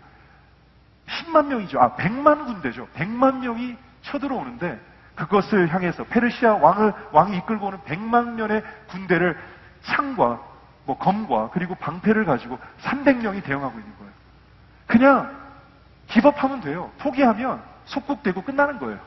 10만 1.10 1.48
명이죠. 1.48 1.80
아, 1.80 1.96
100만 1.96 2.46
군대죠. 2.46 2.88
100만 2.96 3.40
명이 3.40 3.76
쳐들어오는데 4.04 4.80
그것을 5.16 5.74
향해서 5.74 6.06
페르시아 6.06 6.56
왕을 6.56 6.94
왕이 7.12 7.38
이끌고 7.38 7.68
오는 7.68 7.80
100만 7.80 8.36
명의 8.36 8.64
군대를 8.88 9.38
창과 9.84 10.40
뭐 10.86 10.98
검과 10.98 11.50
그리고 11.52 11.76
방패를 11.76 12.26
가지고 12.26 12.58
300명이 12.82 13.44
대응하고 13.44 13.78
있는 13.78 13.98
거예요. 13.98 14.12
그냥 14.88 15.38
기법하면 16.08 16.62
돼요. 16.62 16.92
포기하면 17.00 17.62
속국되고 17.86 18.42
끝나는 18.44 18.80
거예요. 18.80 19.00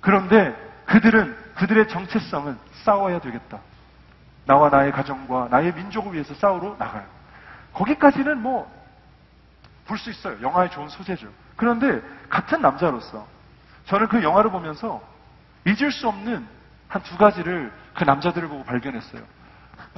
그런데 0.00 0.54
그들은 0.86 1.34
그들의 1.54 1.88
정체성은 1.88 2.58
싸워야 2.84 3.20
되겠다. 3.20 3.58
나와 4.46 4.68
나의 4.68 4.92
가정과 4.92 5.48
나의 5.50 5.72
민족을 5.74 6.12
위해서 6.12 6.34
싸우러 6.34 6.76
나가요. 6.78 7.04
거기까지는 7.72 8.42
뭐 8.42 8.70
볼 9.86 9.98
수 9.98 10.10
있어요. 10.10 10.40
영화의 10.42 10.70
좋은 10.70 10.88
소재죠. 10.88 11.28
그런데 11.56 12.00
같은 12.28 12.60
남자로서 12.62 13.26
저는 13.86 14.08
그 14.08 14.22
영화를 14.22 14.50
보면서 14.50 15.02
잊을 15.66 15.92
수 15.92 16.08
없는 16.08 16.46
한 16.88 17.02
두 17.02 17.16
가지를 17.16 17.72
그 17.94 18.04
남자들을 18.04 18.46
보고 18.48 18.64
발견했어요. 18.64 19.22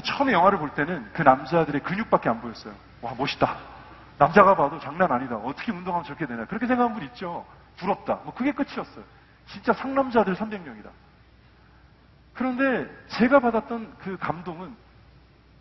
처음에 0.02 0.32
영화를 0.32 0.58
볼 0.58 0.70
때는 0.74 1.08
그 1.12 1.22
남자들의 1.22 1.82
근육밖에 1.82 2.28
안 2.28 2.40
보였어요. 2.40 2.74
와, 3.02 3.14
멋있다. 3.16 3.56
남자가 4.18 4.56
봐도 4.56 4.78
장난 4.80 5.12
아니다. 5.12 5.36
어떻게 5.36 5.72
운동하면 5.72 6.04
저렇게 6.04 6.26
되나. 6.26 6.46
그렇게 6.46 6.66
생각하는 6.66 6.96
분 6.98 7.06
있죠. 7.08 7.44
부럽다. 7.76 8.20
뭐 8.24 8.32
그게 8.34 8.52
끝이었어요. 8.52 9.04
진짜 9.46 9.72
상남자들 9.74 10.34
300명이다. 10.34 10.88
그런데 12.34 12.90
제가 13.08 13.40
받았던 13.40 13.94
그 13.98 14.16
감동은 14.18 14.74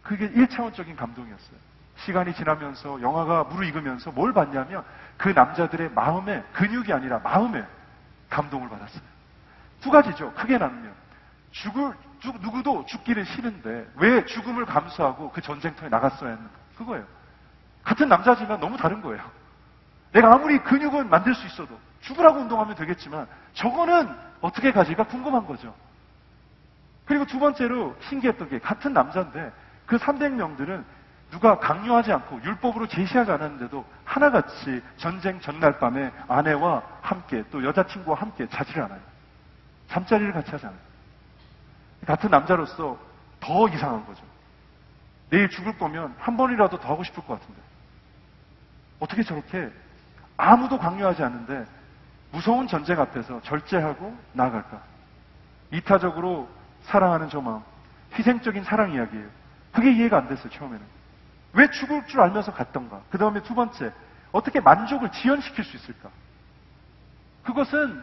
그게 0.03 0.29
1차원적인 0.31 0.95
감동이었어요. 0.95 1.57
시간이 1.97 2.33
지나면서 2.33 3.01
영화가 3.01 3.45
무르익으면서 3.45 4.11
뭘 4.11 4.33
봤냐면 4.33 4.83
그 5.17 5.29
남자들의 5.29 5.91
마음에 5.91 6.43
근육이 6.53 6.91
아니라 6.91 7.19
마음에 7.19 7.65
감동을 8.29 8.69
받았어요. 8.69 9.01
두 9.81 9.89
가지죠. 9.91 10.33
크게 10.33 10.57
나누면 10.57 10.93
죽을 11.51 11.93
죽- 12.19 12.39
누구도 12.41 12.85
죽기는 12.85 13.23
싫은데 13.23 13.87
왜 13.95 14.25
죽음을 14.25 14.65
감수하고 14.65 15.31
그 15.31 15.41
전쟁터에 15.41 15.89
나갔어야 15.89 16.31
했는가? 16.31 16.53
그거예요. 16.77 17.05
같은 17.83 18.09
남자지만 18.09 18.59
너무 18.59 18.77
다른 18.77 19.01
거예요. 19.01 19.23
내가 20.11 20.33
아무리 20.33 20.59
근육은 20.59 21.09
만들 21.09 21.33
수 21.35 21.45
있어도 21.45 21.79
죽으라고 22.01 22.39
운동하면 22.39 22.75
되겠지만 22.75 23.27
저거는 23.53 24.09
어떻게 24.41 24.71
가지가 24.71 25.05
궁금한 25.05 25.45
거죠. 25.45 25.73
그리고 27.05 27.25
두 27.25 27.39
번째로 27.39 27.95
신기했던 28.01 28.49
게 28.49 28.59
같은 28.59 28.91
남자인데 28.93 29.51
그 29.85 29.97
300명들은 29.97 30.83
누가 31.35 31.59
강요하지 31.59 32.13
않고 32.13 32.41
율법으로 32.43 32.87
제시하지 32.87 33.29
않았는데도 33.29 33.83
하나같이 34.05 34.81
전쟁 34.95 35.41
전날 35.41 35.79
밤에 35.79 36.09
아내와 36.29 36.81
함께 37.01 37.43
또 37.51 37.61
여자친구와 37.61 38.17
함께 38.17 38.47
자지를 38.47 38.83
않아요. 38.83 39.01
잠자리를 39.89 40.31
같이 40.31 40.49
하지 40.51 40.65
않아요. 40.65 40.79
같은 42.05 42.29
남자로서 42.31 42.97
더 43.41 43.67
이상한 43.67 44.05
거죠. 44.05 44.23
내일 45.29 45.49
죽을 45.49 45.77
거면 45.77 46.15
한 46.17 46.37
번이라도 46.37 46.79
더 46.79 46.93
하고 46.93 47.03
싶을 47.03 47.21
것 47.25 47.37
같은데. 47.37 47.61
어떻게 49.01 49.21
저렇게 49.21 49.69
아무도 50.37 50.79
강요하지 50.79 51.21
않는데 51.21 51.65
무서운 52.31 52.65
전쟁 52.69 52.97
앞에서 53.01 53.41
절제하고 53.41 54.17
나아갈까? 54.31 54.81
이타적으로 55.71 56.47
사랑하는 56.83 57.27
저 57.27 57.41
마음, 57.41 57.61
희생적인 58.13 58.63
사랑 58.63 58.93
이야기예요. 58.93 59.27
그게 59.73 59.91
이해가 59.91 60.17
안 60.17 60.29
됐어요, 60.29 60.49
처음에는. 60.49 60.94
왜 61.55 61.69
죽을 61.71 62.05
줄 62.05 62.21
알면서 62.21 62.53
갔던가? 62.53 63.01
그 63.09 63.17
다음에 63.17 63.41
두 63.41 63.55
번째, 63.55 63.91
어떻게 64.31 64.59
만족을 64.59 65.11
지연시킬 65.11 65.63
수 65.63 65.77
있을까? 65.77 66.09
그것은 67.43 68.01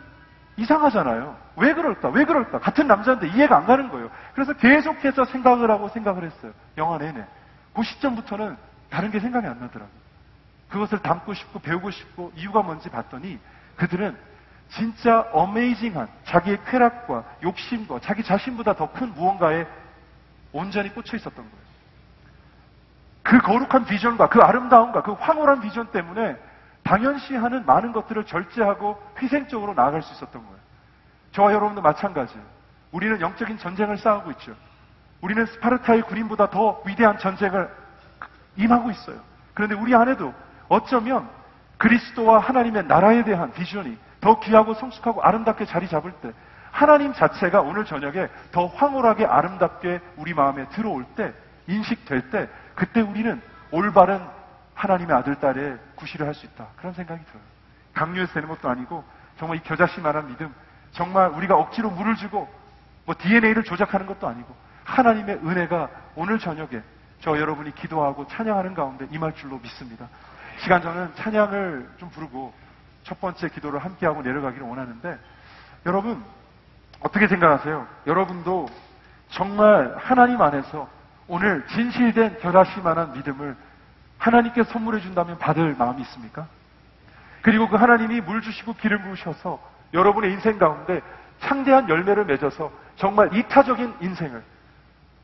이상하잖아요. 0.57 1.37
왜 1.57 1.75
그럴까? 1.75 2.09
왜 2.11 2.25
그럴까? 2.25 2.59
같은 2.61 2.87
남자인데 2.87 3.29
이해가 3.29 3.57
안 3.57 3.67
가는 3.67 3.89
거예요. 3.89 4.11
그래서 4.35 4.53
계속해서 4.55 5.27
생각을 5.27 5.71
하고 5.71 5.89
생각을 5.89 6.25
했어요. 6.25 6.53
영화 6.79 6.99
내내. 6.99 7.25
그 7.75 7.83
시점부터는 7.83 8.57
다른 8.91 9.11
게 9.11 9.21
생각이 9.21 9.47
안 9.47 9.59
나더라고요. 9.61 10.03
그것을 10.69 10.99
담고 11.01 11.35
싶고 11.35 11.59
배우고 11.59 11.91
싶고 11.91 12.33
이유가 12.37 12.63
뭔지 12.63 12.89
봤더니 12.89 13.39
그들은 13.77 14.17
진짜 14.71 15.29
어메이징한 15.33 16.09
자기의 16.25 16.65
쾌락과 16.65 17.25
욕심과 17.43 18.01
자기 18.01 18.23
자신보다 18.23 18.75
더 18.75 18.91
큰 18.93 19.13
무언가에 19.13 19.67
온전히 20.53 20.91
꽂혀 20.95 21.17
있었던 21.17 21.35
거예요. 21.35 21.72
그 23.23 23.39
거룩한 23.39 23.85
비전과 23.85 24.29
그 24.29 24.41
아름다움과 24.41 25.03
그 25.03 25.13
황홀한 25.13 25.61
비전 25.61 25.87
때문에 25.89 26.37
당연시하는 26.83 27.65
많은 27.65 27.93
것들을 27.93 28.25
절제하고 28.25 29.01
희생적으로 29.21 29.75
나아갈 29.75 30.03
수 30.03 30.13
있었던 30.15 30.43
거예요. 30.43 30.57
저와 31.33 31.53
여러분도 31.53 31.81
마찬가지예요. 31.81 32.45
우리는 32.91 33.21
영적인 33.21 33.59
전쟁을 33.59 33.99
싸우고 33.99 34.31
있죠. 34.33 34.55
우리는 35.21 35.47
스파르타의 35.47 36.03
군인보다 36.03 36.51
더 36.51 36.83
위대한 36.85 37.19
전쟁을 37.19 37.71
임하고 38.57 38.91
있어요. 38.91 39.17
그런데 39.55 39.75
우리 39.75 39.95
안에도 39.95 40.35
어쩌면 40.69 41.29
그리스도와 41.79 42.39
하나님의 42.41 42.87
나라에 42.87 43.25
대한 43.25 43.53
비전이 43.53 43.97
더 44.21 44.41
귀하고 44.41 44.75
성숙하고 44.75 45.23
아름답게 45.23 45.65
자리 45.67 45.89
잡을 45.89 46.13
때 46.13 46.33
하나님 46.71 47.13
자체가 47.13 47.61
오늘 47.61 47.85
저녁에 47.85 48.29
더 48.51 48.67
황홀하게 48.67 49.27
아름답게 49.27 50.01
우리 50.17 50.35
마음에 50.35 50.67
들어올 50.71 51.05
때 51.17 51.33
인식될 51.67 52.31
때 52.31 52.49
그때 52.75 53.01
우리는 53.01 53.41
올바른 53.71 54.21
하나님의 54.75 55.17
아들, 55.17 55.35
딸의 55.37 55.79
구실을 55.97 56.27
할 56.27 56.35
수 56.35 56.47
있다. 56.47 56.67
그런 56.77 56.93
생각이 56.93 57.25
들어요. 57.25 57.43
강요해서 57.95 58.33
되는 58.33 58.49
것도 58.49 58.69
아니고 58.69 59.05
정말 59.39 59.59
이 59.59 59.63
겨자씨만한 59.63 60.27
믿음 60.29 60.53
정말 60.93 61.29
우리가 61.31 61.57
억지로 61.57 61.91
물을 61.91 62.17
주고 62.17 62.49
뭐 63.05 63.15
DNA를 63.19 63.65
조작하는 63.65 64.07
것도 64.07 64.27
아니고 64.27 64.55
하나님의 64.85 65.37
은혜가 65.45 65.89
오늘 66.17 66.39
저녁에 66.39 66.83
저 67.21 67.39
여러분이 67.39 67.75
기도하고 67.75 68.27
찬양하는 68.27 68.75
가운데 68.75 69.07
임할 69.11 69.35
줄로 69.35 69.59
믿습니다. 69.59 70.09
시간 70.59 70.83
저는 70.83 71.15
찬양을 71.15 71.91
좀 71.99 72.11
부르고 72.11 72.53
첫 73.05 73.21
번째 73.21 73.49
기도를 73.49 73.79
함께하고 73.81 74.23
내려가기를 74.23 74.67
원하는데 74.67 75.19
여러분 75.87 76.23
어떻게 77.01 77.27
생각하세요? 77.27 77.87
여러분도 78.07 78.69
정말 79.31 79.95
하나님 79.99 80.41
안에서 80.41 80.89
오늘 81.33 81.67
진실된 81.69 82.41
결하시만한 82.41 83.15
믿음을 83.15 83.57
하나님께 84.19 84.65
선물해 84.65 85.01
준다면 85.01 85.39
받을 85.39 85.75
마음이 85.79 86.03
있습니까? 86.03 86.47
그리고 87.41 87.71
그 87.71 87.77
하나님이 87.77 88.21
물 88.21 88.43
주시고 88.43 88.75
기름 88.75 89.01
부으셔서 89.01 89.59
여러분의 89.95 90.31
인생 90.31 90.59
가운데 90.59 91.01
창대한 91.41 91.89
열매를 91.89 92.27
맺어서 92.27 92.71
정말 92.97 93.35
이타적인 93.35 93.95
인생을 94.03 94.43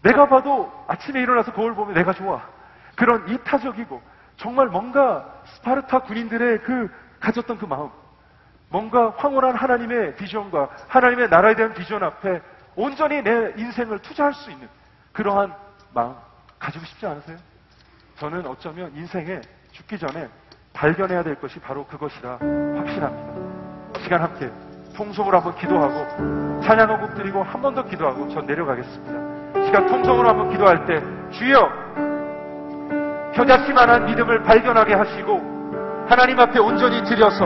내가 0.03 0.27
봐도 0.27 0.73
아침에 0.89 1.21
일어나서 1.21 1.53
거울 1.53 1.75
보면 1.75 1.93
내가 1.93 2.15
좋아. 2.15 2.41
그런 2.97 3.29
이타적이고 3.29 4.01
정말 4.39 4.69
뭔가 4.69 5.27
스파르타 5.45 5.99
군인들의 5.99 6.63
그 6.63 6.91
가졌던 7.21 7.59
그 7.59 7.67
마음 7.67 7.91
뭔가 8.71 9.13
황홀한 9.19 9.57
하나님의 9.57 10.17
비전과 10.17 10.71
하나님의 10.89 11.29
나라에 11.29 11.55
대한 11.55 11.75
비전 11.75 12.03
앞에 12.03 12.41
온전히 12.77 13.23
내 13.23 13.53
인생을 13.59 13.99
투자할 13.99 14.33
수 14.33 14.51
있는 14.51 14.67
그러한 15.13 15.68
마음 15.93 16.15
가지고 16.59 16.85
싶지 16.85 17.07
않으세요? 17.07 17.37
저는 18.19 18.47
어쩌면 18.47 18.93
인생에 18.97 19.41
죽기 19.73 19.99
전에 19.99 20.29
발견해야 20.73 21.23
될 21.23 21.35
것이 21.37 21.59
바로 21.61 21.85
그것이라 21.87 22.33
확신합니다. 22.33 24.01
시간 24.03 24.23
함께 24.23 24.51
통성으로 24.97 25.37
한번 25.39 25.55
기도하고 25.57 26.61
찬양곡 26.63 27.15
드리고 27.15 27.43
한 27.43 27.63
번 27.63 27.75
더 27.75 27.85
기도하고 27.85 28.29
전 28.29 28.47
내려가겠습니다. 28.47 29.65
시간 29.67 29.87
통성으로 29.87 30.29
한번 30.29 30.51
기도할 30.51 30.85
때 30.87 31.01
주여 31.31 31.89
겨자씨만한 33.35 34.07
믿음을 34.07 34.43
발견하게 34.43 34.95
하시고 34.95 36.07
하나님 36.09 36.41
앞에 36.41 36.59
온전히 36.59 37.03
드려서 37.05 37.45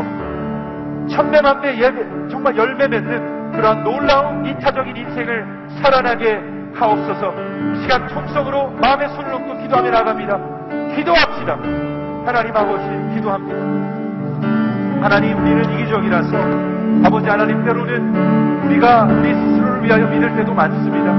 천배만배 1.11 1.77
예배 1.79 2.29
정말 2.31 2.57
열매 2.57 2.87
맺는 2.89 3.53
그러한 3.53 3.83
놀라운 3.85 4.47
이타적인 4.47 4.97
인생을 4.97 5.69
살아나게 5.83 6.41
하옵소서 6.75 7.33
시간 7.83 8.07
통성으로 8.09 8.71
마음의 8.81 9.09
손을 9.11 9.31
놓고 9.33 9.59
기도하며 9.63 9.91
나갑니다. 9.91 10.39
기도합시다. 10.97 11.57
하나님 12.27 12.57
아버지 12.57 12.85
기도합니다. 13.15 13.59
하나님 15.03 15.37
우리는 15.43 15.65
이기적이라서 15.73 16.37
아버지 17.05 17.29
하나님 17.29 17.65
때로는 17.65 18.63
우리가 18.67 19.05
우리 19.05 19.35
스스로를 19.35 19.83
위하여 19.85 20.07
믿을 20.09 20.35
때도 20.37 20.55
많습니다. 20.55 21.11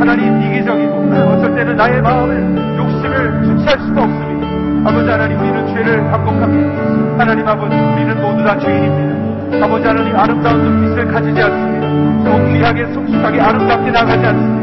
하나님 0.00 0.40
이기적이고 0.42 0.94
어쩔 1.32 1.54
때는 1.54 1.76
나의 1.76 2.02
마음을 2.02 2.76
욕심을 2.78 3.44
주체할 3.44 3.78
수가 3.80 4.02
없습니다. 4.02 4.88
아버지 4.90 5.10
하나님 5.10 5.38
우리는 5.38 5.66
죄를 5.74 6.10
반복합니다. 6.10 7.18
하나님 7.18 7.46
아버지 7.46 7.74
우리는 7.76 8.20
모두 8.20 8.44
다 8.44 8.58
죄인입니다. 8.58 9.64
아버지 9.64 9.86
하나님 9.86 10.16
아름다운 10.16 10.62
눈빛을 10.62 11.08
가지지 11.12 11.42
않습니다. 11.42 11.88
또 12.30 12.52
귀하게 12.52 12.86
성숙하게 12.92 13.40
아름답게 13.40 13.90
나가지 13.90 14.26
않습니다. 14.26 14.57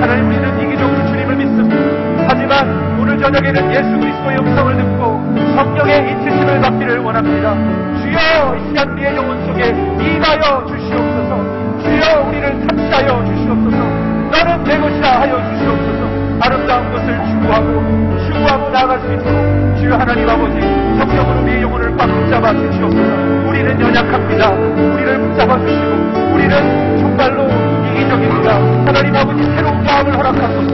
하나님 0.00 0.26
우리는 0.28 0.60
이기적으로 0.60 1.06
주님을 1.06 1.36
믿습니다. 1.36 2.26
하지만 2.28 2.98
오늘 2.98 3.18
저녁에는 3.18 3.70
예수 3.72 3.98
그리스도의 4.00 4.38
음성을 4.38 4.76
듣고 4.76 5.22
성령의 5.54 6.10
인치심을 6.10 6.60
받기를 6.60 6.98
원합니다. 6.98 7.54
주여 8.02 8.56
이 8.56 8.68
시간 8.68 8.90
우리의 8.90 9.16
영혼 9.16 9.46
속에 9.46 9.68
임하여 9.68 10.66
주시옵소서. 10.66 11.82
주여 11.82 12.28
우리를 12.28 12.66
탑시하여 12.66 13.24
주시옵소서. 13.26 13.76
너는 13.76 14.64
내 14.64 14.78
것이라 14.78 15.20
하여 15.20 15.54
주시옵소서. 15.54 16.05
아름다운 16.40 16.92
것을 16.92 17.06
추구하고 17.26 18.18
추구하고 18.26 18.70
나아갈 18.70 19.00
수 19.00 19.12
있도록 19.12 19.76
주여 19.78 19.96
하나님 19.96 20.28
아버지 20.28 20.60
성령으로 20.60 21.42
우리의 21.42 21.62
영혼을 21.62 21.96
꽉 21.96 22.06
붙잡아 22.06 22.52
주시옵소서. 22.52 23.48
우리는 23.48 23.80
연약합니다. 23.80 24.50
우리를 24.50 25.18
붙잡아 25.20 25.58
주시고 25.60 26.34
우리는 26.34 26.98
정말로 26.98 27.48
이기적입니다. 27.90 28.54
하나님 28.86 29.16
아버지 29.16 29.42
새로운 29.42 29.82
마음을 29.84 30.16
허락하소서. 30.16 30.72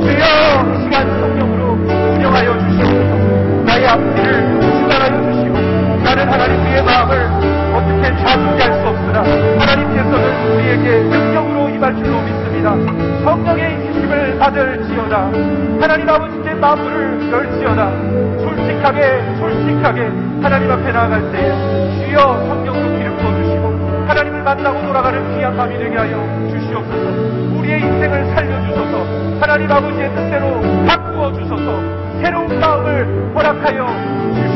주여 0.00 0.74
이 0.74 0.82
시간 0.82 1.20
성령으로 1.20 1.72
운영하여 2.14 2.58
주시옵소서. 2.58 3.64
나의 3.64 3.86
앞길을 3.86 4.73
하나님 15.84 16.08
아버지께 16.08 16.54
마음을 16.54 17.30
열지어다. 17.30 17.90
솔직하게 18.40 19.36
솔직하게 19.36 20.00
하나님 20.40 20.70
앞에 20.70 20.90
나아갈 20.90 21.30
때 21.30 21.52
주여 21.98 22.16
성령으로 22.48 22.96
기름 22.96 23.14
부어주시고 23.18 24.06
하나님을 24.08 24.42
만나고 24.44 24.80
돌아가는 24.86 25.36
귀한 25.36 25.54
밤이 25.54 25.76
되게 25.76 25.94
하여 25.94 26.26
주시옵소서. 26.48 27.58
우리의 27.58 27.82
인생을 27.82 28.34
살려주소서. 28.34 29.38
하나님 29.38 29.70
아버지의 29.70 30.08
뜻대로 30.14 30.62
바꾸어 30.86 31.30
주소서. 31.34 31.78
새로운 32.22 32.58
마음을 32.58 33.32
허락하여 33.34 33.86
주시옵소서. 34.32 34.53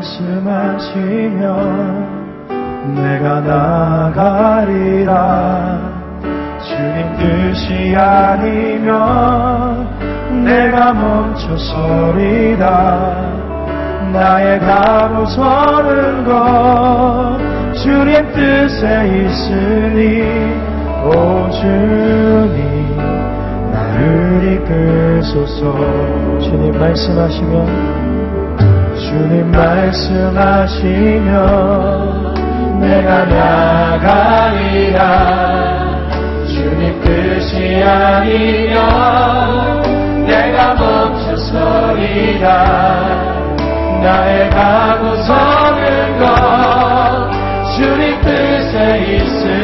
말씀하시면 0.00 1.44
내가 2.94 3.40
나가리라. 4.10 5.10
주님 6.62 7.16
뜻이 7.18 7.94
아니면 7.96 8.94
내가 10.44 10.92
멈춰서리라 10.94 12.60
나의 14.12 14.58
가고 14.60 15.26
서는 15.26 16.24
것 16.24 17.38
주님 17.74 18.32
뜻에 18.32 19.06
있으니 19.06 20.22
오 21.04 21.50
주님 21.50 22.96
나를 23.72 24.54
이끌소서. 24.54 25.60
주님 26.40 26.78
말씀하시면 26.78 28.19
주님 29.10 29.50
말씀하시면 29.50 30.78
내가 32.78 33.24
나가리라. 33.24 35.00
주님 36.46 37.00
뜻이 37.02 37.82
아니면 37.82 38.78
내가 40.26 40.74
멈춰서리라. 40.74 42.46
나의 44.00 44.48
가고 44.50 45.16
서는 45.16 46.20
것 46.20 47.30
주님 47.74 48.20
뜻에 48.20 48.76
있으 49.16 49.59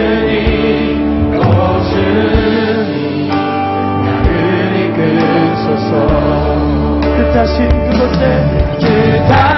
뜻하신 7.37 7.69
그곳에 7.91 9.56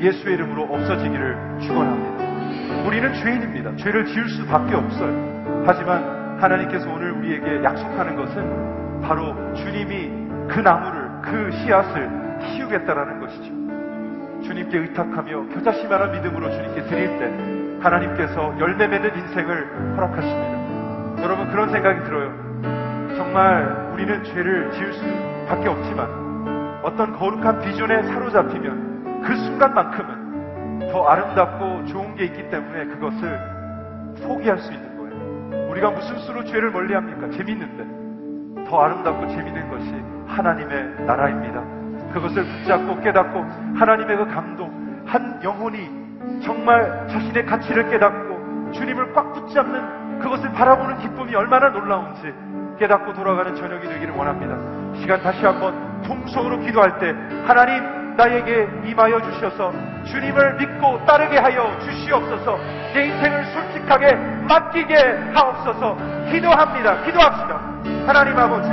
예수의 0.00 0.34
이름으로 0.34 0.64
없어지기를 0.64 1.58
축원합니다 1.60 2.86
우리는 2.86 3.14
죄인입니다 3.14 3.76
죄를 3.76 4.04
지을 4.06 4.28
수밖에 4.28 4.74
없어요 4.74 5.64
하지만 5.66 6.40
하나님께서 6.40 6.90
오늘 6.90 7.12
우리에게 7.12 7.64
약속하는 7.64 8.16
것은 8.16 9.00
바로 9.02 9.34
주님이 9.54 10.10
그 10.48 10.60
나무를 10.60 11.08
그 11.22 11.50
씨앗을 11.52 12.38
키우겠다라는 12.40 13.20
것이죠 13.20 13.66
주님께 14.42 14.78
의탁하며 14.78 15.48
겨자씨만한 15.54 16.12
믿음으로 16.12 16.50
주님께 16.50 16.82
드릴 16.84 17.18
때 17.18 17.56
하나님께서 17.80 18.58
열매 18.58 18.86
맺는 18.86 19.16
인생을 19.16 19.96
허락하십니다. 19.96 21.22
여러분 21.22 21.50
그런 21.50 21.70
생각이 21.70 22.04
들어요. 22.04 22.32
정말 23.16 23.90
우리는 23.92 24.22
죄를 24.24 24.70
지을 24.72 24.92
수밖에 24.92 25.68
없지만 25.68 26.80
어떤 26.82 27.12
거룩한 27.16 27.60
비전에 27.60 28.02
사로잡히면 28.02 28.95
그 29.26 29.36
순간만큼은 29.36 30.88
더 30.92 31.04
아름답고 31.04 31.86
좋은 31.86 32.14
게 32.14 32.26
있기 32.26 32.48
때문에 32.48 32.84
그것을 32.86 33.40
포기할 34.22 34.58
수 34.58 34.72
있는 34.72 34.96
거예요. 34.96 35.70
우리가 35.70 35.90
무슨 35.90 36.16
수로 36.18 36.44
죄를 36.44 36.70
멀리 36.70 36.94
합니까? 36.94 37.28
재밌는데 37.30 38.66
더 38.70 38.80
아름답고 38.80 39.26
재밌는 39.28 39.68
것이 39.68 39.94
하나님의 40.28 41.04
나라입니다. 41.06 41.62
그것을 42.12 42.44
붙잡고 42.44 43.00
깨닫고 43.00 43.44
하나님의 43.74 44.16
그 44.16 44.26
감동, 44.26 45.02
한 45.06 45.40
영혼이 45.42 46.40
정말 46.42 47.08
자신의 47.08 47.46
가치를 47.46 47.90
깨닫고 47.90 48.72
주님을 48.72 49.12
꽉 49.12 49.32
붙잡는 49.32 50.20
그것을 50.20 50.52
바라보는 50.52 50.98
기쁨이 50.98 51.34
얼마나 51.34 51.68
놀라운지 51.70 52.32
깨닫고 52.78 53.12
돌아가는 53.14 53.54
저녁이 53.54 53.88
되기를 53.88 54.14
원합니다. 54.14 54.56
시간 55.00 55.20
다시 55.20 55.44
한번 55.44 56.02
통성으로 56.02 56.60
기도할 56.60 56.98
때 56.98 57.12
하나님 57.46 58.05
나에게 58.16 58.88
임하여 58.88 59.20
주셔서 59.20 59.72
주님을 60.06 60.56
믿고 60.56 61.04
따르게 61.04 61.36
하여 61.36 61.78
주시옵소서 61.80 62.58
내 62.94 63.06
인생을 63.06 63.44
솔직하게 63.52 64.14
맡기게 64.48 64.94
하옵소서 65.34 65.96
기도합니다. 66.32 67.04
기도합시다. 67.04 67.60
하나님 68.06 68.38
아버지 68.38 68.70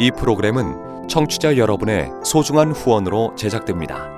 이 0.00 0.10
프로그램은 0.12 1.08
청취자 1.08 1.56
여러분의 1.56 2.10
소중한 2.24 2.70
후원으로 2.70 3.34
제작됩니다. 3.36 4.17